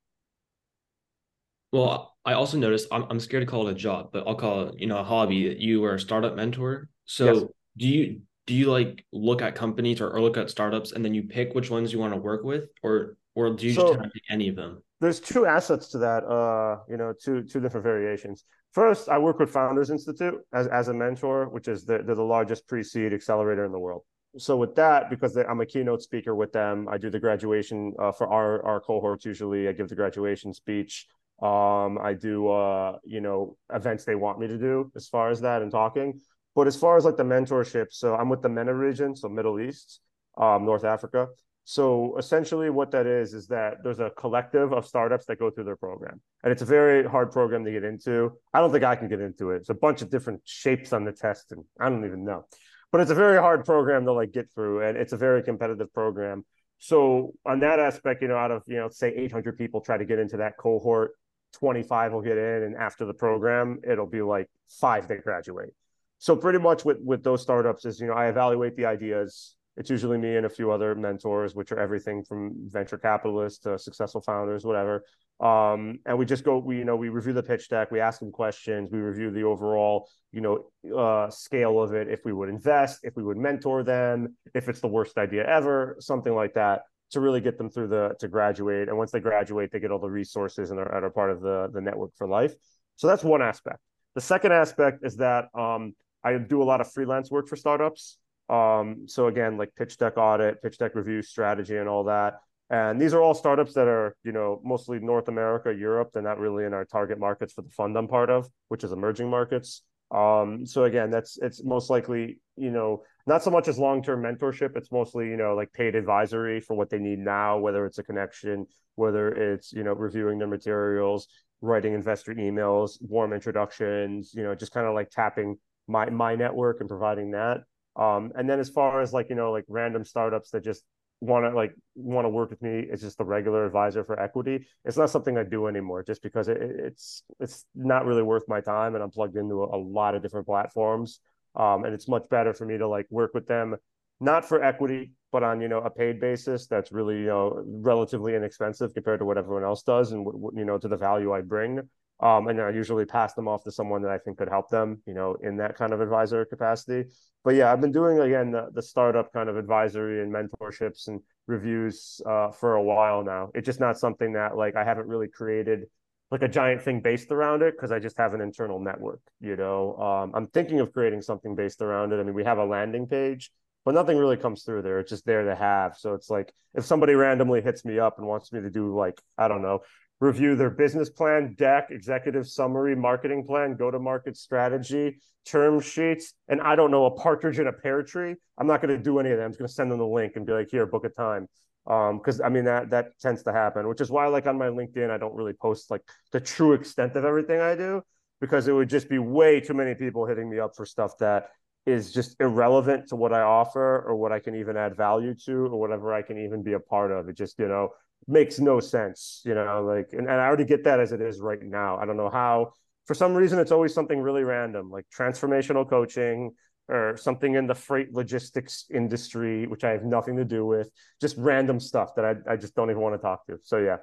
Well, 1.72 2.15
I 2.24 2.34
also 2.34 2.58
noticed 2.58 2.88
I'm, 2.91 3.06
I'm 3.10 3.20
scared 3.20 3.41
to 3.41 3.48
call 3.48 3.68
it 3.68 3.72
a 3.72 3.76
job, 3.76 4.12
but 4.13 4.26
I'll 4.26 4.36
call 4.36 4.70
it, 4.70 4.80
you 4.80 4.88
know, 4.88 5.00
a 5.00 5.04
hobby. 5.04 5.50
That 5.50 5.60
you 5.60 5.82
were 5.82 5.96
a 5.96 6.00
startup 6.00 6.36
mentor. 6.36 6.88
So 7.06 7.34
yes. 7.34 7.44
do 7.78 7.88
you 7.88 8.22
do 8.46 8.54
you 8.54 8.72
like 8.72 9.06
look 9.12 9.41
at 9.41 9.56
companies 9.56 10.00
or, 10.00 10.10
or 10.10 10.22
look 10.22 10.38
at 10.38 10.50
startups 10.50 10.91
and 10.94 11.04
then 11.04 11.13
you 11.13 11.24
pick 11.24 11.54
which 11.54 11.70
ones 11.70 11.91
you 11.91 12.00
want 12.00 12.13
to 12.13 12.20
work 12.20 12.44
with 12.44 12.70
or 12.84 13.18
or 13.34 13.50
do 13.54 13.68
you 13.68 13.74
so, 13.74 13.96
just 13.96 14.13
pick 14.13 14.24
any 14.30 14.48
of 14.48 14.56
them? 14.56 14.82
There's 15.01 15.19
two 15.19 15.45
assets 15.45 15.89
to 15.89 15.97
that, 15.99 16.23
uh, 16.23 16.79
you 16.89 16.97
know, 16.97 17.13
two 17.13 17.43
two 17.43 17.60
different 17.60 17.84
variations. 17.84 18.45
First, 18.71 19.10
I 19.10 19.17
work 19.17 19.39
with 19.39 19.51
Founders 19.51 19.89
Institute 19.89 20.36
as, 20.53 20.67
as 20.67 20.88
a 20.88 20.93
mentor, 20.93 21.47
which 21.49 21.67
is 21.67 21.86
the, 21.86 21.99
they're 22.05 22.15
the 22.15 22.23
largest 22.23 22.67
pre-seed 22.67 23.13
accelerator 23.13 23.65
in 23.65 23.71
the 23.71 23.79
world. 23.79 24.03
So 24.38 24.58
with 24.58 24.75
that, 24.75 25.10
because 25.10 25.38
I'm 25.38 25.62
a 25.62 25.65
keynote 25.65 26.01
speaker 26.01 26.36
with 26.36 26.51
them, 26.51 26.88
I 26.89 26.97
do 26.97 27.10
the 27.10 27.19
graduation 27.19 27.93
uh, 27.97 28.12
for 28.12 28.27
our 28.27 28.65
our 28.65 28.79
cohorts. 28.81 29.25
Usually, 29.25 29.67
I 29.67 29.71
give 29.71 29.88
the 29.88 29.95
graduation 29.95 30.53
speech. 30.53 31.08
Um, 31.41 31.97
I 32.01 32.13
do, 32.13 32.49
uh, 32.49 32.97
you 33.03 33.21
know, 33.21 33.58
events 33.73 34.05
they 34.05 34.15
want 34.15 34.39
me 34.39 34.47
to 34.47 34.58
do 34.58 34.91
as 34.95 35.08
far 35.08 35.29
as 35.29 35.41
that 35.41 35.62
and 35.62 35.71
talking. 35.71 36.21
But 36.55 36.67
as 36.67 36.77
far 36.77 36.95
as 36.95 37.03
like 37.03 37.17
the 37.17 37.23
mentorship, 37.23 37.88
so 37.91 38.15
I'm 38.15 38.29
with 38.29 38.41
the 38.41 38.49
MENA 38.49 38.73
region, 38.73 39.15
so 39.15 39.27
Middle 39.27 39.60
East, 39.60 39.99
um, 40.38 40.65
North 40.65 40.86
Africa. 40.86 41.27
So 41.65 42.15
essentially, 42.17 42.69
what 42.69 42.91
that 42.91 43.08
is 43.08 43.34
is 43.34 43.47
that 43.47 43.84
there's 43.84 43.99
a 43.99 44.12
collective 44.12 44.71
of 44.71 44.86
startups 44.86 45.25
that 45.25 45.39
go 45.39 45.49
through 45.49 45.63
their 45.65 45.75
program, 45.75 46.21
and 46.43 46.51
it's 46.51 46.62
a 46.62 46.65
very 46.65 47.04
hard 47.04 47.32
program 47.32 47.65
to 47.65 47.71
get 47.71 47.84
into. 47.84 48.32
I 48.54 48.60
don't 48.60 48.71
think 48.71 48.84
I 48.84 48.95
can 48.95 49.08
get 49.08 49.19
into 49.19 49.51
it. 49.51 49.58
It's 49.58 49.69
a 49.69 49.73
bunch 49.73 50.01
of 50.01 50.10
different 50.10 50.41
shapes 50.45 50.93
on 50.93 51.04
the 51.04 51.12
test, 51.12 51.51
and 51.51 51.63
I 51.80 51.89
don't 51.89 52.06
even 52.06 52.23
know. 52.23 52.45
But 52.91 53.01
it's 53.01 53.12
a 53.12 53.15
very 53.15 53.38
hard 53.38 53.65
program 53.65 54.06
to 54.06 54.13
like 54.13 54.32
get 54.32 54.51
through, 54.54 54.88
and 54.88 54.95
it's 54.95 55.12
a 55.12 55.17
very 55.17 55.41
competitive 55.41 55.91
program. 55.91 56.45
So 56.78 57.34
on 57.45 57.60
that 57.62 57.80
aspect, 57.80 58.21
you 58.21 58.28
know, 58.28 58.38
out 58.38 58.51
of 58.51 58.62
you 58.67 58.78
know, 58.78 58.89
say 58.89 59.10
800 59.15 59.58
people 59.58 59.82
try 59.82 59.97
to 59.97 60.06
get 60.06 60.19
into 60.19 60.38
that 60.38 60.58
cohort, 60.58 61.13
25 61.56 62.13
will 62.13 62.21
get 62.21 62.38
in 62.38 62.63
and 62.63 62.75
after 62.75 63.06
the 63.06 63.13
program 63.13 63.80
it'll 63.88 64.06
be 64.06 64.21
like 64.21 64.49
five 64.67 65.08
that 65.08 65.23
graduate 65.23 65.73
so 66.17 66.36
pretty 66.36 66.60
much 66.60 66.84
with 66.84 66.97
with 67.01 67.23
those 67.23 67.41
startups 67.41 67.86
is 67.86 67.99
you 67.99 68.08
know 68.08 68.13
i 68.13 68.28
evaluate 68.28 68.75
the 68.75 68.86
ideas 68.86 69.56
it's 69.77 69.89
usually 69.89 70.17
me 70.17 70.38
and 70.38 70.45
a 70.45 70.49
few 70.49 70.71
other 70.71 70.95
mentors 70.95 71.55
which 71.55 71.71
are 71.71 71.79
everything 71.79 72.23
from 72.23 72.53
venture 72.69 72.97
capitalists 72.97 73.59
to 73.59 73.77
successful 73.77 74.21
founders 74.21 74.65
whatever 74.65 75.03
um, 75.41 75.99
and 76.05 76.17
we 76.17 76.25
just 76.25 76.43
go 76.43 76.57
we 76.57 76.77
you 76.77 76.85
know 76.85 76.95
we 76.95 77.09
review 77.09 77.33
the 77.33 77.43
pitch 77.43 77.69
deck 77.69 77.91
we 77.91 77.99
ask 77.99 78.19
them 78.19 78.31
questions 78.31 78.89
we 78.91 78.99
review 78.99 79.31
the 79.31 79.43
overall 79.43 80.09
you 80.31 80.41
know 80.41 80.97
uh, 80.97 81.29
scale 81.29 81.81
of 81.81 81.93
it 81.93 82.07
if 82.07 82.25
we 82.25 82.33
would 82.33 82.49
invest 82.49 82.99
if 83.03 83.15
we 83.15 83.23
would 83.23 83.38
mentor 83.38 83.83
them 83.83 84.35
if 84.53 84.69
it's 84.69 84.79
the 84.79 84.88
worst 84.88 85.17
idea 85.17 85.45
ever 85.47 85.95
something 85.99 86.33
like 86.33 86.53
that 86.53 86.83
to 87.11 87.19
really 87.19 87.41
get 87.41 87.57
them 87.57 87.69
through 87.69 87.88
the 87.88 88.15
to 88.19 88.27
graduate. 88.27 88.89
And 88.89 88.97
once 88.97 89.11
they 89.11 89.19
graduate, 89.19 89.71
they 89.71 89.79
get 89.79 89.91
all 89.91 89.99
the 89.99 90.09
resources 90.09 90.71
and 90.71 90.79
are, 90.79 91.05
are 91.05 91.09
part 91.09 91.31
of 91.31 91.41
the 91.41 91.69
the 91.71 91.81
network 91.81 92.11
for 92.17 92.27
life. 92.27 92.53
So 92.95 93.07
that's 93.07 93.23
one 93.23 93.41
aspect. 93.41 93.79
The 94.15 94.21
second 94.21 94.53
aspect 94.53 94.99
is 95.03 95.17
that 95.17 95.45
um, 95.53 95.93
I 96.23 96.38
do 96.38 96.61
a 96.61 96.65
lot 96.65 96.81
of 96.81 96.91
freelance 96.91 97.29
work 97.29 97.47
for 97.47 97.55
startups. 97.55 98.17
Um, 98.49 99.08
so 99.08 99.27
again, 99.27 99.58
like 99.58 99.73
pitch 99.75 99.97
deck 99.97 100.17
audit, 100.17 100.62
pitch 100.62 100.77
deck 100.77 100.95
review 100.95 101.21
strategy, 101.21 101.77
and 101.77 101.89
all 101.89 102.05
that. 102.05 102.36
And 102.69 102.99
these 102.99 103.13
are 103.13 103.21
all 103.21 103.36
startups 103.36 103.73
that 103.73 103.88
are, 103.88 104.15
you 104.23 104.31
know, 104.31 104.60
mostly 104.63 104.99
North 104.99 105.27
America, 105.27 105.73
Europe. 105.73 106.10
They're 106.13 106.23
not 106.23 106.39
really 106.39 106.65
in 106.65 106.73
our 106.73 106.86
target 106.86 107.19
markets 107.19 107.53
for 107.53 107.62
the 107.62 107.69
fund 107.69 107.95
I'm 107.97 108.08
part 108.08 108.29
of, 108.29 108.49
which 108.69 108.84
is 108.84 108.91
emerging 108.91 109.29
markets. 109.29 109.84
Um, 110.12 110.65
so 110.65 110.84
again, 110.86 111.10
that's 111.10 111.38
it's 111.41 111.63
most 111.63 111.89
likely, 111.89 112.39
you 112.55 112.71
know, 112.71 113.03
not 113.27 113.43
so 113.43 113.51
much 113.51 113.67
as 113.67 113.77
long-term 113.77 114.21
mentorship. 114.21 114.75
It's 114.75 114.91
mostly, 114.91 115.27
you 115.27 115.38
know, 115.38 115.55
like 115.55 115.73
paid 115.73 115.95
advisory 115.95 116.60
for 116.60 116.75
what 116.75 116.89
they 116.89 116.99
need 116.99 117.19
now, 117.19 117.58
whether 117.58 117.86
it's 117.86 117.97
a 117.97 118.03
connection, 118.03 118.67
whether 118.95 119.29
it's, 119.29 119.73
you 119.73 119.84
know, 119.84 119.93
reviewing 119.93 120.38
their 120.38 120.47
materials, 120.47 121.27
writing 121.62 121.93
investor 121.93 122.34
emails, 122.36 122.97
warm 123.01 123.34
introductions, 123.34 124.34
you 124.36 124.43
know, 124.43 124.55
just 124.55 124.71
kind 124.71 124.88
of 124.88 124.93
like 124.93 125.10
tapping 125.10 125.58
my 125.88 126.10
my 126.10 126.36
network 126.36 126.79
and 126.79 126.89
providing 126.89 127.31
that. 127.31 127.62
Um, 127.95 128.31
and 128.36 128.49
then 128.49 128.60
as 128.60 128.69
far 128.69 129.01
as 129.01 129.13
like, 129.13 129.29
you 129.29 129.36
know, 129.36 129.51
like 129.51 129.65
random 129.67 130.03
startups 130.03 130.51
that 130.51 130.63
just 130.63 130.84
want 131.21 131.45
to 131.45 131.55
like 131.55 131.73
want 131.95 132.25
to 132.25 132.29
work 132.29 132.49
with 132.49 132.62
me 132.62 132.86
it's 132.91 133.01
just 133.01 133.21
a 133.21 133.23
regular 133.23 133.65
advisor 133.65 134.03
for 134.03 134.19
equity. 134.19 134.67
It's 134.84 134.97
not 134.97 135.10
something 135.10 135.38
i 135.38 135.43
do 135.43 135.67
anymore 135.67 136.03
just 136.03 136.21
because 136.21 136.49
it, 136.49 136.58
it's 136.60 137.23
it's 137.39 137.65
not 137.73 138.05
really 138.05 138.21
worth 138.21 138.43
my 138.49 138.60
time 138.60 138.95
and 138.95 139.03
i'm 139.03 139.12
plugged 139.12 139.38
into 139.38 139.63
a, 139.63 139.77
a 139.77 139.79
lot 139.79 140.13
of 140.13 140.21
different 140.21 140.45
platforms. 140.45 141.19
Um, 141.55 141.86
and 141.86 141.93
it's 141.93 142.10
much 142.10 142.27
better 142.29 142.53
for 142.53 142.65
me 142.65 142.77
to 142.77 142.88
like 142.88 143.08
work 143.10 143.34
with 143.34 143.47
them 143.47 143.77
not 144.19 144.45
for 144.45 144.63
equity 144.63 145.12
but 145.31 145.43
on 145.43 145.62
you 145.62 145.67
know 145.67 145.79
a 145.79 145.89
paid 145.89 146.19
basis 146.19 146.67
that's 146.67 146.91
really 146.91 147.19
you 147.19 147.27
know 147.27 147.63
relatively 147.65 148.36
inexpensive 148.36 148.93
compared 148.93 149.19
to 149.19 149.25
what 149.25 149.38
everyone 149.38 149.63
else 149.63 149.84
does 149.84 150.12
and 150.12 150.25
you 150.55 150.65
know 150.65 150.77
to 150.77 150.88
the 150.88 150.97
value 150.97 151.34
i 151.34 151.41
bring 151.41 151.79
um, 152.19 152.47
and 152.47 152.62
I 152.62 152.69
usually 152.69 153.06
pass 153.06 153.34
them 153.34 153.47
off 153.47 153.63
to 153.65 153.71
someone 153.71 154.01
that 154.04 154.12
I 154.12 154.17
think 154.17 154.38
could 154.38 154.49
help 154.49 154.69
them, 154.69 155.01
you 155.06 155.13
know, 155.13 155.36
in 155.41 155.58
that 155.58 155.75
kind 155.75 155.91
of 155.91 155.99
advisor 155.99 156.45
capacity. 156.45 157.10
But 157.43 157.56
yeah, 157.56 157.71
I've 157.71 157.82
been 157.82 157.91
doing 157.91 158.19
again 158.19 158.51
the, 158.51 158.69
the 158.73 158.82
startup 158.82 159.34
kind 159.34 159.49
of 159.49 159.58
advisory 159.58 160.21
and 160.21 160.34
mentorships 160.34 161.08
and 161.08 161.21
reviews 161.47 162.21
uh, 162.25 162.51
for 162.51 162.75
a 162.75 162.84
while 162.84 163.23
now. 163.23 163.51
It's 163.54 163.65
just 163.65 163.80
not 163.80 163.99
something 163.99 164.34
that 164.34 164.56
like 164.56 164.75
I 164.75 164.84
haven't 164.84 165.08
really 165.08 165.28
created 165.28 165.88
like 166.32 166.41
a 166.41 166.47
giant 166.47 166.82
thing 166.82 167.01
based 167.01 167.32
around 167.32 167.62
it 167.62 167.75
because 167.75 167.91
I 167.91 167.99
just 167.99 168.17
have 168.17 168.34
an 168.34 168.41
internal 168.41 168.80
network. 168.80 169.21
You 169.41 169.58
know, 169.58 169.95
um, 169.97 170.32
I'm 170.34 170.47
thinking 170.47 170.80
of 170.80 170.93
creating 170.93 171.21
something 171.21 171.54
based 171.54 171.82
around 171.82 172.13
it. 172.13 172.19
I 172.19 172.23
mean, 172.23 172.34
we 172.34 172.45
have 172.45 172.58
a 172.58 172.65
landing 172.65 173.08
page, 173.08 173.51
but 173.84 173.93
nothing 173.93 174.17
really 174.17 174.38
comes 174.38 174.63
through 174.63 174.82
there. 174.82 174.99
It's 174.99 175.10
just 175.10 175.25
there 175.25 175.43
to 175.43 175.56
have. 175.56 175.97
So 175.97 176.13
it's 176.13 176.30
like 176.30 176.54
if 176.73 176.86
somebody 176.86 177.13
randomly 177.13 177.62
hits 177.62 177.84
me 177.84 177.99
up 177.99 178.17
and 178.17 178.25
wants 178.25 178.54
me 178.54 178.62
to 178.62 178.69
do 178.69 178.95
like 178.95 179.21
I 179.38 179.49
don't 179.49 179.62
know 179.62 179.82
review 180.25 180.55
their 180.55 180.69
business 180.69 181.09
plan, 181.09 181.55
deck, 181.57 181.88
executive 181.91 182.47
summary, 182.47 182.95
marketing 182.95 183.45
plan, 183.45 183.75
go 183.75 183.91
to 183.91 183.99
market 183.99 184.35
strategy, 184.35 185.19
term 185.45 185.79
sheets, 185.79 186.33
and 186.47 186.59
I 186.61 186.75
don't 186.75 186.91
know, 186.91 187.05
a 187.05 187.11
partridge 187.11 187.59
in 187.59 187.67
a 187.67 187.73
pear 187.73 188.03
tree. 188.03 188.35
I'm 188.57 188.67
not 188.67 188.81
going 188.81 188.95
to 188.95 189.01
do 189.01 189.19
any 189.19 189.31
of 189.31 189.38
that. 189.38 189.43
I'm 189.43 189.51
just 189.51 189.59
going 189.59 189.67
to 189.67 189.73
send 189.73 189.91
them 189.91 189.99
the 189.99 190.07
link 190.07 190.33
and 190.35 190.45
be 190.45 190.53
like, 190.53 190.69
here, 190.69 190.85
book 190.85 191.05
a 191.05 191.09
time. 191.09 191.47
Um, 191.88 192.17
because 192.17 192.41
I 192.41 192.49
mean 192.49 192.65
that 192.65 192.89
that 192.89 193.19
tends 193.19 193.43
to 193.43 193.53
happen, 193.53 193.88
which 193.88 194.01
is 194.01 194.09
why 194.09 194.25
like 194.25 194.47
on 194.47 194.57
my 194.57 194.69
LinkedIn, 194.69 195.11
I 195.11 195.19
don't 195.19 195.35
really 195.35 195.53
post 195.53 195.91
like 195.91 196.01
the 196.31 196.39
true 196.39 196.73
extent 196.73 197.15
of 197.15 197.23
everything 197.23 197.61
I 197.61 197.75
do 197.75 198.01
because 198.41 198.67
it 198.67 198.71
would 198.71 198.89
just 198.89 199.07
be 199.07 199.19
way 199.19 199.59
too 199.59 199.75
many 199.75 199.93
people 199.93 200.25
hitting 200.25 200.49
me 200.49 200.57
up 200.57 200.75
for 200.75 200.83
stuff 200.85 201.11
that 201.19 201.49
is 201.86 202.12
just 202.12 202.36
irrelevant 202.39 203.08
to 203.10 203.15
what 203.15 203.34
I 203.34 203.41
offer 203.41 204.04
or 204.08 204.15
what 204.15 204.32
I 204.32 204.39
can 204.39 204.56
even 204.56 204.76
add 204.76 204.95
value 204.98 205.36
to 205.45 205.52
or 205.52 205.80
whatever 205.80 206.13
I 206.13 206.21
can 206.21 206.38
even 206.38 206.63
be 206.63 206.74
a 206.74 206.80
part 206.80 207.12
of. 207.12 207.30
It 207.30 207.38
just, 207.38 207.60
you 207.60 207.67
know, 207.67 207.89
makes 208.28 208.60
no 208.60 208.80
sense, 208.80 209.41
you 209.45 209.54
know, 209.54 209.84
like, 209.84 210.08
and, 210.13 210.28
and 210.28 210.41
I 210.41 210.45
already 210.45 210.65
get 210.65 210.84
that 210.86 211.00
as 211.00 211.12
it 211.12 211.21
is 211.21 211.39
right 211.39 211.62
now. 211.62 211.98
I 211.98 212.06
don't 212.06 212.17
know 212.17 212.30
how 212.30 212.71
For 213.06 213.13
some 213.13 213.36
reason, 213.36 213.60
it's 213.60 213.71
always 213.71 213.93
something 213.93 214.19
really 214.19 214.43
random, 214.43 214.89
like 214.89 215.06
transformational 215.15 215.88
coaching 215.88 216.52
or 216.88 217.17
something 217.17 217.56
in 217.56 217.67
the 217.67 217.76
freight 217.76 218.13
logistics 218.13 218.86
industry, 218.93 219.67
which 219.67 219.84
I 219.84 219.91
have 219.91 220.04
nothing 220.04 220.38
to 220.38 220.45
do 220.45 220.65
with, 220.65 220.89
just 221.21 221.36
random 221.38 221.80
stuff 221.80 222.15
that 222.15 222.26
I, 222.26 222.54
I 222.54 222.56
just 222.58 222.76
don't 222.76 222.89
even 222.89 223.02
want 223.02 223.15
to 223.15 223.21
talk 223.21 223.45
to. 223.48 223.60
So, 223.63 223.78
yeah. 223.78 223.98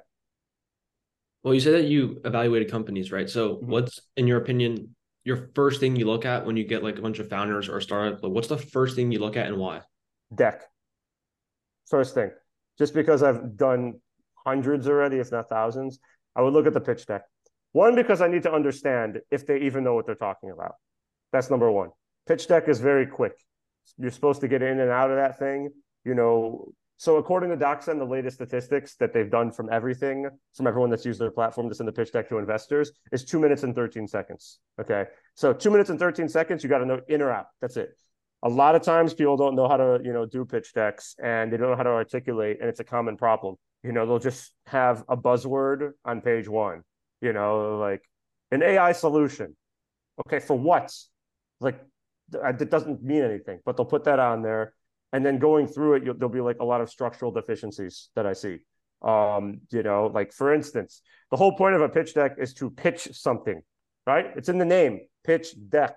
Well, 1.43 1.53
you 1.53 1.59
said 1.59 1.73
that 1.73 1.85
you 1.85 2.21
evaluated 2.23 2.71
companies, 2.71 3.11
right? 3.11 3.29
So, 3.29 3.55
mm-hmm. 3.55 3.71
what's, 3.71 3.99
in 4.15 4.27
your 4.27 4.37
opinion, 4.37 4.95
your 5.23 5.49
first 5.55 5.79
thing 5.79 5.95
you 5.95 6.05
look 6.05 6.25
at 6.25 6.45
when 6.45 6.57
you 6.57 6.65
get 6.65 6.83
like 6.83 6.97
a 6.97 7.01
bunch 7.01 7.19
of 7.19 7.29
founders 7.29 7.69
or 7.69 7.79
startup? 7.81 8.23
Like, 8.23 8.31
what's 8.31 8.47
the 8.47 8.57
first 8.57 8.95
thing 8.95 9.11
you 9.11 9.19
look 9.19 9.37
at 9.37 9.47
and 9.47 9.57
why? 9.57 9.81
Deck. 10.33 10.63
First 11.87 12.13
thing, 12.13 12.31
just 12.77 12.93
because 12.93 13.23
I've 13.23 13.55
done 13.57 14.01
hundreds 14.45 14.87
already, 14.87 15.17
if 15.17 15.31
not 15.31 15.49
thousands, 15.49 15.99
I 16.35 16.41
would 16.41 16.53
look 16.53 16.65
at 16.65 16.73
the 16.73 16.81
pitch 16.81 17.05
deck. 17.05 17.23
One, 17.71 17.95
because 17.95 18.21
I 18.21 18.27
need 18.27 18.43
to 18.43 18.53
understand 18.53 19.21
if 19.31 19.45
they 19.45 19.61
even 19.61 19.83
know 19.83 19.95
what 19.95 20.05
they're 20.05 20.15
talking 20.15 20.51
about. 20.51 20.75
That's 21.31 21.49
number 21.49 21.71
one. 21.71 21.89
Pitch 22.27 22.47
deck 22.47 22.67
is 22.67 22.79
very 22.79 23.07
quick. 23.07 23.33
You're 23.97 24.11
supposed 24.11 24.41
to 24.41 24.47
get 24.47 24.61
in 24.61 24.79
and 24.79 24.89
out 24.89 25.11
of 25.11 25.17
that 25.17 25.39
thing. 25.39 25.69
You 26.05 26.15
know, 26.15 26.71
so 26.97 27.17
according 27.17 27.49
to 27.49 27.57
DocSend, 27.57 27.99
the 27.99 28.05
latest 28.05 28.37
statistics 28.37 28.95
that 28.95 29.13
they've 29.13 29.29
done 29.29 29.51
from 29.51 29.69
everything, 29.71 30.29
from 30.55 30.67
everyone 30.67 30.89
that's 30.89 31.05
used 31.05 31.19
their 31.19 31.31
platform 31.31 31.67
to 31.69 31.75
send 31.75 31.87
the 31.87 31.91
pitch 31.91 32.11
deck 32.11 32.29
to 32.29 32.37
investors, 32.37 32.91
is 33.11 33.25
two 33.25 33.39
minutes 33.39 33.63
and 33.63 33.75
13 33.75 34.07
seconds. 34.07 34.59
Okay. 34.79 35.05
So 35.35 35.53
two 35.53 35.71
minutes 35.71 35.89
and 35.89 35.99
13 35.99 36.29
seconds, 36.29 36.63
you 36.63 36.69
got 36.69 36.79
to 36.79 36.85
know 36.85 37.01
in 37.07 37.21
or 37.21 37.31
out. 37.31 37.47
That's 37.61 37.77
it. 37.77 37.97
A 38.43 38.49
lot 38.49 38.75
of 38.75 38.81
times 38.81 39.13
people 39.13 39.37
don't 39.37 39.55
know 39.55 39.67
how 39.67 39.77
to, 39.77 39.99
you 40.03 40.13
know, 40.13 40.25
do 40.25 40.45
pitch 40.45 40.73
decks 40.73 41.15
and 41.21 41.51
they 41.51 41.57
don't 41.57 41.69
know 41.69 41.77
how 41.77 41.83
to 41.83 41.89
articulate, 41.89 42.57
and 42.59 42.69
it's 42.69 42.79
a 42.79 42.83
common 42.83 43.17
problem. 43.17 43.55
You 43.83 43.91
know, 43.91 44.05
they'll 44.05 44.19
just 44.19 44.53
have 44.65 45.03
a 45.09 45.17
buzzword 45.17 45.91
on 46.05 46.21
page 46.21 46.47
one, 46.47 46.83
you 47.21 47.33
know, 47.33 47.77
like 47.79 48.03
an 48.51 48.61
AI 48.61 48.91
solution. 48.91 49.55
Okay, 50.25 50.39
for 50.39 50.57
what? 50.57 50.93
Like 51.59 51.81
it 52.33 52.69
doesn't 52.69 53.03
mean 53.03 53.23
anything, 53.23 53.59
but 53.65 53.77
they'll 53.77 53.85
put 53.85 54.05
that 54.05 54.19
on 54.19 54.41
there. 54.41 54.73
And 55.13 55.25
then 55.25 55.37
going 55.37 55.67
through 55.67 55.93
it, 55.93 56.03
there'll 56.05 56.27
be 56.27 56.41
like 56.41 56.57
a 56.59 56.65
lot 56.65 56.81
of 56.81 56.89
structural 56.89 57.31
deficiencies 57.31 58.09
that 58.15 58.25
I 58.25 58.33
see. 58.33 58.59
Um, 59.03 59.61
you 59.71 59.83
know, 59.83 60.07
like 60.07 60.33
for 60.33 60.53
instance, 60.53 61.01
the 61.29 61.37
whole 61.37 61.55
point 61.55 61.75
of 61.75 61.81
a 61.81 61.89
pitch 61.89 62.15
deck 62.15 62.35
is 62.39 62.53
to 62.55 62.69
pitch 62.71 63.09
something, 63.11 63.61
right? 64.07 64.25
It's 64.35 64.49
in 64.49 64.57
the 64.57 64.65
name, 64.65 65.01
pitch 65.23 65.55
deck. 65.69 65.95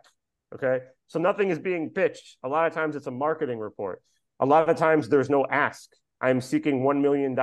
Okay. 0.55 0.81
So 1.09 1.19
nothing 1.19 1.51
is 1.51 1.59
being 1.59 1.91
pitched. 1.91 2.37
A 2.45 2.49
lot 2.49 2.67
of 2.67 2.75
times 2.75 2.95
it's 2.95 3.07
a 3.07 3.11
marketing 3.11 3.59
report. 3.59 4.03
A 4.39 4.47
lot 4.47 4.69
of 4.69 4.77
times 4.77 5.09
there's 5.09 5.31
no 5.31 5.47
ask. 5.51 5.89
I'm 6.21 6.41
seeking 6.41 6.83
$1 6.83 7.01
million 7.01 7.35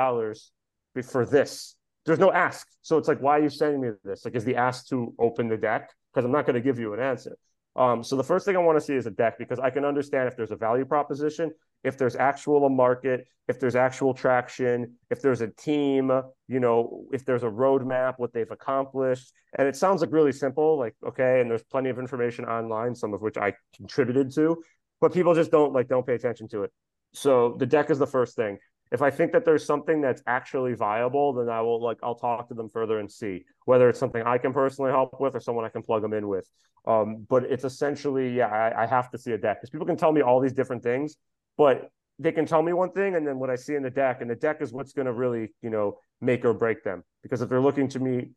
for 1.03 1.25
this. 1.25 1.75
There's 2.05 2.19
no 2.19 2.31
ask. 2.31 2.67
So 2.81 2.97
it's 2.97 3.07
like, 3.07 3.19
why 3.19 3.39
are 3.39 3.43
you 3.43 3.49
sending 3.49 3.81
me 3.81 3.89
this? 4.03 4.25
Like, 4.25 4.36
is 4.36 4.43
the 4.43 4.57
ask 4.57 4.88
to 4.88 5.13
open 5.17 5.47
the 5.47 5.57
deck? 5.57 5.91
Because 6.13 6.25
I'm 6.25 6.31
not 6.31 6.45
going 6.45 6.55
to 6.55 6.62
give 6.62 6.79
you 6.79 6.93
an 6.93 6.99
answer. 6.99 7.38
Um, 7.75 8.03
so 8.03 8.15
the 8.15 8.23
first 8.23 8.45
thing 8.45 8.55
I 8.55 8.59
want 8.59 8.77
to 8.77 8.86
see 8.86 8.93
is 8.93 9.07
a 9.07 9.12
deck 9.12 9.38
because 9.38 9.59
I 9.59 9.69
can 9.69 9.83
understand 9.83 10.27
if 10.27 10.36
there's 10.38 10.51
a 10.51 10.55
value 10.55 10.86
proposition, 10.86 11.51
if 11.83 11.97
there's 11.97 12.15
actual 12.15 12.65
a 12.65 12.69
market, 12.69 13.27
if 13.47 13.59
there's 13.59 13.75
actual 13.75 14.13
traction, 14.13 14.95
if 15.09 15.21
there's 15.21 15.41
a 15.41 15.47
team, 15.47 16.12
you 16.47 16.59
know, 16.59 17.05
if 17.12 17.25
there's 17.25 17.43
a 17.43 17.47
roadmap, 17.47 18.15
what 18.17 18.31
they've 18.31 18.49
accomplished. 18.51 19.31
And 19.57 19.67
it 19.67 19.75
sounds 19.75 20.01
like 20.01 20.12
really 20.12 20.31
simple, 20.31 20.77
like, 20.77 20.95
okay, 21.05 21.41
and 21.41 21.49
there's 21.49 21.63
plenty 21.63 21.89
of 21.89 21.99
information 21.99 22.45
online, 22.45 22.95
some 22.95 23.13
of 23.13 23.21
which 23.21 23.38
I 23.38 23.53
contributed 23.75 24.33
to, 24.36 24.63
but 25.01 25.13
people 25.13 25.33
just 25.33 25.51
don't 25.51 25.73
like 25.73 25.88
don't 25.88 26.05
pay 26.05 26.15
attention 26.15 26.47
to 26.49 26.63
it. 26.63 26.71
So 27.13 27.55
the 27.59 27.65
deck 27.65 27.89
is 27.89 27.99
the 27.99 28.07
first 28.07 28.36
thing. 28.36 28.59
If 28.93 29.01
I 29.01 29.10
think 29.10 29.32
that 29.32 29.43
there's 29.43 29.65
something 29.65 30.01
that's 30.01 30.21
actually 30.27 30.75
viable, 30.75 31.34
then 31.34 31.49
I 31.49 31.62
will 31.62 31.82
like 31.82 31.97
I'll 32.03 32.15
talk 32.15 32.47
to 32.49 32.53
them 32.53 32.69
further 32.69 32.99
and 32.99 33.12
see 33.12 33.43
whether 33.65 33.89
it's 33.89 33.99
something 33.99 34.21
I 34.21 34.38
can 34.38 34.53
personally 34.53 34.91
help 34.91 35.19
with 35.19 35.36
or 35.36 35.39
someone 35.39 35.65
I 35.65 35.69
can 35.69 35.82
plug 35.82 36.03
them 36.03 36.13
in 36.13 36.27
with. 36.27 36.47
Um, 36.86 37.25
but 37.27 37.43
it's 37.43 37.65
essentially 37.65 38.38
yeah, 38.38 38.47
I, 38.47 38.84
I 38.84 38.86
have 38.86 39.10
to 39.12 39.17
see 39.17 39.32
a 39.32 39.38
deck 39.38 39.58
because 39.58 39.71
people 39.71 39.88
can 39.88 39.97
tell 39.97 40.12
me 40.12 40.21
all 40.21 40.39
these 40.39 40.53
different 40.53 40.84
things, 40.84 41.17
but 41.58 41.89
they 42.19 42.32
can 42.32 42.45
tell 42.45 42.62
me 42.62 42.71
one 42.71 42.91
thing 42.91 43.15
and 43.15 43.25
then 43.25 43.39
what 43.39 43.49
I 43.49 43.56
see 43.56 43.73
in 43.73 43.82
the 43.82 43.89
deck, 43.89 44.21
and 44.21 44.29
the 44.29 44.36
deck 44.36 44.62
is 44.62 44.71
what's 44.71 44.93
going 44.93 45.08
to 45.08 45.13
really 45.13 45.51
you 45.63 45.71
know 45.71 45.97
make 46.21 46.45
or 46.45 46.53
break 46.53 46.84
them. 46.84 47.03
Because 47.23 47.41
if 47.41 47.49
they're 47.49 47.62
looking 47.62 47.89
to 47.89 47.99
meet 47.99 48.29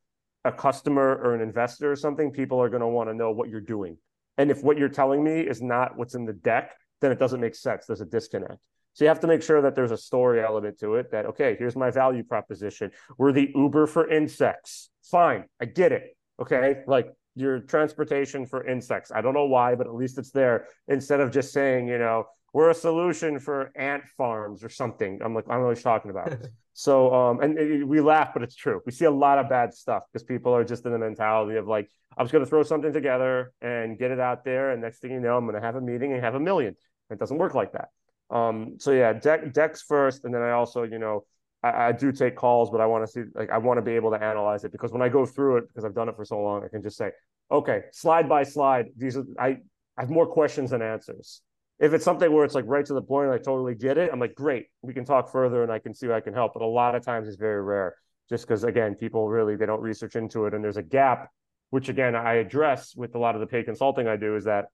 a 0.46 0.52
customer 0.52 1.20
or 1.22 1.34
an 1.34 1.42
investor 1.42 1.92
or 1.92 1.96
something, 1.96 2.30
people 2.30 2.62
are 2.62 2.70
going 2.70 2.80
to 2.80 2.88
want 2.88 3.10
to 3.10 3.14
know 3.14 3.30
what 3.30 3.50
you're 3.50 3.60
doing. 3.60 3.98
And 4.38 4.50
if 4.50 4.62
what 4.62 4.78
you're 4.78 4.88
telling 4.88 5.22
me 5.22 5.40
is 5.40 5.60
not 5.60 5.98
what's 5.98 6.14
in 6.14 6.24
the 6.24 6.32
deck, 6.32 6.72
then 7.00 7.12
it 7.12 7.18
doesn't 7.18 7.40
make 7.40 7.54
sense. 7.54 7.86
There's 7.86 8.00
a 8.00 8.06
disconnect. 8.06 8.58
So 8.96 9.04
you 9.04 9.10
have 9.10 9.20
to 9.20 9.26
make 9.26 9.42
sure 9.42 9.60
that 9.60 9.74
there's 9.74 9.90
a 9.90 9.96
story 9.98 10.42
element 10.42 10.78
to 10.78 10.94
it 10.94 11.10
that, 11.10 11.26
okay, 11.26 11.54
here's 11.58 11.76
my 11.76 11.90
value 11.90 12.24
proposition. 12.24 12.90
We're 13.18 13.30
the 13.30 13.52
Uber 13.54 13.88
for 13.88 14.08
insects. 14.08 14.88
Fine, 15.10 15.44
I 15.60 15.66
get 15.66 15.92
it. 15.92 16.16
Okay. 16.40 16.78
Like 16.86 17.12
your 17.34 17.60
transportation 17.60 18.46
for 18.46 18.66
insects. 18.66 19.12
I 19.14 19.20
don't 19.20 19.34
know 19.34 19.44
why, 19.44 19.74
but 19.74 19.86
at 19.86 19.94
least 19.94 20.16
it's 20.16 20.30
there 20.30 20.68
instead 20.88 21.20
of 21.20 21.30
just 21.30 21.52
saying, 21.52 21.88
you 21.88 21.98
know, 21.98 22.24
we're 22.54 22.70
a 22.70 22.74
solution 22.74 23.38
for 23.38 23.70
ant 23.76 24.04
farms 24.16 24.64
or 24.64 24.70
something. 24.70 25.20
I'm 25.22 25.34
like, 25.34 25.44
I 25.46 25.52
don't 25.52 25.60
know 25.60 25.68
what 25.68 25.76
you're 25.76 25.82
talking 25.82 26.10
about. 26.10 26.32
so, 26.72 27.12
um, 27.12 27.40
and 27.42 27.58
it, 27.58 27.86
we 27.86 28.00
laugh, 28.00 28.30
but 28.32 28.42
it's 28.42 28.56
true. 28.56 28.80
We 28.86 28.92
see 28.92 29.04
a 29.04 29.10
lot 29.10 29.38
of 29.38 29.50
bad 29.50 29.74
stuff 29.74 30.04
because 30.10 30.24
people 30.24 30.54
are 30.54 30.64
just 30.64 30.86
in 30.86 30.92
the 30.92 30.98
mentality 30.98 31.58
of 31.58 31.68
like, 31.68 31.90
I'm 32.16 32.24
just 32.24 32.32
going 32.32 32.46
to 32.46 32.48
throw 32.48 32.62
something 32.62 32.94
together 32.94 33.52
and 33.60 33.98
get 33.98 34.10
it 34.10 34.20
out 34.20 34.42
there. 34.42 34.70
And 34.70 34.80
next 34.80 35.00
thing 35.00 35.10
you 35.10 35.20
know, 35.20 35.36
I'm 35.36 35.44
going 35.44 35.54
to 35.54 35.60
have 35.60 35.76
a 35.76 35.82
meeting 35.82 36.14
and 36.14 36.24
have 36.24 36.34
a 36.34 36.40
million. 36.40 36.76
It 37.10 37.18
doesn't 37.18 37.36
work 37.36 37.52
like 37.52 37.72
that. 37.72 37.90
Um, 38.30 38.76
so 38.78 38.90
yeah, 38.90 39.12
deck 39.12 39.52
decks 39.52 39.82
first, 39.82 40.24
and 40.24 40.34
then 40.34 40.42
I 40.42 40.50
also, 40.50 40.82
you 40.82 40.98
know, 40.98 41.24
I, 41.62 41.88
I 41.88 41.92
do 41.92 42.12
take 42.12 42.36
calls, 42.36 42.70
but 42.70 42.80
I 42.80 42.86
want 42.86 43.06
to 43.06 43.10
see 43.10 43.22
like 43.34 43.50
I 43.50 43.58
want 43.58 43.78
to 43.78 43.82
be 43.82 43.92
able 43.92 44.10
to 44.10 44.22
analyze 44.22 44.64
it 44.64 44.72
because 44.72 44.92
when 44.92 45.02
I 45.02 45.08
go 45.08 45.24
through 45.24 45.58
it, 45.58 45.68
because 45.68 45.84
I've 45.84 45.94
done 45.94 46.08
it 46.08 46.16
for 46.16 46.24
so 46.24 46.40
long, 46.40 46.64
I 46.64 46.68
can 46.68 46.82
just 46.82 46.96
say, 46.96 47.10
okay, 47.50 47.82
slide 47.92 48.28
by 48.28 48.42
slide, 48.42 48.86
these 48.96 49.16
are 49.16 49.24
I 49.38 49.58
I 49.96 50.02
have 50.02 50.10
more 50.10 50.26
questions 50.26 50.70
than 50.70 50.82
answers. 50.82 51.42
If 51.78 51.92
it's 51.92 52.04
something 52.04 52.32
where 52.32 52.44
it's 52.44 52.54
like 52.54 52.64
right 52.66 52.84
to 52.86 52.94
the 52.94 53.02
point, 53.02 53.30
I 53.30 53.36
totally 53.36 53.74
get 53.74 53.98
it. 53.98 54.10
I'm 54.12 54.18
like, 54.18 54.34
great, 54.34 54.66
we 54.82 54.94
can 54.94 55.04
talk 55.04 55.30
further, 55.30 55.62
and 55.62 55.70
I 55.70 55.78
can 55.78 55.94
see 55.94 56.10
I 56.10 56.20
can 56.20 56.34
help. 56.34 56.54
But 56.54 56.62
a 56.62 56.66
lot 56.66 56.94
of 56.94 57.04
times 57.04 57.28
it's 57.28 57.36
very 57.36 57.62
rare, 57.62 57.96
just 58.28 58.46
because 58.46 58.64
again, 58.64 58.94
people 58.94 59.28
really 59.28 59.56
they 59.56 59.66
don't 59.66 59.82
research 59.82 60.16
into 60.16 60.46
it, 60.46 60.54
and 60.54 60.64
there's 60.64 60.78
a 60.78 60.82
gap, 60.82 61.30
which 61.70 61.88
again 61.88 62.16
I 62.16 62.34
address 62.34 62.94
with 62.96 63.14
a 63.14 63.18
lot 63.18 63.34
of 63.34 63.40
the 63.40 63.46
paid 63.46 63.66
consulting 63.66 64.08
I 64.08 64.16
do 64.16 64.36
is 64.36 64.44
that 64.44 64.66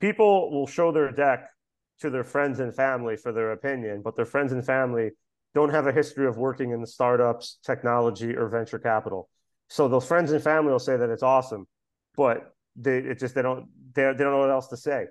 people 0.00 0.50
will 0.50 0.66
show 0.66 0.92
their 0.92 1.10
deck 1.10 1.50
to 2.00 2.10
their 2.10 2.24
friends 2.24 2.60
and 2.60 2.74
family 2.74 3.16
for 3.16 3.32
their 3.32 3.52
opinion, 3.52 4.02
but 4.02 4.16
their 4.16 4.26
friends 4.26 4.52
and 4.52 4.64
family 4.64 5.10
don't 5.54 5.70
have 5.70 5.86
a 5.86 5.92
history 5.92 6.26
of 6.26 6.36
working 6.36 6.72
in 6.72 6.84
startups, 6.84 7.58
technology, 7.64 8.36
or 8.36 8.48
venture 8.48 8.78
capital. 8.78 9.28
So 9.68 9.88
those 9.88 10.06
friends 10.06 10.30
and 10.32 10.42
family 10.42 10.70
will 10.70 10.78
say 10.78 10.96
that 10.96 11.10
it's 11.10 11.22
awesome, 11.22 11.66
but 12.16 12.52
they 12.76 12.98
it 12.98 13.18
just 13.18 13.34
they 13.34 13.42
don't 13.42 13.66
they, 13.94 14.02
they 14.02 14.24
don't 14.24 14.32
know 14.32 14.38
what 14.38 14.50
else 14.50 14.68
to 14.68 14.76
say. 14.76 15.06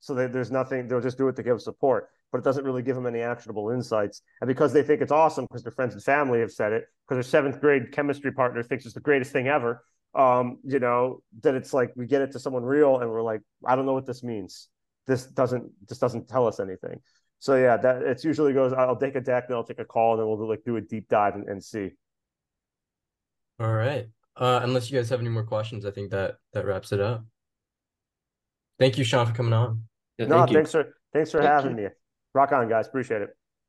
So 0.00 0.14
they, 0.14 0.26
there's 0.26 0.50
nothing. 0.50 0.88
They'll 0.88 1.00
just 1.00 1.16
do 1.16 1.28
it 1.28 1.36
to 1.36 1.42
give 1.42 1.62
support, 1.62 2.08
but 2.32 2.38
it 2.38 2.44
doesn't 2.44 2.64
really 2.64 2.82
give 2.82 2.96
them 2.96 3.06
any 3.06 3.20
actionable 3.20 3.70
insights. 3.70 4.20
And 4.40 4.48
because 4.48 4.72
they 4.72 4.82
think 4.82 5.00
it's 5.00 5.12
awesome, 5.12 5.44
because 5.44 5.62
their 5.62 5.72
friends 5.72 5.94
and 5.94 6.02
family 6.02 6.40
have 6.40 6.50
said 6.50 6.72
it, 6.72 6.84
because 7.06 7.16
their 7.16 7.30
seventh 7.30 7.60
grade 7.60 7.92
chemistry 7.92 8.32
partner 8.32 8.62
thinks 8.62 8.84
it's 8.84 8.94
the 8.94 9.00
greatest 9.00 9.32
thing 9.32 9.46
ever. 9.46 9.84
Um, 10.14 10.58
you 10.64 10.80
know, 10.80 11.22
that 11.42 11.54
it's 11.54 11.72
like 11.72 11.92
we 11.96 12.06
get 12.06 12.20
it 12.22 12.32
to 12.32 12.40
someone 12.40 12.64
real, 12.64 12.98
and 12.98 13.10
we're 13.10 13.22
like, 13.22 13.40
I 13.64 13.76
don't 13.76 13.86
know 13.86 13.94
what 13.94 14.06
this 14.06 14.22
means 14.22 14.68
this 15.06 15.26
doesn't 15.26 15.70
this 15.88 15.98
doesn't 15.98 16.28
tell 16.28 16.46
us 16.46 16.60
anything. 16.60 17.00
So 17.38 17.56
yeah, 17.56 17.76
that 17.76 18.02
it's 18.02 18.24
usually 18.24 18.52
goes. 18.52 18.72
I'll 18.72 18.96
take 18.96 19.16
a 19.16 19.20
deck, 19.20 19.48
then 19.48 19.56
I'll 19.56 19.64
take 19.64 19.78
a 19.78 19.84
call, 19.84 20.12
and 20.12 20.20
then 20.20 20.26
we'll 20.26 20.38
do, 20.38 20.48
like 20.48 20.64
do 20.64 20.76
a 20.76 20.80
deep 20.80 21.08
dive 21.08 21.34
and, 21.34 21.48
and 21.48 21.62
see. 21.62 21.90
All 23.60 23.72
right. 23.72 24.06
Uh, 24.36 24.60
unless 24.62 24.90
you 24.90 24.98
guys 24.98 25.08
have 25.10 25.20
any 25.20 25.28
more 25.28 25.44
questions, 25.44 25.86
I 25.86 25.90
think 25.90 26.10
that 26.10 26.36
that 26.52 26.64
wraps 26.64 26.92
it 26.92 27.00
up. 27.00 27.24
Thank 28.78 28.98
you, 28.98 29.04
Shaun, 29.04 29.26
for 29.26 29.32
coming 29.32 29.52
on. 29.52 29.84
Yeah, 30.18 30.26
no, 30.26 30.46
thanks 30.46 30.72
for 30.72 30.94
thanks 31.12 31.30
for 31.30 31.38
thank 31.40 31.50
having 31.50 31.78
you. 31.78 31.84
me. 31.84 31.90
Rock 32.34 32.52
on, 32.52 32.68
guys. 32.68 32.88
Appreciate 32.88 33.22
it. 33.22 33.36